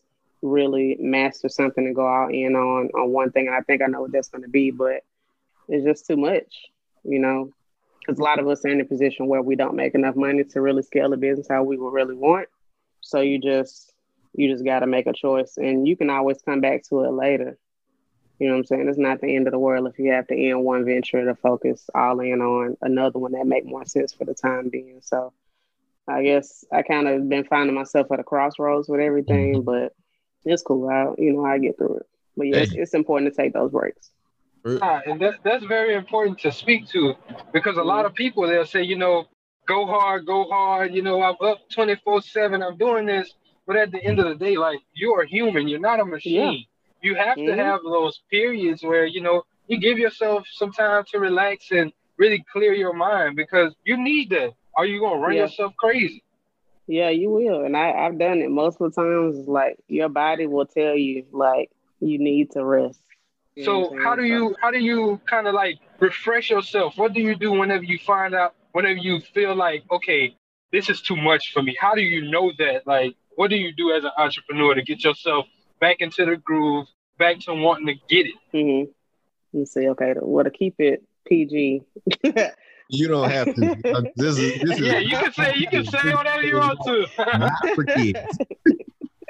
really 0.46 0.96
master 0.98 1.48
something 1.48 1.86
and 1.86 1.94
go 1.94 2.06
out 2.06 2.34
in 2.34 2.54
on 2.54 2.88
on 2.94 3.10
one 3.10 3.30
thing. 3.32 3.46
And 3.46 3.56
I 3.56 3.60
think 3.60 3.82
I 3.82 3.86
know 3.86 4.02
what 4.02 4.12
that's 4.12 4.28
gonna 4.28 4.48
be, 4.48 4.70
but 4.70 5.02
it's 5.68 5.84
just 5.84 6.06
too 6.06 6.16
much, 6.16 6.70
you 7.04 7.18
know. 7.18 7.50
Because 8.00 8.20
a 8.20 8.22
lot 8.22 8.38
of 8.38 8.46
us 8.46 8.64
are 8.64 8.68
in 8.68 8.80
a 8.80 8.84
position 8.84 9.26
where 9.26 9.42
we 9.42 9.56
don't 9.56 9.74
make 9.74 9.94
enough 9.94 10.14
money 10.14 10.44
to 10.44 10.60
really 10.60 10.82
scale 10.82 11.12
a 11.12 11.16
business 11.16 11.48
how 11.50 11.64
we 11.64 11.76
would 11.76 11.92
really 11.92 12.14
want. 12.14 12.48
So 13.00 13.20
you 13.20 13.40
just 13.40 13.92
you 14.34 14.52
just 14.52 14.64
got 14.64 14.80
to 14.80 14.86
make 14.86 15.06
a 15.06 15.12
choice, 15.12 15.56
and 15.56 15.88
you 15.88 15.96
can 15.96 16.10
always 16.10 16.40
come 16.42 16.60
back 16.60 16.84
to 16.84 17.04
it 17.04 17.12
later. 17.12 17.58
You 18.38 18.48
know 18.48 18.54
what 18.54 18.58
I'm 18.58 18.64
saying? 18.66 18.88
It's 18.88 18.98
not 18.98 19.20
the 19.20 19.34
end 19.34 19.46
of 19.46 19.52
the 19.52 19.58
world 19.58 19.88
if 19.88 19.98
you 19.98 20.12
have 20.12 20.26
to 20.26 20.34
end 20.36 20.62
one 20.62 20.84
venture 20.84 21.24
to 21.24 21.34
focus 21.34 21.88
all 21.94 22.20
in 22.20 22.42
on 22.42 22.76
another 22.82 23.18
one 23.18 23.32
that 23.32 23.46
make 23.46 23.64
more 23.64 23.86
sense 23.86 24.12
for 24.12 24.26
the 24.26 24.34
time 24.34 24.68
being. 24.68 25.00
So 25.00 25.32
I 26.06 26.22
guess 26.22 26.64
I 26.70 26.82
kind 26.82 27.08
of 27.08 27.28
been 27.28 27.44
finding 27.44 27.74
myself 27.74 28.12
at 28.12 28.20
a 28.20 28.24
crossroads 28.24 28.88
with 28.88 29.00
everything, 29.00 29.54
mm-hmm. 29.54 29.62
but 29.62 29.94
it's 30.46 30.62
cool. 30.62 30.88
I, 30.88 31.14
you 31.18 31.32
know, 31.32 31.44
I 31.44 31.58
get 31.58 31.76
through 31.76 31.98
it. 31.98 32.06
But 32.36 32.46
yes, 32.48 32.68
it's, 32.68 32.74
it's 32.74 32.94
important 32.94 33.32
to 33.32 33.42
take 33.42 33.52
those 33.52 33.70
breaks. 33.70 34.10
Yeah, 34.64 35.00
and 35.06 35.20
that, 35.20 35.34
that's 35.44 35.64
very 35.64 35.94
important 35.94 36.40
to 36.40 36.50
speak 36.50 36.88
to 36.88 37.14
because 37.52 37.76
a 37.76 37.82
lot 37.82 38.04
of 38.04 38.14
people 38.14 38.46
they'll 38.48 38.66
say, 38.66 38.82
you 38.82 38.96
know, 38.96 39.26
go 39.66 39.86
hard, 39.86 40.26
go 40.26 40.48
hard. 40.48 40.92
You 40.92 41.02
know, 41.02 41.22
I'm 41.22 41.36
up 41.40 41.68
24 41.70 42.22
7, 42.22 42.62
I'm 42.62 42.76
doing 42.76 43.06
this. 43.06 43.32
But 43.66 43.76
at 43.76 43.92
the 43.92 44.02
end 44.02 44.18
of 44.18 44.26
the 44.26 44.34
day, 44.34 44.56
like 44.56 44.80
you're 44.92 45.22
a 45.22 45.28
human, 45.28 45.68
you're 45.68 45.80
not 45.80 46.00
a 46.00 46.04
machine. 46.04 46.52
Yeah 46.52 46.64
you 47.06 47.14
have 47.14 47.36
mm-hmm. 47.36 47.56
to 47.56 47.64
have 47.64 47.80
those 47.82 48.20
periods 48.30 48.82
where 48.82 49.06
you 49.06 49.20
know 49.20 49.42
you 49.68 49.78
give 49.78 49.98
yourself 49.98 50.46
some 50.52 50.72
time 50.72 51.04
to 51.10 51.18
relax 51.18 51.70
and 51.70 51.92
really 52.18 52.44
clear 52.52 52.72
your 52.72 52.92
mind 52.92 53.36
because 53.36 53.74
you 53.84 53.96
need 53.96 54.30
that. 54.30 54.52
Are 54.76 54.86
you 54.86 55.00
gonna 55.00 55.20
run 55.20 55.34
yeah. 55.34 55.42
yourself 55.42 55.72
crazy? 55.78 56.22
Yeah, 56.86 57.10
you 57.10 57.30
will. 57.30 57.64
And 57.64 57.76
I, 57.76 57.90
I've 57.92 58.18
done 58.18 58.38
it 58.38 58.50
multiple 58.50 58.90
times. 58.90 59.48
Like 59.48 59.78
your 59.88 60.08
body 60.08 60.46
will 60.46 60.66
tell 60.66 60.96
you 60.96 61.24
like 61.32 61.70
you 62.00 62.18
need 62.18 62.52
to 62.52 62.64
rest. 62.64 63.00
You 63.54 63.64
so 63.64 63.96
how 64.02 64.14
do 64.14 64.24
you 64.24 64.54
how 64.60 64.70
do 64.70 64.78
you 64.78 65.20
kind 65.26 65.48
of 65.48 65.54
like 65.54 65.78
refresh 65.98 66.50
yourself? 66.50 66.96
What 66.96 67.12
do 67.12 67.20
you 67.20 67.34
do 67.34 67.52
whenever 67.52 67.84
you 67.84 67.98
find 67.98 68.34
out 68.34 68.54
whenever 68.72 68.98
you 68.98 69.20
feel 69.20 69.54
like 69.54 69.84
okay, 69.90 70.36
this 70.72 70.88
is 70.88 71.00
too 71.00 71.16
much 71.16 71.52
for 71.52 71.62
me? 71.62 71.76
How 71.80 71.94
do 71.94 72.02
you 72.02 72.30
know 72.30 72.52
that? 72.58 72.86
Like, 72.86 73.16
what 73.34 73.50
do 73.50 73.56
you 73.56 73.72
do 73.72 73.92
as 73.92 74.04
an 74.04 74.12
entrepreneur 74.16 74.74
to 74.74 74.82
get 74.82 75.02
yourself 75.02 75.46
back 75.80 75.96
into 76.00 76.24
the 76.24 76.36
groove 76.36 76.86
back 77.18 77.38
to 77.40 77.54
wanting 77.54 77.86
to 77.86 77.94
get 78.08 78.26
it. 78.26 78.34
Mm-hmm. 78.54 79.58
You 79.58 79.66
say, 79.66 79.88
okay, 79.88 80.14
well, 80.20 80.44
to 80.44 80.50
keep 80.50 80.74
it 80.78 81.02
PG. 81.26 81.82
you 82.88 83.08
don't 83.08 83.30
have 83.30 83.54
to. 83.54 84.12
This 84.16 84.38
is, 84.38 84.60
this 84.60 84.78
is 84.78 84.80
yeah. 84.80 84.98
You 84.98 85.18
can 85.18 85.32
say 85.32 85.54
you 85.56 85.66
can 85.68 85.84
say 85.84 86.14
whatever 86.14 86.42
you 86.42 86.56
want 86.56 86.78
to. 86.84 87.06
Not 87.38 87.74
for 87.74 87.84
kids. 87.84 88.38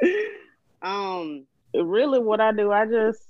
um, 0.82 1.46
really, 1.74 2.18
what 2.18 2.40
I 2.40 2.52
do, 2.52 2.72
I 2.72 2.86
just 2.86 3.22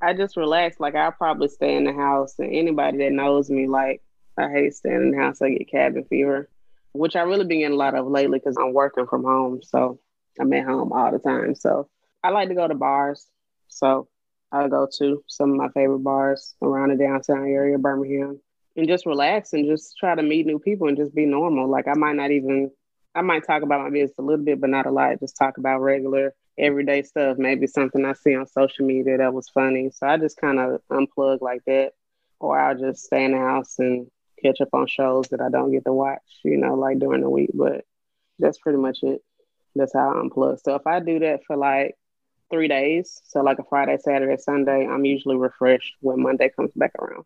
I 0.00 0.14
just 0.14 0.36
relax. 0.36 0.78
Like 0.80 0.94
I 0.94 1.10
probably 1.10 1.48
stay 1.48 1.76
in 1.76 1.84
the 1.84 1.92
house, 1.92 2.38
and 2.38 2.54
anybody 2.54 2.98
that 2.98 3.12
knows 3.12 3.50
me, 3.50 3.66
like 3.66 4.02
I 4.38 4.50
hate 4.50 4.74
staying 4.74 4.96
in 4.96 5.10
the 5.10 5.18
house. 5.18 5.42
I 5.42 5.50
get 5.50 5.70
cabin 5.70 6.04
fever, 6.04 6.48
which 6.92 7.16
I 7.16 7.22
really 7.22 7.44
been 7.44 7.60
getting 7.60 7.74
a 7.74 7.76
lot 7.76 7.94
of 7.94 8.06
lately 8.06 8.38
because 8.38 8.56
I'm 8.56 8.72
working 8.72 9.06
from 9.06 9.24
home. 9.24 9.60
So 9.62 9.98
I'm 10.40 10.52
at 10.52 10.64
home 10.64 10.92
all 10.92 11.12
the 11.12 11.18
time. 11.18 11.54
So 11.54 11.88
I 12.22 12.30
like 12.30 12.48
to 12.48 12.54
go 12.54 12.68
to 12.68 12.74
bars. 12.74 13.26
So 13.68 14.08
I 14.52 14.68
go 14.68 14.88
to 14.98 15.24
some 15.28 15.52
of 15.52 15.56
my 15.56 15.68
favorite 15.70 16.00
bars 16.00 16.54
around 16.62 16.90
the 16.90 16.96
downtown 16.96 17.46
area, 17.46 17.78
Birmingham, 17.78 18.40
and 18.76 18.88
just 18.88 19.06
relax 19.06 19.52
and 19.52 19.66
just 19.66 19.96
try 19.98 20.14
to 20.14 20.22
meet 20.22 20.46
new 20.46 20.58
people 20.58 20.88
and 20.88 20.96
just 20.96 21.14
be 21.14 21.26
normal. 21.26 21.68
Like 21.68 21.88
I 21.88 21.94
might 21.94 22.16
not 22.16 22.30
even, 22.30 22.70
I 23.14 23.22
might 23.22 23.46
talk 23.46 23.62
about 23.62 23.82
my 23.82 23.90
business 23.90 24.18
a 24.18 24.22
little 24.22 24.44
bit, 24.44 24.60
but 24.60 24.70
not 24.70 24.86
a 24.86 24.90
lot. 24.90 25.20
Just 25.20 25.36
talk 25.36 25.58
about 25.58 25.80
regular, 25.80 26.34
everyday 26.58 27.02
stuff. 27.02 27.36
Maybe 27.38 27.66
something 27.66 28.04
I 28.04 28.14
see 28.14 28.34
on 28.34 28.46
social 28.46 28.86
media 28.86 29.18
that 29.18 29.34
was 29.34 29.48
funny. 29.50 29.90
So 29.92 30.06
I 30.06 30.16
just 30.16 30.40
kind 30.40 30.58
of 30.58 30.80
unplug 30.90 31.40
like 31.40 31.62
that, 31.66 31.92
or 32.40 32.58
I'll 32.58 32.78
just 32.78 33.04
stay 33.04 33.24
in 33.24 33.32
the 33.32 33.38
house 33.38 33.78
and 33.78 34.06
catch 34.42 34.60
up 34.60 34.70
on 34.72 34.86
shows 34.86 35.28
that 35.28 35.40
I 35.40 35.50
don't 35.50 35.72
get 35.72 35.84
to 35.84 35.92
watch, 35.92 36.20
you 36.44 36.56
know, 36.56 36.74
like 36.74 36.98
during 36.98 37.20
the 37.20 37.30
week. 37.30 37.50
But 37.54 37.84
that's 38.38 38.58
pretty 38.58 38.78
much 38.78 38.98
it. 39.02 39.20
That's 39.74 39.92
how 39.92 40.10
I 40.10 40.14
unplug. 40.14 40.58
So 40.62 40.74
if 40.74 40.86
I 40.86 41.00
do 41.00 41.18
that 41.20 41.44
for 41.46 41.56
like 41.56 41.94
three 42.52 42.68
days. 42.68 43.20
So 43.24 43.40
like 43.40 43.58
a 43.58 43.64
Friday, 43.64 43.96
Saturday, 43.98 44.36
Sunday, 44.36 44.86
I'm 44.86 45.04
usually 45.04 45.36
refreshed 45.36 45.94
when 46.00 46.22
Monday 46.22 46.50
comes 46.54 46.70
back 46.76 46.92
around. 47.00 47.24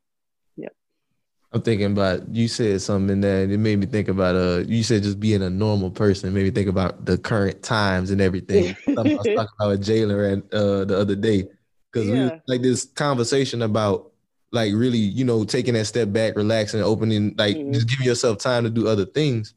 I'm 1.56 1.62
thinking 1.62 1.92
about 1.92 2.34
you 2.34 2.48
said 2.48 2.80
something 2.82 3.10
in 3.10 3.20
there. 3.20 3.44
It 3.44 3.58
made 3.58 3.78
me 3.78 3.86
think 3.86 4.08
about 4.08 4.36
uh 4.36 4.64
you 4.66 4.82
said 4.82 5.02
just 5.02 5.18
being 5.18 5.42
a 5.42 5.50
normal 5.50 5.90
person. 5.90 6.32
Made 6.32 6.44
me 6.44 6.50
think 6.50 6.68
about 6.68 7.04
the 7.04 7.18
current 7.18 7.62
times 7.62 8.10
and 8.10 8.20
everything. 8.20 8.76
I 8.86 8.90
was 8.90 9.12
talking 9.12 9.34
about 9.34 9.50
Jalen 9.80 10.44
uh, 10.52 10.84
the 10.84 10.98
other 10.98 11.16
day 11.16 11.48
because 11.90 12.08
yeah. 12.08 12.30
we 12.30 12.40
like 12.46 12.62
this 12.62 12.84
conversation 12.84 13.62
about 13.62 14.12
like 14.52 14.72
really 14.74 14.98
you 14.98 15.24
know 15.24 15.44
taking 15.44 15.74
that 15.74 15.86
step 15.86 16.12
back, 16.12 16.36
relaxing, 16.36 16.82
opening 16.82 17.34
like 17.36 17.56
mm-hmm. 17.56 17.72
just 17.72 17.88
giving 17.88 18.06
yourself 18.06 18.38
time 18.38 18.64
to 18.64 18.70
do 18.70 18.86
other 18.86 19.06
things. 19.06 19.54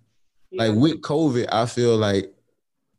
Yeah. 0.51 0.63
Like 0.63 0.77
with 0.77 1.01
COVID, 1.01 1.47
I 1.51 1.65
feel 1.65 1.97
like 1.97 2.33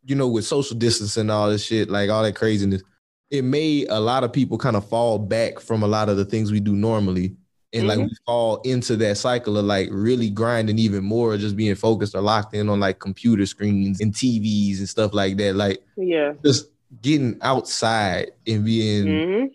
you 0.04 0.14
know, 0.14 0.28
with 0.28 0.44
social 0.44 0.76
distancing 0.76 1.22
and 1.22 1.30
all 1.30 1.50
this 1.50 1.64
shit, 1.64 1.90
like 1.90 2.10
all 2.10 2.22
that 2.22 2.34
craziness, 2.34 2.82
it 3.30 3.44
made 3.44 3.88
a 3.88 4.00
lot 4.00 4.24
of 4.24 4.32
people 4.32 4.58
kind 4.58 4.76
of 4.76 4.88
fall 4.88 5.18
back 5.18 5.60
from 5.60 5.82
a 5.82 5.86
lot 5.86 6.08
of 6.08 6.16
the 6.16 6.24
things 6.24 6.50
we 6.50 6.60
do 6.60 6.74
normally. 6.74 7.36
And 7.72 7.84
mm-hmm. 7.84 8.00
like 8.00 8.08
we 8.08 8.16
fall 8.26 8.60
into 8.62 8.96
that 8.96 9.16
cycle 9.16 9.56
of 9.56 9.64
like 9.64 9.88
really 9.92 10.28
grinding 10.28 10.78
even 10.78 11.04
more, 11.04 11.36
just 11.36 11.56
being 11.56 11.74
focused 11.76 12.14
or 12.14 12.20
locked 12.20 12.54
in 12.54 12.68
on 12.68 12.80
like 12.80 12.98
computer 12.98 13.46
screens 13.46 14.00
and 14.00 14.12
TVs 14.12 14.78
and 14.78 14.88
stuff 14.88 15.14
like 15.14 15.36
that. 15.36 15.54
Like, 15.54 15.82
yeah, 15.96 16.32
just 16.44 16.66
getting 17.00 17.38
outside 17.42 18.32
and 18.46 18.64
being 18.64 19.06
mm-hmm. 19.06 19.46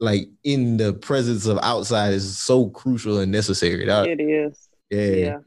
like 0.00 0.28
in 0.42 0.78
the 0.78 0.94
presence 0.94 1.46
of 1.46 1.58
outside 1.62 2.12
is 2.12 2.38
so 2.38 2.68
crucial 2.70 3.18
and 3.18 3.30
necessary. 3.30 3.86
That, 3.86 4.08
it 4.08 4.20
is. 4.20 4.68
Yeah. 4.90 5.00
Yeah. 5.00 5.38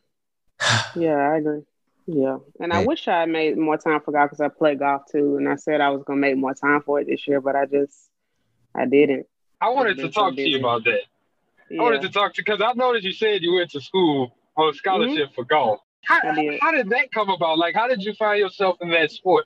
yeah, 0.95 1.15
I 1.15 1.37
agree. 1.37 1.61
Yeah, 2.05 2.39
and 2.59 2.73
I 2.73 2.85
wish 2.85 3.07
I 3.07 3.25
made 3.25 3.57
more 3.57 3.77
time 3.77 4.01
for 4.01 4.11
golf 4.11 4.29
because 4.29 4.41
I 4.41 4.49
play 4.49 4.75
golf 4.75 5.03
too, 5.09 5.37
and 5.37 5.47
I 5.47 5.55
said 5.55 5.79
I 5.79 5.89
was 5.89 6.03
gonna 6.03 6.19
make 6.19 6.35
more 6.35 6.53
time 6.53 6.81
for 6.81 6.99
it 6.99 7.07
this 7.07 7.25
year, 7.27 7.39
but 7.39 7.55
I 7.55 7.65
just 7.65 8.09
I 8.75 8.85
didn't. 8.85 9.25
I 9.61 9.69
wanted 9.69 9.97
to 9.99 10.09
talk 10.09 10.35
to 10.35 10.41
you 10.41 10.59
about 10.59 10.83
that. 10.83 10.99
Yeah. 11.73 11.81
I 11.81 11.83
wanted 11.83 12.01
to 12.03 12.09
talk 12.09 12.33
to 12.35 12.41
because 12.41 12.61
I 12.61 12.73
noticed 12.73 13.03
you 13.03 13.11
said 13.11 13.41
you 13.41 13.55
went 13.55 13.71
to 13.71 13.81
school 13.81 14.35
on 14.55 14.69
a 14.69 14.73
scholarship 14.73 15.29
mm-hmm. 15.29 15.33
for 15.33 15.43
golf. 15.43 15.79
How, 16.05 16.33
did. 16.33 16.59
how 16.61 16.71
did 16.71 16.89
that 16.89 17.11
come 17.11 17.29
about? 17.29 17.57
Like, 17.57 17.75
how 17.75 17.87
did 17.87 18.03
you 18.03 18.13
find 18.13 18.39
yourself 18.39 18.77
in 18.81 18.89
that 18.91 19.11
sport? 19.11 19.45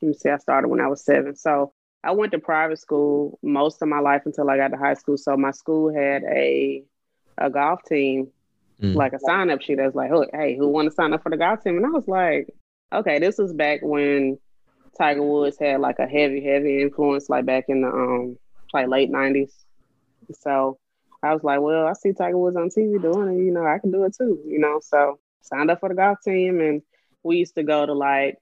Let 0.00 0.08
me 0.08 0.14
see. 0.14 0.30
I 0.30 0.38
started 0.38 0.68
when 0.68 0.80
I 0.80 0.88
was 0.88 1.04
seven, 1.04 1.36
so 1.36 1.72
I 2.02 2.10
went 2.12 2.32
to 2.32 2.38
private 2.38 2.80
school 2.80 3.38
most 3.42 3.80
of 3.82 3.88
my 3.88 4.00
life 4.00 4.22
until 4.24 4.50
I 4.50 4.56
got 4.56 4.68
to 4.68 4.76
high 4.76 4.94
school. 4.94 5.16
So 5.16 5.36
my 5.36 5.52
school 5.52 5.94
had 5.94 6.24
a 6.24 6.82
a 7.38 7.48
golf 7.48 7.80
team 7.84 8.32
mm. 8.82 8.94
like 8.94 9.12
a 9.12 9.18
sign 9.20 9.50
up 9.50 9.62
sheet 9.62 9.76
that's 9.76 9.94
like, 9.94 10.10
hey, 10.32 10.56
who 10.56 10.68
want 10.68 10.88
to 10.88 10.94
sign 10.94 11.12
up 11.12 11.22
for 11.22 11.30
the 11.30 11.36
golf 11.36 11.62
team? 11.62 11.76
And 11.76 11.86
I 11.86 11.90
was 11.90 12.08
like, 12.08 12.48
okay, 12.92 13.18
this 13.18 13.38
was 13.38 13.52
back 13.52 13.80
when 13.82 14.38
Tiger 14.98 15.22
Woods 15.22 15.58
had 15.58 15.80
like 15.80 15.98
a 15.98 16.06
heavy, 16.06 16.44
heavy 16.44 16.82
influence, 16.82 17.30
like 17.30 17.46
back 17.46 17.66
in 17.68 17.82
the 17.82 17.88
um 17.88 18.38
like 18.74 18.88
late 18.88 19.10
nineties. 19.10 19.54
So 20.40 20.78
I 21.22 21.32
was 21.32 21.44
like, 21.44 21.60
well, 21.60 21.86
I 21.86 21.92
see 21.92 22.12
Tiger 22.12 22.36
Woods 22.38 22.56
on 22.56 22.70
TV 22.70 23.00
doing 23.00 23.38
it, 23.38 23.44
you 23.44 23.52
know, 23.52 23.64
I 23.66 23.78
can 23.78 23.90
do 23.90 24.04
it 24.04 24.14
too, 24.16 24.40
you 24.46 24.58
know. 24.58 24.80
So 24.82 25.18
signed 25.42 25.70
up 25.70 25.80
for 25.80 25.88
the 25.88 25.94
golf 25.94 26.18
team 26.24 26.60
and 26.60 26.82
we 27.22 27.36
used 27.36 27.54
to 27.54 27.62
go 27.62 27.86
to 27.86 27.92
like 27.92 28.38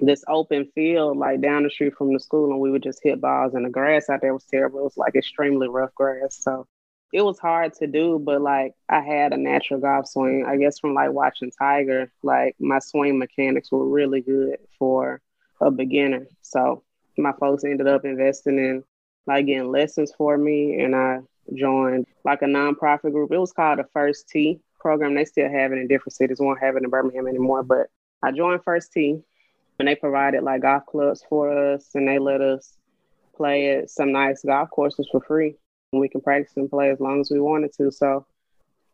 this 0.00 0.24
open 0.28 0.70
field 0.74 1.16
like 1.16 1.40
down 1.40 1.62
the 1.62 1.70
street 1.70 1.94
from 1.96 2.12
the 2.12 2.20
school 2.20 2.50
and 2.50 2.60
we 2.60 2.70
would 2.70 2.82
just 2.82 3.00
hit 3.02 3.20
balls 3.20 3.54
and 3.54 3.64
the 3.64 3.70
grass 3.70 4.10
out 4.10 4.20
there 4.20 4.34
was 4.34 4.44
terrible. 4.44 4.80
It 4.80 4.84
was 4.84 4.96
like 4.96 5.14
extremely 5.14 5.68
rough 5.68 5.94
grass. 5.94 6.36
So 6.40 6.66
it 7.12 7.22
was 7.22 7.38
hard 7.38 7.72
to 7.74 7.86
do, 7.86 8.18
but 8.18 8.40
like 8.40 8.74
I 8.88 9.00
had 9.00 9.32
a 9.32 9.36
natural 9.36 9.80
golf 9.80 10.08
swing. 10.08 10.44
I 10.46 10.56
guess 10.56 10.78
from 10.78 10.94
like 10.94 11.12
watching 11.12 11.52
Tiger, 11.56 12.10
like 12.22 12.56
my 12.58 12.78
swing 12.80 13.18
mechanics 13.18 13.70
were 13.70 13.88
really 13.88 14.20
good 14.20 14.58
for 14.78 15.20
a 15.60 15.70
beginner. 15.70 16.26
So 16.42 16.82
my 17.16 17.32
folks 17.32 17.64
ended 17.64 17.86
up 17.86 18.04
investing 18.04 18.58
in 18.58 18.84
like 19.26 19.46
getting 19.46 19.70
lessons 19.70 20.12
for 20.16 20.36
me, 20.36 20.80
and 20.80 20.94
I 20.94 21.20
joined 21.54 22.06
like 22.24 22.42
a 22.42 22.46
nonprofit 22.46 23.12
group. 23.12 23.32
It 23.32 23.38
was 23.38 23.52
called 23.52 23.78
the 23.78 23.84
First 23.92 24.28
Tee 24.28 24.60
program. 24.80 25.14
They 25.14 25.24
still 25.24 25.50
have 25.50 25.72
it 25.72 25.78
in 25.78 25.88
different 25.88 26.14
cities. 26.14 26.40
Won't 26.40 26.62
have 26.62 26.76
it 26.76 26.82
in 26.82 26.90
Birmingham 26.90 27.26
anymore, 27.28 27.62
but 27.62 27.88
I 28.22 28.32
joined 28.32 28.64
First 28.64 28.92
Tee, 28.92 29.20
and 29.78 29.88
they 29.88 29.94
provided 29.94 30.42
like 30.42 30.62
golf 30.62 30.86
clubs 30.86 31.24
for 31.28 31.74
us, 31.74 31.90
and 31.94 32.08
they 32.08 32.18
let 32.18 32.40
us 32.40 32.76
play 33.36 33.76
at 33.76 33.90
some 33.90 34.12
nice 34.12 34.42
golf 34.42 34.70
courses 34.70 35.08
for 35.12 35.20
free 35.20 35.56
And 35.92 36.00
we 36.00 36.08
can 36.08 36.20
practice 36.20 36.56
and 36.56 36.70
play 36.70 36.90
as 36.90 37.00
long 37.00 37.20
as 37.20 37.30
we 37.30 37.38
wanted 37.38 37.72
to. 37.74 37.90
So 37.90 38.26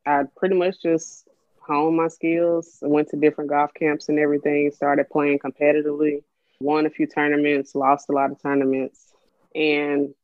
I 0.05 0.25
pretty 0.37 0.57
much 0.57 0.83
just 0.83 1.29
honed 1.61 1.97
my 1.97 2.09
skills, 2.09 2.79
went 2.83 3.09
to 3.11 3.17
different 3.17 3.51
golf 3.51 3.73
camps 3.75 4.09
and 4.09 4.19
everything, 4.19 4.71
started 4.73 5.09
playing 5.11 5.39
competitively, 5.39 6.25
won 6.61 6.87
a 6.87 6.91
few 6.91 7.07
tournaments, 7.07 7.75
lost 7.75 8.09
a 8.09 8.13
lot 8.13 8.33
of 8.33 8.43
tournaments. 8.43 9.13
And 9.55 10.15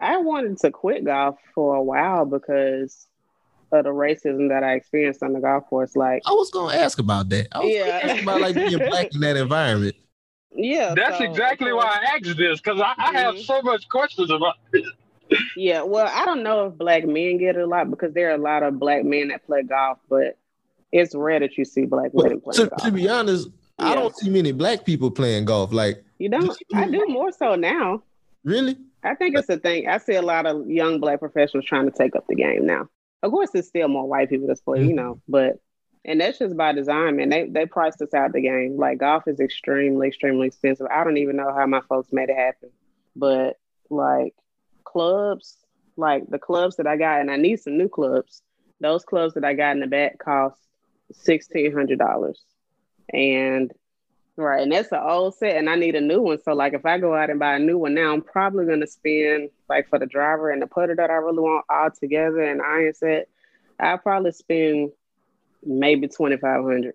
I 0.00 0.16
wanted 0.18 0.58
to 0.58 0.70
quit 0.70 1.04
golf 1.04 1.38
for 1.54 1.74
a 1.74 1.82
while 1.82 2.24
because 2.24 3.06
of 3.72 3.84
the 3.84 3.90
racism 3.90 4.48
that 4.48 4.64
I 4.64 4.74
experienced 4.74 5.22
on 5.22 5.32
the 5.32 5.40
golf 5.40 5.66
course. 5.68 5.94
Like 5.94 6.22
I 6.26 6.32
was 6.32 6.50
gonna 6.50 6.76
ask 6.76 6.98
about 6.98 7.28
that. 7.28 7.48
I 7.52 7.58
was 7.60 7.68
Yeah. 7.72 7.86
gonna 8.00 8.12
ask 8.12 8.22
about 8.22 8.40
like 8.40 8.54
being 8.54 8.78
black 8.78 9.14
in 9.14 9.20
that 9.20 9.36
environment. 9.36 9.94
yeah, 10.54 10.94
That's 10.96 11.18
so- 11.18 11.24
exactly 11.24 11.72
why 11.72 11.84
I 12.02 12.16
asked 12.16 12.36
this 12.36 12.60
because 12.60 12.80
I, 12.80 12.94
I 12.98 13.12
have 13.12 13.34
Mhm. 13.36 13.44
so 13.44 13.62
much 13.62 13.88
questions 13.88 14.30
about 14.30 14.54
it. 14.72 14.84
Yeah, 15.56 15.82
well, 15.82 16.08
I 16.12 16.24
don't 16.24 16.42
know 16.42 16.66
if 16.66 16.74
black 16.78 17.06
men 17.06 17.38
get 17.38 17.54
it 17.56 17.62
a 17.62 17.66
lot 17.66 17.88
because 17.88 18.12
there 18.14 18.30
are 18.30 18.34
a 18.34 18.38
lot 18.38 18.64
of 18.64 18.80
black 18.80 19.04
men 19.04 19.28
that 19.28 19.46
play 19.46 19.62
golf, 19.62 19.98
but 20.08 20.36
it's 20.90 21.14
rare 21.14 21.38
that 21.38 21.56
you 21.56 21.64
see 21.64 21.84
black 21.84 22.10
Well, 22.12 22.24
women 22.24 22.40
playing 22.40 22.56
to, 22.64 22.66
golf. 22.68 22.82
to 22.82 22.90
be 22.90 23.08
honest, 23.08 23.48
I 23.78 23.94
don't 23.94 24.14
see 24.16 24.28
many 24.28 24.50
black 24.50 24.84
people 24.84 25.08
playing 25.12 25.44
golf. 25.44 25.72
Like, 25.72 26.02
You 26.18 26.28
don't? 26.30 26.50
I 26.74 26.86
do 26.90 27.06
more 27.08 27.30
so 27.30 27.54
now. 27.54 28.02
really? 28.42 28.76
I 29.02 29.14
think 29.14 29.36
it's 29.36 29.48
a 29.48 29.58
thing. 29.58 29.88
I 29.88 29.98
see 29.98 30.14
a 30.14 30.22
lot 30.22 30.46
of 30.46 30.68
young 30.68 31.00
black 31.00 31.20
professionals 31.20 31.64
trying 31.64 31.90
to 31.90 31.96
take 31.96 32.14
up 32.14 32.24
the 32.28 32.34
game 32.34 32.66
now. 32.66 32.88
Of 33.22 33.30
course, 33.30 33.50
it's 33.54 33.68
still 33.68 33.88
more 33.88 34.08
white 34.08 34.28
people 34.28 34.46
that's 34.46 34.60
play, 34.60 34.80
you 34.80 34.88
mm-hmm. 34.88 34.96
know, 34.96 35.20
but 35.28 35.58
and 36.04 36.20
that's 36.20 36.38
just 36.38 36.56
by 36.56 36.72
design, 36.72 37.16
man. 37.16 37.28
They 37.28 37.46
they 37.46 37.66
priced 37.66 38.00
us 38.00 38.14
out 38.14 38.32
the 38.32 38.40
game. 38.40 38.76
Like 38.78 38.98
golf 38.98 39.24
is 39.26 39.40
extremely, 39.40 40.08
extremely 40.08 40.46
expensive. 40.46 40.86
I 40.90 41.04
don't 41.04 41.18
even 41.18 41.36
know 41.36 41.52
how 41.54 41.66
my 41.66 41.80
folks 41.88 42.12
made 42.12 42.30
it 42.30 42.36
happen. 42.36 42.70
But 43.14 43.58
like 43.90 44.34
clubs, 44.84 45.58
like 45.96 46.28
the 46.28 46.38
clubs 46.38 46.76
that 46.76 46.86
I 46.86 46.96
got, 46.96 47.20
and 47.20 47.30
I 47.30 47.36
need 47.36 47.60
some 47.60 47.76
new 47.76 47.88
clubs. 47.88 48.42
Those 48.80 49.04
clubs 49.04 49.34
that 49.34 49.44
I 49.44 49.52
got 49.52 49.72
in 49.72 49.80
the 49.80 49.86
back 49.86 50.18
cost 50.18 50.58
sixteen 51.12 51.72
hundred 51.72 51.98
dollars. 51.98 52.42
And 53.12 53.70
Right, 54.36 54.62
and 54.62 54.72
that's 54.72 54.90
an 54.92 55.00
old 55.02 55.34
set, 55.34 55.56
and 55.56 55.68
I 55.68 55.74
need 55.74 55.94
a 55.96 56.00
new 56.00 56.22
one. 56.22 56.38
So, 56.42 56.54
like, 56.54 56.72
if 56.72 56.86
I 56.86 56.98
go 56.98 57.14
out 57.14 57.30
and 57.30 57.38
buy 57.38 57.56
a 57.56 57.58
new 57.58 57.76
one 57.76 57.94
now, 57.94 58.12
I'm 58.12 58.22
probably 58.22 58.64
gonna 58.64 58.86
spend 58.86 59.50
like 59.68 59.88
for 59.88 59.98
the 59.98 60.06
driver 60.06 60.50
and 60.50 60.62
the 60.62 60.66
putter 60.66 60.96
that 60.96 61.10
I 61.10 61.14
really 61.14 61.40
want 61.40 61.66
all 61.68 61.90
together 61.90 62.40
and 62.40 62.62
iron 62.62 62.94
set. 62.94 63.28
I'll 63.78 63.98
probably 63.98 64.32
spend 64.32 64.92
maybe 65.64 66.08
twenty 66.08 66.36
five 66.36 66.62
hundred. 66.62 66.94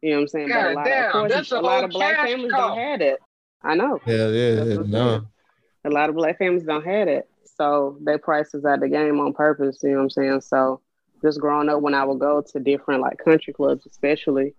You 0.00 0.10
know 0.10 0.16
what 0.16 0.22
I'm 0.22 0.28
saying? 0.28 0.48
but 0.48 0.56
a 0.56 0.62
God 0.62 0.74
lot, 0.74 0.84
damn, 0.84 1.00
of, 1.00 1.06
of 1.06 1.12
course, 1.12 1.32
that's 1.32 1.52
a 1.52 1.58
a 1.58 1.60
lot 1.60 1.84
of 1.84 1.90
black 1.90 2.16
families 2.16 2.52
cow. 2.52 2.68
don't 2.68 2.78
have 2.78 3.00
that. 3.00 3.18
I 3.62 3.74
know. 3.74 4.00
Yeah, 4.06 4.28
yeah, 4.28 4.54
That's 4.64 4.88
no. 4.88 5.26
A 5.84 5.90
lot 5.90 6.08
of 6.08 6.14
black 6.14 6.38
families 6.38 6.64
don't 6.64 6.84
have 6.84 7.06
that. 7.08 7.26
So 7.56 7.98
they 8.00 8.18
price 8.18 8.54
us 8.54 8.64
out 8.64 8.80
the 8.80 8.88
game 8.88 9.20
on 9.20 9.32
purpose, 9.32 9.80
you 9.82 9.90
know 9.90 9.96
what 9.96 10.02
I'm 10.02 10.10
saying? 10.10 10.40
So 10.42 10.80
just 11.22 11.40
growing 11.40 11.68
up 11.68 11.80
when 11.80 11.94
I 11.94 12.04
would 12.04 12.18
go 12.18 12.42
to 12.42 12.60
different 12.60 13.00
like 13.00 13.18
country 13.18 13.52
clubs 13.52 13.86
especially, 13.86 14.54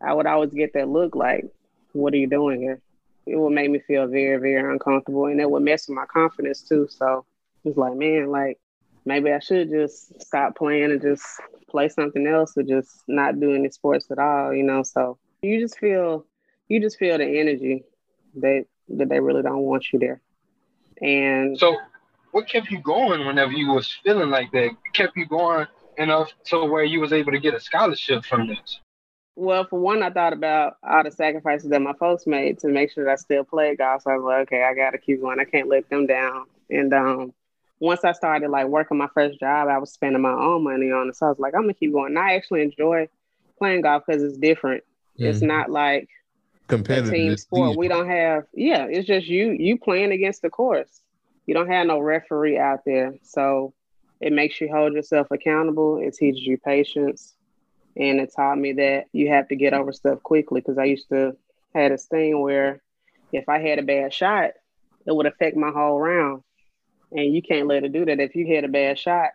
I 0.00 0.12
would 0.12 0.26
always 0.26 0.52
get 0.52 0.74
that 0.74 0.88
look 0.88 1.14
like, 1.14 1.46
what 1.92 2.12
are 2.14 2.18
you 2.18 2.28
doing 2.28 2.60
here? 2.60 2.80
It 3.26 3.36
would 3.36 3.52
make 3.52 3.70
me 3.70 3.80
feel 3.80 4.06
very, 4.06 4.38
very 4.38 4.72
uncomfortable 4.72 5.26
and 5.26 5.40
it 5.40 5.50
would 5.50 5.62
mess 5.62 5.88
with 5.88 5.96
my 5.96 6.06
confidence 6.06 6.62
too. 6.62 6.88
So 6.90 7.24
it's 7.64 7.76
like, 7.76 7.96
man, 7.96 8.30
like 8.30 8.58
maybe 9.04 9.32
I 9.32 9.38
should 9.38 9.70
just 9.70 10.20
stop 10.22 10.56
playing 10.56 10.92
and 10.92 11.02
just 11.02 11.24
play 11.68 11.88
something 11.88 12.26
else 12.26 12.56
or 12.56 12.62
just 12.62 13.02
not 13.08 13.40
do 13.40 13.54
any 13.54 13.70
sports 13.70 14.10
at 14.10 14.18
all, 14.18 14.54
you 14.54 14.62
know. 14.62 14.82
So 14.82 15.18
you 15.42 15.60
just 15.60 15.78
feel 15.78 16.24
you 16.68 16.80
just 16.80 16.98
feel 16.98 17.18
the 17.18 17.40
energy 17.40 17.84
that 18.36 18.66
that 18.90 19.08
they 19.08 19.20
really 19.20 19.42
don't 19.42 19.62
want 19.62 19.92
you 19.92 19.98
there. 19.98 20.20
And 21.02 21.58
So, 21.58 21.76
what 22.32 22.48
kept 22.48 22.70
you 22.70 22.80
going 22.80 23.26
whenever 23.26 23.52
you 23.52 23.72
was 23.72 23.92
feeling 24.04 24.30
like 24.30 24.50
that? 24.52 24.70
Kept 24.92 25.16
you 25.16 25.26
going 25.26 25.66
enough 25.96 26.32
to 26.46 26.64
where 26.64 26.84
you 26.84 27.00
was 27.00 27.12
able 27.12 27.32
to 27.32 27.38
get 27.38 27.54
a 27.54 27.60
scholarship 27.60 28.24
from 28.24 28.48
this? 28.48 28.80
Well, 29.40 29.64
for 29.70 29.78
one, 29.78 30.02
I 30.02 30.10
thought 30.10 30.32
about 30.32 30.78
all 30.82 31.04
the 31.04 31.12
sacrifices 31.12 31.70
that 31.70 31.80
my 31.80 31.92
folks 31.92 32.26
made 32.26 32.58
to 32.58 32.68
make 32.68 32.90
sure 32.90 33.04
that 33.04 33.12
I 33.12 33.14
still 33.14 33.44
played 33.44 33.78
golf. 33.78 34.02
So 34.02 34.10
I 34.10 34.16
was 34.16 34.24
like, 34.24 34.48
okay, 34.48 34.64
I 34.64 34.74
got 34.74 34.90
to 34.90 34.98
keep 34.98 35.20
going. 35.20 35.38
I 35.38 35.44
can't 35.44 35.68
let 35.68 35.88
them 35.88 36.08
down. 36.08 36.46
And 36.68 36.92
um, 36.92 37.32
once 37.78 38.04
I 38.04 38.10
started 38.10 38.50
like 38.50 38.66
working 38.66 38.98
my 38.98 39.06
first 39.14 39.38
job, 39.38 39.68
I 39.68 39.78
was 39.78 39.92
spending 39.92 40.22
my 40.22 40.32
own 40.32 40.64
money 40.64 40.90
on 40.90 41.08
it. 41.08 41.14
So 41.16 41.26
I 41.26 41.28
was 41.28 41.38
like, 41.38 41.54
I'm 41.54 41.62
gonna 41.62 41.74
keep 41.74 41.92
going. 41.92 42.16
And 42.16 42.18
I 42.18 42.34
actually 42.34 42.62
enjoy 42.62 43.08
playing 43.60 43.82
golf 43.82 44.02
because 44.04 44.24
it's 44.24 44.36
different. 44.38 44.82
It's 45.16 45.38
Mhm. 45.40 45.46
not 45.46 45.70
like 45.70 46.08
Competitive. 46.66 47.12
team 47.12 47.36
sport. 47.36 47.76
We 47.76 47.86
don't 47.86 48.08
have, 48.08 48.44
yeah, 48.52 48.86
it's 48.90 49.06
just 49.06 49.28
you 49.28 49.52
you 49.52 49.78
playing 49.78 50.10
against 50.10 50.42
the 50.42 50.50
course. 50.50 51.00
You 51.46 51.54
don't 51.54 51.68
have 51.68 51.86
no 51.86 52.00
referee 52.00 52.58
out 52.58 52.80
there, 52.84 53.14
so 53.22 53.72
it 54.20 54.32
makes 54.32 54.60
you 54.60 54.68
hold 54.68 54.94
yourself 54.94 55.28
accountable. 55.30 55.98
It 55.98 56.14
teaches 56.14 56.44
you 56.44 56.58
patience, 56.58 57.34
and 57.98 58.20
it 58.20 58.32
taught 58.34 58.58
me 58.58 58.74
that 58.74 59.06
you 59.12 59.28
have 59.30 59.48
to 59.48 59.56
get 59.56 59.74
over 59.74 59.92
stuff 59.92 60.22
quickly. 60.22 60.60
Because 60.60 60.78
I 60.78 60.84
used 60.84 61.08
to 61.10 61.36
had 61.74 61.92
this 61.92 62.06
thing 62.06 62.40
where 62.40 62.82
if 63.32 63.48
I 63.48 63.58
had 63.58 63.78
a 63.78 63.82
bad 63.82 64.12
shot, 64.14 64.52
it 65.06 65.14
would 65.14 65.26
affect 65.26 65.56
my 65.56 65.70
whole 65.70 65.98
round, 65.98 66.42
and 67.12 67.34
you 67.34 67.42
can't 67.42 67.66
let 67.66 67.84
it 67.84 67.92
do 67.92 68.04
that. 68.04 68.20
If 68.20 68.34
you 68.34 68.46
hit 68.46 68.64
a 68.64 68.68
bad 68.68 68.98
shot, 68.98 69.30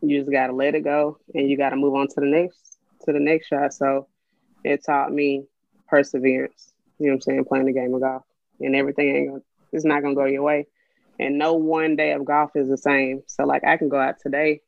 you 0.00 0.18
just 0.18 0.30
got 0.30 0.48
to 0.48 0.52
let 0.52 0.74
it 0.74 0.84
go, 0.84 1.18
and 1.34 1.48
you 1.48 1.56
got 1.56 1.70
to 1.70 1.76
move 1.76 1.94
on 1.94 2.08
to 2.08 2.20
the 2.20 2.26
next 2.26 2.78
to 3.04 3.12
the 3.12 3.20
next 3.20 3.48
shot. 3.48 3.72
So 3.74 4.08
it 4.64 4.84
taught 4.84 5.12
me 5.12 5.44
perseverance. 5.88 6.72
You 6.98 7.06
know 7.06 7.12
what 7.12 7.16
I'm 7.16 7.20
saying? 7.22 7.44
Playing 7.44 7.66
the 7.66 7.72
game 7.72 7.94
of 7.94 8.00
golf. 8.00 8.22
And 8.60 8.76
everything 8.76 9.16
ain't 9.16 9.42
it's 9.72 9.84
not 9.84 10.02
gonna 10.02 10.14
go 10.14 10.24
your 10.24 10.42
way. 10.42 10.66
And 11.18 11.38
no 11.38 11.54
one 11.54 11.96
day 11.96 12.12
of 12.12 12.24
golf 12.24 12.52
is 12.54 12.68
the 12.68 12.78
same. 12.78 13.22
So 13.26 13.44
like 13.44 13.64
I 13.64 13.76
can 13.76 13.88
go 13.88 13.98
out 13.98 14.20
today 14.20 14.60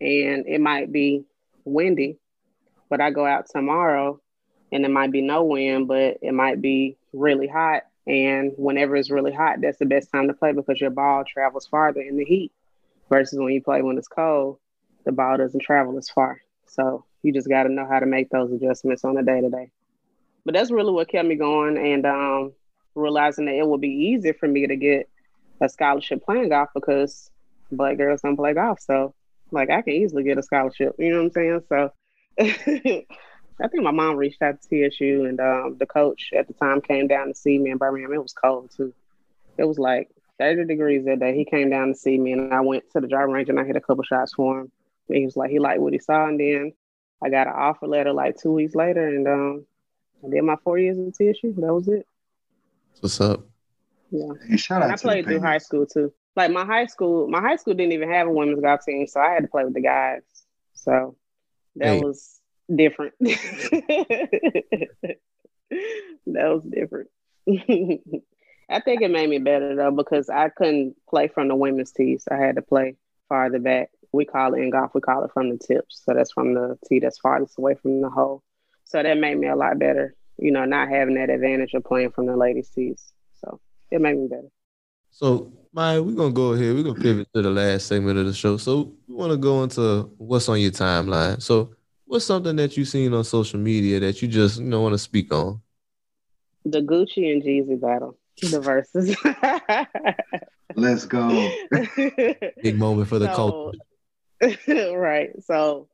and 0.00 0.46
it 0.46 0.60
might 0.60 0.92
be 0.92 1.24
windy, 1.64 2.18
but 2.88 3.00
I 3.00 3.10
go 3.10 3.26
out 3.26 3.46
tomorrow 3.50 4.20
and 4.72 4.84
it 4.84 4.90
might 4.90 5.12
be 5.12 5.22
no 5.22 5.44
wind, 5.44 5.88
but 5.88 6.18
it 6.22 6.32
might 6.32 6.60
be 6.60 6.96
really 7.12 7.46
hot. 7.46 7.84
And 8.06 8.52
whenever 8.56 8.96
it's 8.96 9.10
really 9.10 9.32
hot, 9.32 9.60
that's 9.60 9.78
the 9.78 9.86
best 9.86 10.10
time 10.10 10.28
to 10.28 10.34
play 10.34 10.52
because 10.52 10.80
your 10.80 10.90
ball 10.90 11.24
travels 11.26 11.66
farther 11.66 12.00
in 12.00 12.16
the 12.16 12.24
heat 12.24 12.52
versus 13.08 13.38
when 13.38 13.52
you 13.52 13.62
play 13.62 13.82
when 13.82 13.98
it's 13.98 14.08
cold, 14.08 14.58
the 15.04 15.12
ball 15.12 15.36
doesn't 15.36 15.60
travel 15.60 15.96
as 15.98 16.08
far. 16.08 16.40
So 16.66 17.04
you 17.22 17.32
just 17.32 17.48
got 17.48 17.64
to 17.64 17.68
know 17.68 17.86
how 17.86 17.98
to 17.98 18.06
make 18.06 18.30
those 18.30 18.52
adjustments 18.52 19.04
on 19.04 19.16
a 19.16 19.22
day 19.22 19.40
to 19.40 19.50
day. 19.50 19.70
But 20.44 20.54
that's 20.54 20.70
really 20.70 20.92
what 20.92 21.08
kept 21.08 21.28
me 21.28 21.34
going 21.34 21.76
and 21.76 22.06
um, 22.06 22.52
realizing 22.94 23.46
that 23.46 23.54
it 23.54 23.66
would 23.66 23.80
be 23.80 23.88
easier 23.88 24.34
for 24.34 24.48
me 24.48 24.66
to 24.66 24.76
get 24.76 25.08
a 25.60 25.68
scholarship 25.68 26.24
playing 26.24 26.50
golf 26.50 26.70
because 26.74 27.30
black 27.70 27.98
girls 27.98 28.22
don't 28.22 28.36
play 28.36 28.54
golf. 28.54 28.80
So, 28.80 29.14
like, 29.50 29.70
I 29.70 29.82
can 29.82 29.94
easily 29.94 30.22
get 30.22 30.38
a 30.38 30.42
scholarship. 30.42 30.94
You 30.98 31.10
know 31.10 31.18
what 31.18 31.24
I'm 31.24 31.32
saying? 31.32 31.60
So, 31.68 31.92
I 33.60 33.66
think 33.68 33.82
my 33.82 33.90
mom 33.90 34.16
reached 34.16 34.40
out 34.42 34.62
to 34.62 34.90
TSU 34.90 35.24
and 35.24 35.40
um, 35.40 35.76
the 35.78 35.86
coach 35.86 36.30
at 36.36 36.46
the 36.46 36.54
time 36.54 36.80
came 36.80 37.08
down 37.08 37.28
to 37.28 37.34
see 37.34 37.58
me 37.58 37.70
in 37.70 37.78
Birmingham. 37.78 38.12
It 38.12 38.22
was 38.22 38.32
cold 38.32 38.70
too. 38.76 38.94
It 39.56 39.64
was 39.64 39.78
like 39.78 40.08
30 40.38 40.66
degrees 40.66 41.04
that 41.06 41.18
day. 41.18 41.36
He 41.36 41.44
came 41.44 41.70
down 41.70 41.88
to 41.88 41.94
see 41.94 42.16
me 42.16 42.32
and 42.32 42.54
I 42.54 42.60
went 42.60 42.84
to 42.92 43.00
the 43.00 43.08
driving 43.08 43.34
range 43.34 43.48
and 43.48 43.58
I 43.58 43.64
hit 43.64 43.76
a 43.76 43.80
couple 43.80 44.04
shots 44.04 44.34
for 44.34 44.60
him. 44.60 44.72
And 45.08 45.18
he 45.18 45.24
was 45.24 45.36
like, 45.36 45.50
he 45.50 45.58
liked 45.58 45.80
what 45.80 45.92
he 45.92 45.98
saw. 45.98 46.26
And 46.26 46.38
then 46.38 46.72
I 47.22 47.30
got 47.30 47.48
an 47.48 47.54
offer 47.56 47.88
letter 47.88 48.12
like 48.12 48.36
two 48.36 48.52
weeks 48.52 48.76
later 48.76 49.04
and 49.04 49.26
um, 49.26 49.66
I 50.24 50.30
did 50.30 50.44
my 50.44 50.56
four 50.62 50.78
years 50.78 50.98
at 50.98 51.14
TSU. 51.14 51.54
That 51.58 51.74
was 51.74 51.88
it. 51.88 52.06
What's 53.00 53.20
up? 53.20 53.44
Yeah. 54.10 54.28
And 54.48 54.60
shout 54.60 54.82
And 54.82 54.92
out 54.92 54.94
I 54.94 54.96
to 54.96 55.02
played 55.02 55.24
through 55.24 55.40
high 55.40 55.58
school 55.58 55.86
too. 55.86 56.12
Like 56.36 56.52
my 56.52 56.64
high 56.64 56.86
school, 56.86 57.28
my 57.28 57.40
high 57.40 57.56
school 57.56 57.74
didn't 57.74 57.92
even 57.92 58.10
have 58.10 58.28
a 58.28 58.32
women's 58.32 58.60
golf 58.60 58.84
team, 58.84 59.08
so 59.08 59.20
I 59.20 59.32
had 59.32 59.42
to 59.42 59.48
play 59.48 59.64
with 59.64 59.74
the 59.74 59.80
guys. 59.80 60.22
So 60.74 61.16
that 61.76 61.96
Hey. 61.96 61.98
was 61.98 62.40
different. 62.74 63.14
that 63.20 65.18
was 66.26 66.64
different. 66.64 67.08
I 68.70 68.80
think 68.80 69.02
it 69.02 69.10
made 69.10 69.28
me 69.30 69.38
better 69.38 69.74
though 69.74 69.90
because 69.90 70.28
I 70.28 70.48
couldn't 70.50 70.96
play 71.08 71.28
from 71.28 71.48
the 71.48 71.54
women's 71.56 71.92
tees. 71.92 72.26
I 72.30 72.36
had 72.36 72.56
to 72.56 72.62
play 72.62 72.96
farther 73.28 73.58
back. 73.58 73.90
We 74.12 74.24
call 74.24 74.54
it 74.54 74.58
in 74.60 74.70
golf, 74.70 74.92
we 74.94 75.00
call 75.00 75.24
it 75.24 75.32
from 75.32 75.50
the 75.50 75.58
tips. 75.58 76.02
So 76.04 76.14
that's 76.14 76.32
from 76.32 76.54
the 76.54 76.78
tee 76.88 77.00
that's 77.00 77.18
farthest 77.18 77.58
away 77.58 77.74
from 77.74 78.00
the 78.02 78.10
hole. 78.10 78.42
So 78.84 79.02
that 79.02 79.18
made 79.18 79.38
me 79.38 79.48
a 79.48 79.56
lot 79.56 79.78
better, 79.78 80.14
you 80.38 80.50
know, 80.50 80.64
not 80.64 80.88
having 80.88 81.14
that 81.14 81.30
advantage 81.30 81.74
of 81.74 81.84
playing 81.84 82.10
from 82.12 82.26
the 82.26 82.36
ladies' 82.36 82.70
tees. 82.70 83.12
So 83.40 83.60
it 83.90 84.00
made 84.00 84.16
me 84.18 84.28
better. 84.28 84.48
So, 85.10 85.52
Mya, 85.72 86.02
we're 86.02 86.14
gonna 86.14 86.32
go 86.32 86.52
ahead. 86.52 86.74
We're 86.74 86.82
gonna 86.82 87.00
pivot 87.00 87.28
to 87.34 87.42
the 87.42 87.50
last 87.50 87.86
segment 87.86 88.18
of 88.18 88.26
the 88.26 88.32
show. 88.32 88.56
So, 88.56 88.92
we 89.06 89.14
want 89.14 89.32
to 89.32 89.36
go 89.36 89.62
into 89.62 90.10
what's 90.18 90.48
on 90.48 90.60
your 90.60 90.70
timeline. 90.70 91.42
So, 91.42 91.70
what's 92.06 92.24
something 92.24 92.56
that 92.56 92.76
you've 92.76 92.88
seen 92.88 93.12
on 93.14 93.24
social 93.24 93.58
media 93.58 94.00
that 94.00 94.22
you 94.22 94.28
just 94.28 94.58
you 94.60 94.64
know 94.66 94.80
want 94.82 94.94
to 94.94 94.98
speak 94.98 95.32
on? 95.32 95.60
The 96.64 96.80
Gucci 96.82 97.32
and 97.32 97.42
Jeezy 97.42 97.80
battle, 97.80 98.16
the 98.42 98.60
verses. 98.60 99.16
Let's 100.76 101.06
go. 101.06 101.28
Big 102.62 102.78
moment 102.78 103.08
for 103.08 103.18
the 103.18 103.34
So- 103.34 103.72
culture. 104.40 104.96
right. 104.96 105.30
So 105.44 105.88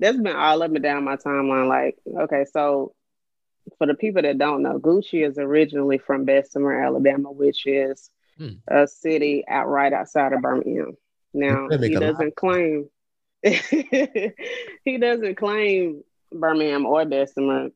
that's 0.00 0.16
been 0.16 0.34
all 0.34 0.62
up 0.62 0.72
and 0.74 0.82
down 0.82 1.04
my 1.04 1.16
timeline. 1.16 1.68
Like, 1.68 1.96
okay, 2.22 2.44
so 2.52 2.94
for 3.78 3.86
the 3.86 3.94
people 3.94 4.22
that 4.22 4.38
don't 4.38 4.62
know, 4.62 4.78
Gucci 4.80 5.24
is 5.28 5.38
originally 5.38 5.98
from 5.98 6.24
Bessemer, 6.24 6.82
Alabama, 6.82 7.30
which 7.30 7.66
is 7.66 8.10
Hmm. 8.38 8.54
a 8.68 8.86
city 8.88 9.44
out 9.48 9.68
right 9.68 9.92
outside 9.92 10.32
of 10.32 10.42
Birmingham. 10.42 10.96
Now 11.32 11.68
he 11.68 11.94
doesn't 11.94 12.34
claim 12.36 12.88
he 13.42 14.98
doesn't 14.98 15.36
claim 15.36 16.02
Birmingham 16.32 16.86
or 16.86 17.04
Bessemer. 17.04 17.68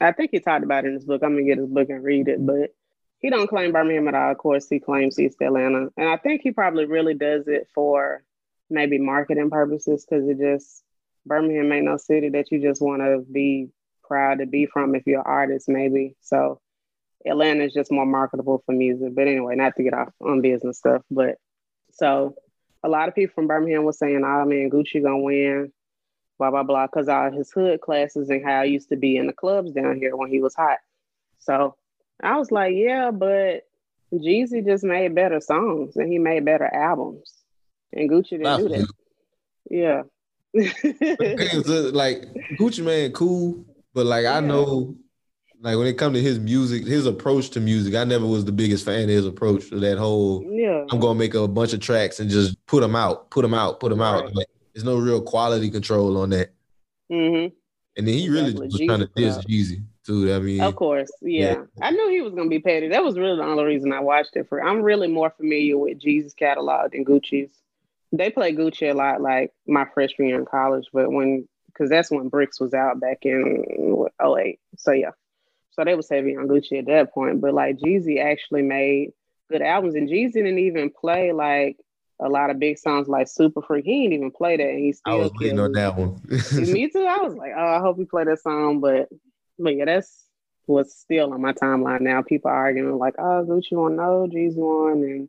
I 0.00 0.12
think 0.12 0.30
he 0.32 0.40
talked 0.40 0.64
about 0.64 0.84
it 0.84 0.88
in 0.88 0.94
his 0.94 1.04
book. 1.04 1.22
I'm 1.22 1.34
gonna 1.34 1.44
get 1.44 1.58
his 1.58 1.68
book 1.68 1.88
and 1.90 2.02
read 2.02 2.28
it, 2.28 2.44
but 2.44 2.74
he 3.18 3.30
don't 3.30 3.48
claim 3.48 3.72
Birmingham 3.72 4.08
at 4.08 4.14
all. 4.14 4.32
Of 4.32 4.38
course, 4.38 4.68
he 4.68 4.80
claims 4.80 5.18
East 5.18 5.40
Atlanta, 5.40 5.88
and 5.96 6.08
I 6.08 6.16
think 6.16 6.40
he 6.42 6.50
probably 6.50 6.86
really 6.86 7.14
does 7.14 7.46
it 7.46 7.68
for 7.74 8.24
maybe 8.70 8.98
marketing 8.98 9.50
purposes 9.50 10.04
because 10.04 10.26
it 10.28 10.38
just 10.38 10.82
Birmingham 11.26 11.70
ain't 11.70 11.84
no 11.84 11.96
city 11.98 12.30
that 12.30 12.50
you 12.50 12.60
just 12.60 12.82
want 12.82 13.02
to 13.02 13.24
be 13.30 13.68
proud 14.02 14.38
to 14.38 14.46
be 14.46 14.66
from 14.66 14.94
if 14.94 15.06
you're 15.06 15.20
an 15.20 15.26
artist, 15.26 15.68
maybe. 15.68 16.16
So 16.20 16.60
Atlanta 17.26 17.64
is 17.64 17.72
just 17.72 17.92
more 17.92 18.06
marketable 18.06 18.62
for 18.64 18.72
music. 18.72 19.14
But 19.14 19.28
anyway, 19.28 19.56
not 19.56 19.76
to 19.76 19.82
get 19.82 19.94
off 19.94 20.12
on 20.20 20.40
business 20.40 20.78
stuff. 20.78 21.02
But 21.10 21.36
so 21.92 22.34
a 22.82 22.88
lot 22.88 23.08
of 23.08 23.14
people 23.14 23.34
from 23.34 23.46
Birmingham 23.46 23.84
were 23.84 23.92
saying, 23.92 24.22
oh 24.24 24.44
man, 24.44 24.70
Gucci 24.70 25.02
gonna 25.02 25.18
win, 25.18 25.72
blah, 26.38 26.50
blah, 26.50 26.62
blah, 26.62 26.86
because 26.86 27.08
all 27.08 27.30
his 27.30 27.52
hood 27.52 27.80
classes 27.80 28.28
and 28.28 28.44
how 28.44 28.60
I 28.60 28.64
used 28.64 28.88
to 28.88 28.96
be 28.96 29.16
in 29.16 29.26
the 29.26 29.32
clubs 29.32 29.72
down 29.72 29.96
here 29.96 30.16
when 30.16 30.30
he 30.30 30.40
was 30.40 30.54
hot. 30.54 30.78
So 31.38 31.76
I 32.22 32.36
was 32.36 32.50
like, 32.50 32.74
yeah, 32.74 33.10
but 33.10 33.62
Jeezy 34.12 34.64
just 34.64 34.84
made 34.84 35.14
better 35.14 35.40
songs 35.40 35.96
and 35.96 36.10
he 36.10 36.18
made 36.18 36.44
better 36.44 36.72
albums. 36.72 37.32
And 37.92 38.10
Gucci 38.10 38.30
didn't 38.30 38.58
do 38.58 38.68
that. 38.68 38.88
Yeah. 39.70 40.02
like 41.92 42.22
Gucci 42.58 42.84
Mane 42.84 43.12
cool, 43.12 43.64
but 43.94 44.06
like 44.06 44.26
I 44.26 44.40
know, 44.40 44.96
like 45.62 45.78
when 45.78 45.86
it 45.86 45.96
comes 45.96 46.16
to 46.16 46.22
his 46.22 46.40
music, 46.40 46.84
his 46.84 47.06
approach 47.06 47.50
to 47.50 47.60
music, 47.60 47.94
I 47.94 48.02
never 48.04 48.26
was 48.26 48.44
the 48.44 48.52
biggest 48.52 48.84
fan 48.84 49.04
of 49.04 49.08
his 49.08 49.26
approach 49.26 49.68
to 49.70 49.78
that 49.80 49.96
whole. 49.96 50.44
Yeah, 50.50 50.84
I'm 50.90 50.98
gonna 50.98 51.18
make 51.18 51.34
a 51.34 51.46
bunch 51.46 51.72
of 51.72 51.80
tracks 51.80 52.18
and 52.18 52.28
just 52.28 52.64
put 52.66 52.80
them 52.80 52.96
out, 52.96 53.30
put 53.30 53.42
them 53.42 53.54
out, 53.54 53.78
put 53.78 53.90
them 53.90 54.02
out. 54.02 54.24
Right. 54.24 54.34
Like, 54.34 54.46
there's 54.74 54.84
no 54.84 54.98
real 54.98 55.22
quality 55.22 55.70
control 55.70 56.18
on 56.18 56.30
that. 56.30 56.50
Mm-hmm. 57.10 57.54
And 57.96 58.08
then 58.08 58.14
he 58.14 58.28
really 58.28 58.54
was 58.54 58.76
trying 58.76 59.00
to 59.00 59.10
diss 59.14 59.38
Jeezy 59.38 59.84
too. 60.04 60.32
I 60.32 60.40
mean, 60.40 60.62
of 60.62 60.74
course, 60.74 61.10
yeah. 61.20 61.52
yeah. 61.52 61.64
I 61.80 61.90
knew 61.92 62.08
he 62.10 62.22
was 62.22 62.34
gonna 62.34 62.48
be 62.48 62.58
petty. 62.58 62.88
That 62.88 63.04
was 63.04 63.16
really 63.16 63.36
the 63.36 63.44
only 63.44 63.64
reason 63.64 63.92
I 63.92 64.00
watched 64.00 64.34
it. 64.34 64.48
For 64.48 64.64
I'm 64.64 64.82
really 64.82 65.08
more 65.08 65.30
familiar 65.30 65.78
with 65.78 66.00
Jeezy's 66.00 66.34
catalog 66.34 66.92
than 66.92 67.04
Gucci's. 67.04 67.50
They 68.10 68.30
play 68.30 68.52
Gucci 68.52 68.90
a 68.90 68.94
lot, 68.94 69.22
like 69.22 69.52
my 69.66 69.86
freshman 69.94 70.28
year 70.28 70.38
in 70.38 70.44
college. 70.44 70.88
But 70.92 71.12
when, 71.12 71.48
because 71.66 71.88
that's 71.88 72.10
when 72.10 72.28
Bricks 72.28 72.60
was 72.60 72.74
out 72.74 73.00
back 73.00 73.18
in 73.22 73.64
what, 73.68 74.12
08. 74.20 74.58
So 74.76 74.92
yeah, 74.92 75.12
so 75.72 75.84
they 75.84 75.94
was 75.94 76.08
heavy 76.08 76.36
on 76.36 76.48
Gucci 76.48 76.78
at 76.78 76.86
that 76.86 77.12
point. 77.12 77.40
But 77.40 77.54
like 77.54 77.78
Jeezy 77.78 78.22
actually 78.22 78.62
made 78.62 79.12
good 79.50 79.62
albums, 79.62 79.94
and 79.94 80.08
Jeezy 80.08 80.34
didn't 80.34 80.58
even 80.58 80.90
play 80.90 81.32
like 81.32 81.76
a 82.20 82.28
lot 82.28 82.50
of 82.50 82.58
big 82.58 82.78
songs 82.78 83.08
like 83.08 83.26
Super 83.26 83.62
Freak. 83.62 83.84
He 83.84 84.02
didn't 84.02 84.12
even 84.14 84.30
play 84.30 84.56
that, 84.56 84.68
and 84.68 84.78
he 84.78 84.92
still. 84.92 85.14
I 85.14 85.16
was 85.16 85.32
waiting 85.40 85.58
on 85.58 85.72
that 85.72 85.96
one. 85.96 86.20
Me 86.52 86.88
too. 86.88 87.06
I 87.06 87.18
was 87.18 87.34
like, 87.34 87.52
oh, 87.56 87.66
I 87.66 87.80
hope 87.80 87.98
he 87.98 88.04
play 88.04 88.24
that 88.24 88.40
song, 88.40 88.80
but 88.80 89.08
but 89.58 89.74
yeah, 89.74 89.86
that's 89.86 90.26
what's 90.66 90.94
still 90.94 91.32
on 91.32 91.40
my 91.40 91.52
timeline 91.54 92.02
now. 92.02 92.22
People 92.22 92.50
arguing 92.50 92.98
like, 92.98 93.14
oh, 93.18 93.44
Gucci 93.48 93.72
won, 93.72 93.96
no, 93.96 94.28
Jeezy 94.30 94.56
won, 94.56 95.02
and 95.02 95.28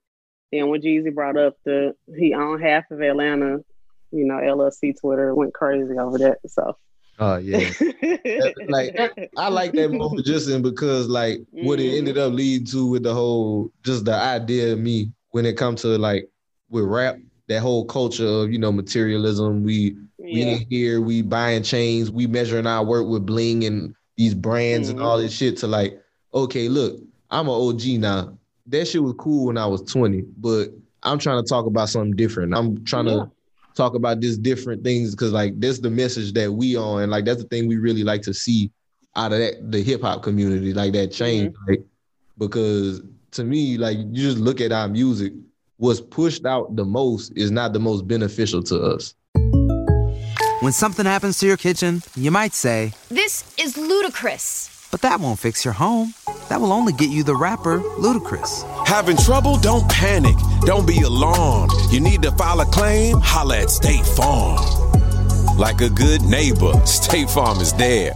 then 0.52 0.68
when 0.68 0.82
Jeezy 0.82 1.14
brought 1.14 1.38
up 1.38 1.56
the 1.64 1.96
he 2.18 2.34
owned 2.34 2.62
half 2.62 2.91
of 2.91 3.02
Atlanta, 3.02 3.64
you 4.12 4.26
know, 4.26 4.36
LLC 4.36 5.00
Twitter 5.00 5.34
went 5.34 5.54
crazy 5.54 5.98
over 5.98 6.18
that. 6.18 6.39
So. 6.48 6.78
Oh 7.20 7.38
yeah, 7.38 7.70
like 8.68 8.95
I 9.38 9.47
like 9.47 9.74
that 9.74 9.89
moment 9.93 10.26
just 10.26 10.49
in 10.49 10.61
because 10.61 11.07
like 11.07 11.39
mm-hmm. 11.39 11.66
what 11.66 11.80
it 11.80 11.97
ended 11.97 12.18
up 12.18 12.34
leading 12.34 12.66
to 12.68 12.88
with 12.88 13.03
the 13.03 13.14
whole 13.14 13.72
just 13.84 14.05
the 14.05 14.16
idea 14.16 14.74
of 14.74 14.80
me 14.80 15.11
when 15.30 15.45
it 15.45 15.57
comes 15.57 15.82
to 15.82 15.89
like 15.97 16.30
with 16.70 16.86
rap, 16.86 17.18
that 17.47 17.61
whole 17.61 17.86
culture 17.86 18.26
of 18.26 18.51
you 18.51 18.57
know 18.57 18.72
materialism. 18.72 19.64
We 19.64 19.95
yeah. 20.18 20.34
we 20.34 20.41
in 20.41 20.66
here, 20.70 21.01
we 21.01 21.22
buying 21.22 21.64
chains, 21.64 22.11
we 22.11 22.28
measuring 22.28 22.68
our 22.68 22.84
work 22.84 23.07
with 23.07 23.26
bling 23.26 23.64
and 23.64 23.95
these 24.18 24.34
brands 24.34 24.89
mm-hmm. 24.89 24.97
and 24.97 25.07
all 25.07 25.18
this 25.18 25.34
shit. 25.34 25.57
To 25.57 25.68
like, 25.68 26.01
okay, 26.34 26.68
look, 26.68 26.99
I'm 27.30 27.47
an 27.47 27.53
OG 27.53 27.86
now. 27.99 28.38
That 28.68 28.88
shit 28.88 29.03
was 29.03 29.16
cool 29.18 29.47
when 29.47 29.57
I 29.57 29.66
was 29.66 29.82
20, 29.82 30.22
but 30.38 30.70
I'm 31.03 31.20
trying 31.20 31.43
to 31.43 31.47
talk 31.47 31.66
about 31.66 31.89
something 31.89 32.16
different. 32.16 32.55
I'm 32.55 32.84
trying 32.86 33.07
yeah. 33.07 33.14
to 33.14 33.32
talk 33.76 33.96
about 33.96 34.22
this 34.22 34.38
different 34.38 34.84
things 34.84 35.12
because 35.12 35.32
like 35.32 35.60
that's 35.60 35.80
the 35.80 35.90
message 35.90 36.34
that 36.34 36.52
we 36.52 36.78
on, 36.78 37.04
and 37.04 37.12
like 37.12 37.26
that's 37.26 37.42
the 37.44 37.50
thing 37.50 37.68
we 37.68 37.78
really 37.78 38.04
like 38.04 38.22
to 38.24 38.34
see 38.34 38.72
out 39.16 39.32
of 39.34 39.40
that 39.40 39.72
the 39.72 39.82
hip 39.82 40.02
hop 40.02 40.24
community, 40.24 40.74
like 40.74 40.94
that 40.94 41.12
change. 41.12 41.54
Mm-hmm. 41.54 41.72
Like, 41.72 41.82
because 42.38 43.02
to 43.32 43.44
me, 43.44 43.78
like 43.78 43.98
you 43.98 44.24
just 44.24 44.38
look 44.38 44.62
at 44.62 44.72
our 44.72 44.88
music 44.88 45.34
what's 45.78 46.00
pushed 46.00 46.46
out 46.46 46.76
the 46.76 46.86
most 46.86 47.34
is 47.36 47.52
not 47.52 47.74
the 47.74 47.80
most 47.80 48.08
beneficial 48.08 48.64
to 48.64 48.82
us. 48.82 49.16
When 50.62 50.72
something 50.72 51.06
happens 51.06 51.40
to 51.40 51.46
your 51.46 51.58
kitchen, 51.58 52.02
you 52.16 52.32
might 52.32 52.54
say, 52.54 52.94
This 53.10 53.54
is 53.58 53.78
ludicrous. 53.78 54.70
But 54.92 55.02
that 55.02 55.20
won't 55.20 55.40
fix 55.40 55.66
your 55.66 55.74
home. 55.74 56.14
That 56.48 56.62
will 56.62 56.72
only 56.72 56.94
get 56.94 57.10
you 57.10 57.24
the 57.24 57.36
rapper, 57.36 57.80
Ludacris. 57.80 58.64
Having 58.86 59.18
trouble? 59.18 59.58
Don't 59.58 59.88
panic. 59.90 60.36
Don't 60.62 60.86
be 60.86 61.02
alarmed. 61.02 61.72
You 61.92 62.00
need 62.00 62.22
to 62.24 62.32
file 62.32 62.62
a 62.62 62.66
claim? 62.66 63.18
Holla 63.22 63.60
at 63.62 63.70
State 63.70 64.06
Farm. 64.06 64.60
Like 65.58 65.82
a 65.82 65.90
good 65.90 66.22
neighbor, 66.24 66.74
State 66.86 67.30
Farm 67.30 67.60
is 67.60 67.74
there. 67.74 68.14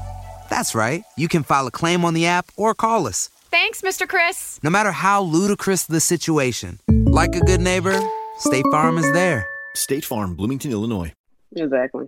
That's 0.50 0.74
right. 0.76 1.04
You 1.16 1.28
can 1.28 1.44
file 1.44 1.68
a 1.68 1.72
claim 1.72 2.06
on 2.06 2.14
the 2.14 2.26
app 2.26 2.52
or 2.56 2.74
call 2.74 3.08
us. 3.08 3.30
Thanks, 3.50 3.82
Mr. 3.82 4.08
Chris. 4.08 4.60
No 4.64 4.70
matter 4.70 4.92
how 4.92 5.22
ludicrous 5.22 5.86
the 5.86 6.00
situation, 6.00 6.80
like 6.90 7.36
a 7.36 7.40
good 7.42 7.62
neighbor, 7.62 8.00
State 8.40 8.66
Farm 8.72 8.98
is 8.98 9.12
there. 9.14 9.48
State 9.76 10.06
Farm, 10.06 10.36
Bloomington, 10.36 10.72
Illinois. 10.72 11.14
Exactly. 11.56 12.08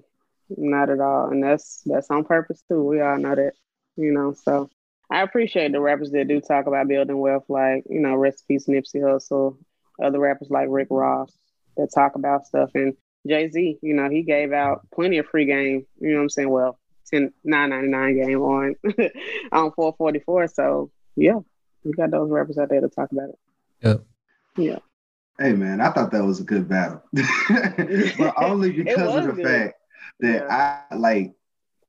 Not 0.57 0.89
at 0.89 0.99
all. 0.99 1.30
And 1.30 1.43
that's 1.43 1.82
that's 1.86 2.10
on 2.10 2.24
purpose 2.24 2.62
too. 2.68 2.84
We 2.84 3.01
all 3.01 3.18
know 3.18 3.36
that. 3.36 3.53
You 3.95 4.12
know, 4.12 4.34
so 4.34 4.70
I 5.12 5.22
appreciate 5.22 5.72
the 5.72 5.82
rappers 5.82 6.12
that 6.12 6.28
do 6.28 6.39
talk 6.39 6.68
about 6.68 6.88
building 6.88 7.18
wealth, 7.18 7.45
like, 7.49 7.84
you 7.89 7.99
know, 7.99 8.16
Rest 8.16 8.47
Peace 8.47 8.68
Nipsey 8.68 9.01
Hussle, 9.01 9.57
other 10.01 10.20
rappers 10.20 10.49
like 10.49 10.68
Rick 10.70 10.88
Ross 10.91 11.32
that 11.78 11.89
talk 11.93 12.16
about 12.16 12.45
stuff. 12.45 12.72
And 12.76 12.95
Jay 13.28 13.49
Z, 13.49 13.80
you 13.82 13.93
know, 13.93 14.10
he 14.10 14.22
gave 14.22 14.53
out 14.53 14.88
plenty 14.93 15.18
of 15.18 15.26
free 15.26 15.45
game, 15.45 15.86
you 15.99 16.12
know 16.12 16.18
what 16.18 16.24
I'm 16.24 16.30
saying? 16.30 16.49
Well, 16.49 16.80
10 17.10 17.34
999 17.43 18.28
game 18.28 18.41
on 18.41 18.76
on 19.51 19.72
444. 19.72 20.47
So 20.47 20.91
yeah, 21.16 21.39
we 21.84 21.91
got 21.93 22.12
those 22.12 22.30
rappers 22.30 22.57
out 22.57 22.70
there 22.70 22.82
to 22.82 22.89
talk 22.89 23.12
about 23.12 23.30
it. 23.30 23.39
Yep. 23.84 24.03
Yeah. 24.57 24.80
Hey 25.38 25.53
man, 25.53 25.80
I 25.80 25.91
thought 25.91 26.12
that 26.12 26.24
was 26.24 26.41
a 26.41 26.43
good 26.43 26.68
battle, 26.68 27.01
but 27.14 28.34
only 28.43 28.72
because 28.84 29.16
of 29.16 29.28
the 29.28 29.43
good. 29.43 29.45
fact 29.45 29.76
that 30.20 30.45
yeah. 30.49 30.82
I 30.91 30.95
like. 30.95 31.34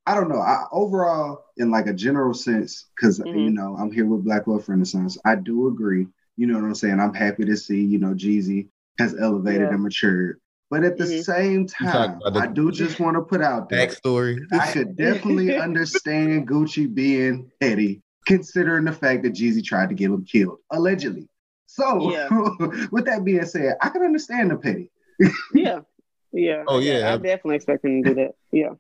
I 0.07 0.15
don't 0.15 0.29
know. 0.29 0.41
I, 0.41 0.65
overall, 0.73 1.45
in 1.57 1.71
like 1.71 1.87
a 1.87 1.93
general 1.93 2.35
sense, 2.35 2.87
because 2.97 3.21
mm-hmm. 3.21 3.39
you 3.39 3.51
know 3.51 3.77
I'm 3.79 3.93
here 3.93 4.07
with 4.07 4.25
Black 4.25 4.47
Wealth 4.47 4.69
Renaissance. 4.69 5.19
I 5.25 5.37
do 5.37 5.69
agree. 5.69 6.07
You 6.37 6.47
know 6.47 6.55
what 6.55 6.65
I'm 6.65 6.75
saying? 6.75 7.01
I'm 7.01 7.15
happy 7.15 7.45
to 7.45 7.57
see 7.57 7.85
you 7.85 7.99
know 7.99 8.15
Jeezy 8.15 8.69
has 8.99 9.15
elevated 9.19 9.63
yeah. 9.63 9.75
and 9.75 9.83
matured. 9.83 10.41
But 10.71 10.85
at 10.85 10.97
the 10.97 11.05
mm-hmm. 11.05 11.23
same 11.23 11.67
time, 11.67 12.21
the, 12.25 12.39
I 12.39 12.47
do 12.47 12.71
just 12.71 13.01
want 13.01 13.17
to 13.17 13.23
put 13.23 13.43
out 13.43 13.69
there 13.69 13.89
backstory. 13.89 14.39
I 14.53 14.71
could 14.71 14.97
definitely 14.97 15.57
understand 15.59 16.49
Gucci 16.49 16.93
being 16.93 17.51
petty, 17.61 18.03
considering 18.25 18.85
the 18.85 18.93
fact 18.93 19.25
that 19.25 19.33
Jeezy 19.33 19.65
tried 19.65 19.89
to 19.89 19.97
get 19.97 20.11
him 20.11 20.25
killed, 20.25 20.59
allegedly. 20.71 21.29
So, 21.67 22.13
yeah. 22.13 22.29
with 22.93 23.07
that 23.07 23.25
being 23.25 23.45
said, 23.47 23.77
I 23.81 23.89
can 23.89 24.03
understand 24.03 24.53
the 24.53 24.57
petty. 24.57 24.91
yeah. 25.55 25.81
Yeah. 26.33 26.63
Oh, 26.69 26.79
yeah. 26.79 27.11
I, 27.11 27.15
I 27.15 27.17
definitely 27.17 27.57
expect 27.57 27.85
him 27.85 28.05
to 28.05 28.09
do 28.09 28.15
that. 28.15 28.35
Yeah. 28.53 28.71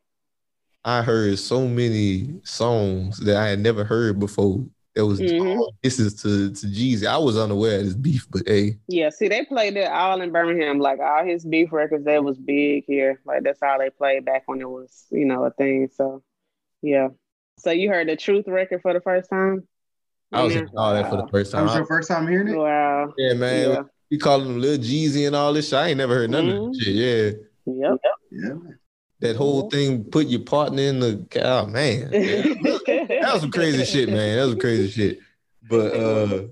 I 0.84 1.02
heard 1.02 1.38
so 1.38 1.68
many 1.68 2.40
songs 2.44 3.18
that 3.20 3.36
I 3.36 3.48
had 3.48 3.60
never 3.60 3.84
heard 3.84 4.18
before. 4.18 4.64
That 4.94 5.06
was 5.06 5.20
mm-hmm. 5.20 5.60
this 5.82 6.00
is 6.00 6.20
to 6.22 6.52
to 6.52 6.66
Jeezy. 6.66 7.06
I 7.06 7.16
was 7.16 7.38
unaware 7.38 7.78
of 7.78 7.84
this 7.84 7.94
beef, 7.94 8.26
but 8.30 8.42
hey. 8.46 8.76
Yeah, 8.88 9.10
see, 9.10 9.28
they 9.28 9.44
played 9.44 9.76
it 9.76 9.88
all 9.88 10.20
in 10.20 10.32
Birmingham. 10.32 10.80
Like 10.80 10.98
all 10.98 11.24
his 11.24 11.44
beef 11.44 11.72
records, 11.72 12.04
that 12.06 12.24
was 12.24 12.38
big 12.38 12.84
here. 12.86 13.20
Like 13.24 13.44
that's 13.44 13.60
how 13.62 13.78
they 13.78 13.90
played 13.90 14.24
back 14.24 14.42
when 14.46 14.60
it 14.60 14.68
was, 14.68 15.06
you 15.10 15.26
know, 15.26 15.44
a 15.44 15.52
thing. 15.52 15.88
So 15.94 16.22
yeah. 16.82 17.08
So 17.58 17.70
you 17.70 17.88
heard 17.88 18.08
the 18.08 18.16
truth 18.16 18.46
record 18.48 18.82
for 18.82 18.92
the 18.92 19.00
first 19.00 19.30
time? 19.30 19.66
I 20.32 20.42
was 20.42 20.54
hearing 20.54 20.70
all 20.76 20.94
that 20.94 21.10
for 21.10 21.16
the 21.16 21.28
first 21.28 21.52
time. 21.52 21.66
That 21.66 21.72
was 21.72 21.76
your 21.76 21.86
first 21.86 22.08
time 22.08 22.26
hearing 22.26 22.48
it? 22.48 22.56
Wow. 22.56 23.12
Yeah, 23.16 23.34
man. 23.34 23.70
Yeah. 23.70 23.82
You 24.10 24.18
calling 24.18 24.46
him 24.46 24.60
Lil 24.60 24.78
Jeezy 24.78 25.26
and 25.26 25.36
all 25.36 25.52
this 25.52 25.68
shit. 25.68 25.78
I 25.78 25.88
ain't 25.88 25.98
never 25.98 26.14
heard 26.14 26.30
none 26.30 26.46
mm-hmm. 26.46 26.64
of 26.68 26.72
that 26.72 26.82
shit. 26.82 27.46
Yeah. 27.66 27.90
Yep. 27.90 28.00
Yeah. 28.32 28.54
That 29.20 29.36
whole 29.36 29.68
thing, 29.68 30.04
put 30.04 30.26
your 30.28 30.40
partner 30.40 30.82
in 30.82 31.00
the 31.00 31.26
oh 31.42 31.66
man. 31.66 32.10
that 32.10 33.30
was 33.32 33.42
some 33.42 33.50
crazy 33.50 33.84
shit, 33.84 34.08
man. 34.08 34.36
That 34.36 34.42
was 34.42 34.52
some 34.52 34.60
crazy 34.60 34.90
shit. 34.90 35.18
But 35.68 35.94
uh 35.94 36.42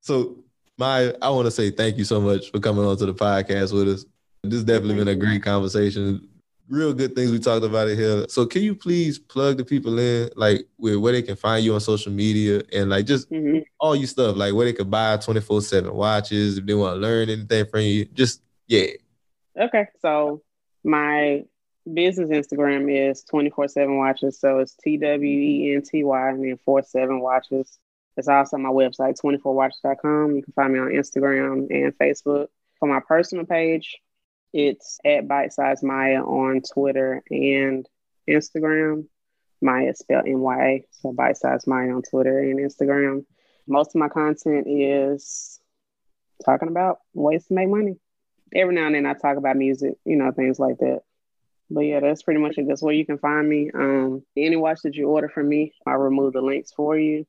so 0.00 0.36
my 0.76 1.14
I 1.22 1.30
want 1.30 1.46
to 1.46 1.50
say 1.50 1.70
thank 1.70 1.96
you 1.96 2.04
so 2.04 2.20
much 2.20 2.50
for 2.50 2.60
coming 2.60 2.84
on 2.84 2.96
to 2.98 3.06
the 3.06 3.14
podcast 3.14 3.72
with 3.72 3.88
us. 3.88 4.04
This 4.42 4.62
definitely 4.62 4.96
been 4.96 5.08
a 5.08 5.16
great 5.16 5.42
conversation 5.42 6.28
real 6.68 6.92
good 6.92 7.14
things 7.14 7.30
we 7.30 7.38
talked 7.38 7.64
about 7.64 7.88
it 7.88 7.96
here. 7.96 8.26
So 8.28 8.46
can 8.46 8.62
you 8.62 8.74
please 8.74 9.18
plug 9.18 9.56
the 9.56 9.64
people 9.64 9.98
in, 9.98 10.30
like 10.36 10.66
with 10.78 10.96
where 10.96 11.12
they 11.12 11.22
can 11.22 11.36
find 11.36 11.64
you 11.64 11.74
on 11.74 11.80
social 11.80 12.12
media 12.12 12.62
and 12.72 12.90
like 12.90 13.06
just 13.06 13.30
mm-hmm. 13.30 13.60
all 13.80 13.96
your 13.96 14.06
stuff, 14.06 14.36
like 14.36 14.54
where 14.54 14.66
they 14.66 14.72
could 14.72 14.90
buy 14.90 15.16
Twenty47 15.16 15.92
Watches 15.92 16.58
if 16.58 16.66
they 16.66 16.74
want 16.74 16.96
to 16.96 17.00
learn 17.00 17.28
anything 17.30 17.66
from 17.66 17.80
you. 17.80 18.04
Just 18.06 18.42
yeah. 18.66 18.86
Okay. 19.58 19.86
So 20.00 20.42
my 20.84 21.44
business 21.94 22.30
Instagram 22.30 22.90
is 22.90 23.24
Twenty47 23.24 23.96
Watches. 23.96 24.40
So 24.40 24.58
it's 24.58 24.74
T-W-E-N-T-Y 24.82 26.28
and 26.30 26.44
then 26.44 26.58
4-7 26.66 27.20
watches. 27.20 27.78
It's 28.16 28.28
also 28.28 28.56
my 28.56 28.70
website, 28.70 29.16
24watches.com. 29.24 30.36
You 30.36 30.42
can 30.42 30.52
find 30.54 30.72
me 30.72 30.78
on 30.80 30.88
Instagram 30.88 31.68
and 31.70 31.96
Facebook. 31.98 32.48
For 32.78 32.88
my 32.88 33.00
personal 33.06 33.44
page, 33.44 33.96
it's 34.52 34.98
at 35.04 35.28
Bite 35.28 35.52
Size 35.52 35.82
Mya 35.82 36.22
on 36.22 36.62
Twitter 36.62 37.22
and 37.30 37.86
Instagram. 38.28 39.06
Mya 39.60 39.94
spelled 39.94 40.26
M-Y-A, 40.26 40.84
so 40.90 41.12
bite 41.12 41.36
size 41.36 41.66
Mya 41.66 41.94
on 41.94 42.02
Twitter 42.02 42.38
and 42.38 42.58
Instagram. 42.58 43.24
Most 43.66 43.94
of 43.94 44.00
my 44.00 44.08
content 44.08 44.66
is 44.68 45.60
talking 46.44 46.68
about 46.68 46.98
ways 47.12 47.46
to 47.46 47.54
make 47.54 47.68
money. 47.68 47.96
Every 48.54 48.74
now 48.74 48.86
and 48.86 48.94
then 48.94 49.06
I 49.06 49.14
talk 49.14 49.36
about 49.36 49.56
music, 49.56 49.94
you 50.04 50.16
know, 50.16 50.30
things 50.32 50.58
like 50.58 50.78
that. 50.78 51.00
But 51.70 51.80
yeah, 51.80 52.00
that's 52.00 52.22
pretty 52.22 52.40
much 52.40 52.56
it. 52.56 52.66
That's 52.66 52.82
where 52.82 52.94
you 52.94 53.04
can 53.04 53.18
find 53.18 53.48
me. 53.48 53.70
Um, 53.74 54.22
any 54.36 54.56
watch 54.56 54.80
that 54.84 54.94
you 54.94 55.08
order 55.08 55.28
from 55.28 55.48
me, 55.48 55.74
I 55.86 55.92
remove 55.92 56.32
the 56.32 56.40
links 56.40 56.72
for 56.72 56.98
you. 56.98 57.26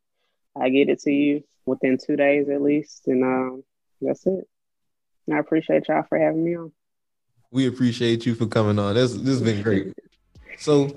I 0.59 0.69
get 0.69 0.89
it 0.89 0.99
to 1.01 1.11
you 1.11 1.43
within 1.65 1.97
two 1.97 2.15
days 2.15 2.49
at 2.49 2.61
least, 2.61 3.07
and 3.07 3.23
um, 3.23 3.63
that's 4.01 4.25
it. 4.25 4.47
And 5.27 5.35
I 5.35 5.39
appreciate 5.39 5.87
y'all 5.87 6.03
for 6.07 6.17
having 6.17 6.43
me 6.43 6.55
on. 6.55 6.71
We 7.51 7.67
appreciate 7.67 8.25
you 8.25 8.35
for 8.35 8.45
coming 8.45 8.79
on. 8.79 8.95
This 8.95 9.13
this 9.13 9.39
has 9.39 9.41
been 9.41 9.61
great. 9.61 9.93
So, 10.57 10.89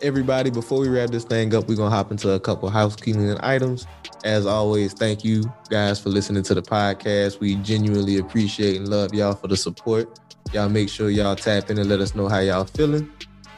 everybody, 0.00 0.50
before 0.50 0.80
we 0.80 0.88
wrap 0.88 1.10
this 1.10 1.24
thing 1.24 1.54
up, 1.54 1.68
we're 1.68 1.76
gonna 1.76 1.94
hop 1.94 2.10
into 2.10 2.30
a 2.30 2.40
couple 2.40 2.68
housekeeping 2.68 3.36
items. 3.40 3.86
As 4.24 4.46
always, 4.46 4.92
thank 4.92 5.24
you 5.24 5.52
guys 5.70 6.00
for 6.00 6.08
listening 6.08 6.42
to 6.44 6.54
the 6.54 6.62
podcast. 6.62 7.40
We 7.40 7.56
genuinely 7.56 8.18
appreciate 8.18 8.76
and 8.76 8.88
love 8.88 9.14
y'all 9.14 9.34
for 9.34 9.48
the 9.48 9.56
support. 9.56 10.18
Y'all 10.52 10.68
make 10.68 10.90
sure 10.90 11.08
y'all 11.08 11.34
tap 11.34 11.70
in 11.70 11.78
and 11.78 11.88
let 11.88 12.00
us 12.00 12.14
know 12.14 12.28
how 12.28 12.38
y'all 12.40 12.66
feeling. 12.66 13.10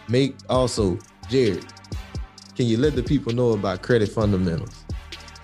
Make 0.09 0.37
also, 0.49 0.97
Jared, 1.29 1.67
can 2.55 2.67
you 2.67 2.77
let 2.77 2.95
the 2.95 3.03
people 3.03 3.33
know 3.33 3.51
about 3.51 3.83
credit 3.83 4.09
fundamentals? 4.11 4.85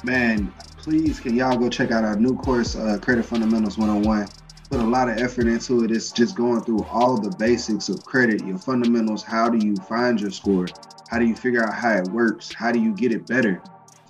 Man, 0.05 0.53
please 0.79 1.19
can 1.19 1.35
y'all 1.35 1.59
go 1.59 1.69
check 1.69 1.91
out 1.91 2.05
our 2.05 2.15
new 2.15 2.37
course, 2.37 2.77
uh, 2.77 2.99
Credit 3.03 3.25
Fundamentals 3.25 3.77
101. 3.77 4.29
Put 4.71 4.79
a 4.79 4.85
lot 4.85 5.09
of 5.09 5.19
effort 5.19 5.49
into 5.49 5.83
it. 5.83 5.91
It's 5.91 6.13
just 6.13 6.37
going 6.37 6.63
through 6.63 6.85
all 6.85 7.21
the 7.21 7.37
basics 7.37 7.89
of 7.89 8.05
credit, 8.05 8.47
your 8.47 8.59
fundamentals. 8.59 9.25
How 9.25 9.49
do 9.51 9.59
you 9.59 9.75
find 9.89 10.21
your 10.21 10.31
score? 10.31 10.69
How 11.09 11.19
do 11.19 11.27
you 11.27 11.35
figure 11.35 11.65
out 11.65 11.75
how 11.75 11.97
it 11.97 12.07
works? 12.09 12.53
How 12.53 12.71
do 12.71 12.79
you 12.79 12.95
get 12.95 13.11
it 13.11 13.27
better? 13.27 13.61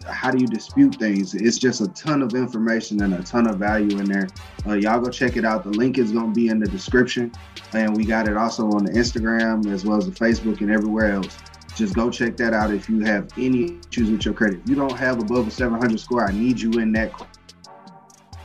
How 0.07 0.31
do 0.31 0.39
you 0.39 0.47
dispute 0.47 0.97
things? 0.97 1.35
It's 1.35 1.59
just 1.59 1.81
a 1.81 1.89
ton 1.89 2.23
of 2.23 2.35
information 2.35 3.03
and 3.03 3.15
a 3.15 3.23
ton 3.23 3.47
of 3.47 3.57
value 3.59 3.99
in 3.99 4.07
there. 4.07 4.29
Uh, 4.67 4.75
y'all 4.75 5.01
go 5.01 5.11
check 5.11 5.37
it 5.37 5.45
out. 5.45 5.65
The 5.65 5.71
link 5.71 5.99
is 5.99 6.13
going 6.13 6.29
to 6.29 6.35
be 6.35 6.49
in 6.49 6.59
the 6.59 6.69
description, 6.69 7.33
and 7.73 7.97
we 7.97 8.05
got 8.05 8.29
it 8.29 8.37
also 8.37 8.71
on 8.71 8.85
the 8.85 8.93
Instagram 8.93 9.71
as 9.73 9.85
well 9.85 9.99
as 9.99 10.07
the 10.07 10.13
Facebook 10.13 10.61
and 10.61 10.71
everywhere 10.71 11.13
else. 11.13 11.37
Just 11.77 11.95
go 11.95 12.11
check 12.11 12.37
that 12.39 12.53
out 12.53 12.73
if 12.73 12.89
you 12.89 13.01
have 13.01 13.29
any 13.39 13.79
issues 13.91 14.11
with 14.11 14.25
your 14.25 14.35
credit. 14.35 14.61
If 14.65 14.71
you 14.71 14.77
don't 14.77 14.97
have 14.97 15.21
above 15.21 15.47
a 15.47 15.51
700 15.51 16.01
score, 16.01 16.27
I 16.27 16.33
need 16.33 16.61
you 16.61 16.73
in 16.73 16.93
that 16.93 17.13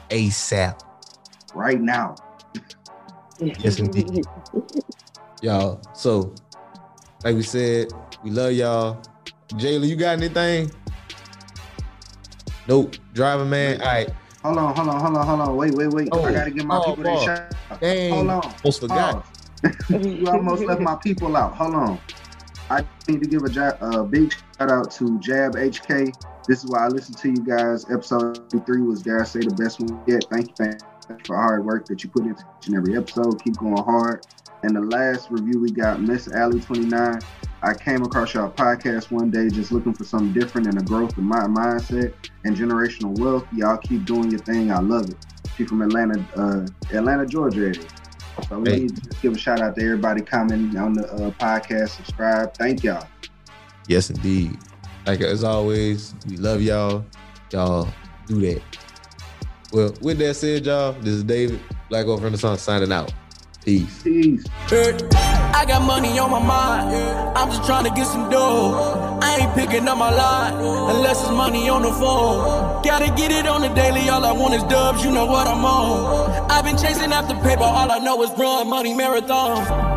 ASAP. 0.10 0.82
Right 1.54 1.82
now. 1.82 2.16
yes, 3.40 3.80
indeed. 3.80 4.26
y'all, 5.42 5.82
so 5.94 6.36
like 7.24 7.36
we 7.36 7.44
said, 7.44 7.92
we 8.24 8.30
love 8.30 8.52
y'all. 8.54 9.02
Jayla, 9.50 9.88
you 9.88 9.96
got 9.96 10.18
anything? 10.18 10.72
Nope. 12.68 12.96
Driver 13.14 13.46
man. 13.46 13.82
All 13.82 13.88
right. 13.88 14.10
Hold 14.44 14.58
on, 14.60 14.76
hold 14.76 14.90
on, 14.90 15.02
hold 15.02 15.18
on, 15.18 15.26
hold 15.26 15.42
on. 15.42 15.58
Wait, 15.58 15.74
wait, 15.74 15.88
wait. 15.88 16.10
Oh, 16.12 16.24
I 16.24 16.32
gotta 16.32 16.52
get 16.52 16.66
my 16.66 16.78
oh, 16.78 16.96
people 16.96 17.04
that 17.04 17.50
shot. 17.70 17.82
Dang. 17.82 18.14
Hold 18.14 18.30
on. 18.30 18.54
Almost 18.64 18.82
forgot. 18.82 19.26
you 19.90 20.28
almost 20.28 20.64
left 20.64 20.82
my 20.82 20.96
people 20.96 21.36
out. 21.36 21.56
Hold 21.56 21.74
on. 21.74 22.00
I 22.70 22.86
need 23.08 23.22
to 23.22 23.28
give 23.28 23.44
a, 23.44 23.60
a 23.60 24.02
uh, 24.02 24.04
big 24.04 24.34
shout 24.58 24.72
out 24.72 24.92
to 24.92 25.20
Jab 25.20 25.56
HK. 25.56 26.14
This 26.48 26.64
is 26.64 26.70
why 26.70 26.86
I 26.86 26.88
listen 26.90 27.16
to 27.16 27.30
you 27.30 27.44
guys. 27.44 27.90
Episode 27.92 28.66
three 28.66 28.82
was, 28.82 29.02
dare 29.02 29.22
I 29.22 29.26
say, 29.26 29.40
the 29.40 29.56
best 29.56 29.80
one 29.80 30.00
yet. 30.08 30.26
Thank 30.32 30.50
you, 30.50 30.66
man, 30.66 30.78
for 31.24 31.36
hard 31.36 31.66
work 31.66 31.88
that 31.88 32.04
you 32.04 32.10
put 32.10 32.24
into 32.24 32.44
each 32.60 32.68
and 32.68 32.76
every 32.76 32.96
episode. 32.96 33.44
Keep 33.44 33.58
going 33.58 33.78
hard. 33.78 34.26
And 34.64 34.76
the 34.76 34.82
last 34.82 35.30
review 35.32 35.60
we 35.60 35.72
got, 35.72 36.02
Miss 36.02 36.28
Alley 36.28 36.60
29. 36.60 37.20
I 37.66 37.74
came 37.74 38.04
across 38.04 38.36
y'all 38.36 38.52
podcast 38.52 39.10
one 39.10 39.32
day 39.32 39.50
just 39.50 39.72
looking 39.72 39.96
for 39.96 40.04
something 40.04 40.32
different 40.34 40.68
and 40.68 40.78
a 40.78 40.84
growth 40.84 41.18
in 41.18 41.24
my 41.24 41.46
mindset 41.48 42.14
and 42.44 42.56
generational 42.56 43.18
wealth. 43.18 43.48
Y'all 43.56 43.78
keep 43.78 44.06
doing 44.06 44.30
your 44.30 44.40
thing. 44.40 44.72
I 44.72 44.78
love 44.78 45.10
it. 45.10 45.16
She 45.58 45.66
from 45.66 45.82
Atlanta, 45.82 46.24
uh, 46.36 46.68
Atlanta, 46.96 47.26
Georgia 47.26 47.62
area. 47.62 47.82
So 48.48 48.60
we 48.60 48.70
hey. 48.70 48.80
need 48.82 48.96
to 48.96 49.18
give 49.20 49.34
a 49.34 49.38
shout 49.40 49.62
out 49.62 49.76
to 49.78 49.84
everybody 49.84 50.22
commenting 50.22 50.78
on 50.78 50.94
the 50.94 51.12
uh, 51.12 51.32
podcast. 51.32 51.90
Subscribe. 51.90 52.54
Thank 52.54 52.84
y'all. 52.84 53.08
Yes, 53.88 54.12
indeed. 54.12 54.60
Like 55.08 55.22
as 55.22 55.44
always, 55.44 56.14
we 56.30 56.38
love 56.38 56.62
y'all. 56.62 57.04
Y'all 57.52 57.90
do 58.28 58.42
that. 58.42 58.62
Well, 59.72 59.92
with 60.02 60.20
that 60.20 60.36
said, 60.36 60.68
y'all, 60.68 60.94
this 60.94 61.16
is 61.16 61.24
David, 61.24 61.60
Black 61.90 62.06
Wealth 62.06 62.22
Renaissance 62.22 62.62
signing 62.62 62.92
out. 62.92 63.12
Peace. 63.64 64.04
Peace. 64.04 64.46
I 65.56 65.64
got 65.64 65.84
money 65.84 66.20
on 66.20 66.30
my 66.32 66.44
mind. 66.44 66.94
I'm 67.38 67.50
just 67.50 67.66
trying 67.66 67.86
to 67.86 67.90
get 67.92 68.08
some 68.08 68.30
dough. 68.30 69.20
I 69.22 69.38
ain't 69.38 69.56
picking 69.56 69.88
up 69.88 69.98
my 69.98 70.14
line 70.14 70.54
unless 70.94 71.22
it's 71.22 71.32
money 71.32 71.70
on 71.70 71.82
the 71.82 71.94
phone. 71.94 72.84
Gotta 72.84 73.08
get 73.16 73.32
it 73.32 73.48
on 73.48 73.62
the 73.62 73.70
daily. 73.70 74.10
All 74.10 74.26
I 74.26 74.34
want 74.34 74.54
is 74.54 74.64
dubs. 74.64 75.06
You 75.06 75.12
know 75.12 75.26
what 75.26 75.48
I'm 75.48 75.64
on. 75.64 76.52
I've 76.52 76.66
been 76.66 76.78
chasing 76.78 77.14
after 77.14 77.36
paper. 77.36 77.64
All 77.64 77.90
I 77.90 78.00
know 78.00 78.22
is 78.24 78.32
run 78.38 78.70
money 78.70 78.94
marathon. 78.94 79.96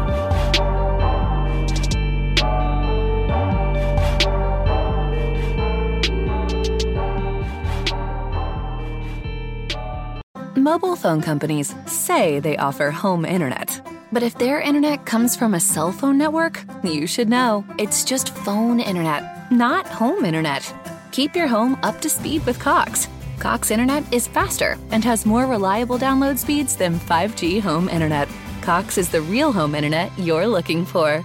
Mobile 10.55 10.95
phone 10.95 11.21
companies 11.21 11.75
say 11.87 12.39
they 12.39 12.57
offer 12.59 12.93
home 12.93 13.25
internet. 13.25 13.81
But 14.11 14.23
if 14.23 14.39
their 14.39 14.61
internet 14.61 15.05
comes 15.05 15.37
from 15.37 15.55
a 15.55 15.61
cell 15.61 15.93
phone 15.93 16.17
network, 16.17 16.65
you 16.83 17.07
should 17.07 17.29
know 17.29 17.65
it's 17.79 18.05
just 18.05 18.35
phone 18.35 18.81
internet, 18.81 19.53
not 19.53 19.87
home 19.87 20.25
internet. 20.25 20.75
Keep 21.13 21.37
your 21.37 21.47
home 21.47 21.79
up 21.83 22.01
to 22.01 22.09
speed 22.09 22.45
with 22.47 22.59
Cox. 22.59 23.09
Cox 23.39 23.71
internet 23.71 24.11
is 24.13 24.27
faster 24.27 24.79
and 24.91 25.05
has 25.05 25.27
more 25.27 25.47
reliable 25.47 25.99
download 25.99 26.39
speeds 26.39 26.75
than 26.75 26.99
5G 26.99 27.61
home 27.61 27.89
internet. 27.89 28.29
Cox 28.63 28.97
is 28.97 29.11
the 29.11 29.21
real 29.21 29.53
home 29.53 29.75
internet 29.75 30.11
you're 30.19 30.47
looking 30.47 30.87
for. 30.87 31.23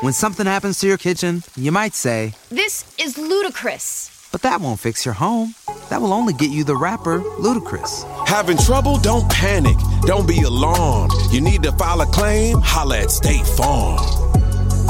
When 0.00 0.14
something 0.14 0.46
happens 0.46 0.78
to 0.78 0.86
your 0.86 0.96
kitchen, 0.96 1.42
you 1.56 1.70
might 1.72 1.92
say, 1.92 2.32
This 2.48 2.94
is 2.98 3.18
ludicrous. 3.18 4.28
But 4.32 4.40
that 4.42 4.60
won't 4.62 4.80
fix 4.80 5.04
your 5.04 5.12
home. 5.14 5.54
That 5.90 6.00
will 6.00 6.12
only 6.14 6.32
get 6.32 6.48
you 6.50 6.64
the 6.64 6.76
rapper, 6.76 7.20
Ludacris. 7.20 8.04
Having 8.26 8.56
trouble? 8.58 8.96
Don't 8.98 9.28
panic. 9.28 9.76
Don't 10.02 10.26
be 10.26 10.40
alarmed. 10.42 11.12
You 11.30 11.40
need 11.42 11.62
to 11.64 11.72
file 11.72 12.00
a 12.00 12.06
claim? 12.06 12.58
Holla 12.62 13.00
at 13.00 13.10
State 13.10 13.46
Farm. 13.46 13.98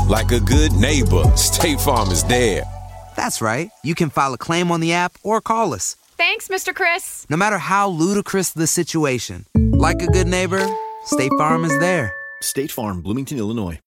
Like 0.09 0.31
a 0.31 0.39
good 0.41 0.73
neighbor, 0.73 1.25
State 1.37 1.81
Farm 1.81 2.11
is 2.11 2.23
there. 2.25 2.63
That's 3.17 3.41
right. 3.41 3.71
You 3.83 3.95
can 3.95 4.11
file 4.11 4.35
a 4.35 4.39
claim 4.39 4.71
on 4.71 4.81
the 4.81 4.93
app 4.93 5.17
or 5.23 5.41
call 5.41 5.73
us. 5.75 5.97
Thanks, 6.21 6.49
Mr. 6.49 6.75
Chris. 6.75 7.25
No 7.31 7.39
matter 7.39 7.57
how 7.57 7.89
ludicrous 7.89 8.51
the 8.51 8.67
situation, 8.67 9.47
like 9.57 10.03
a 10.03 10.07
good 10.07 10.27
neighbor, 10.27 10.61
State 11.07 11.33
Farm 11.39 11.65
is 11.65 11.79
there. 11.79 12.13
State 12.43 12.71
Farm, 12.71 13.01
Bloomington, 13.01 13.39
Illinois. 13.39 13.79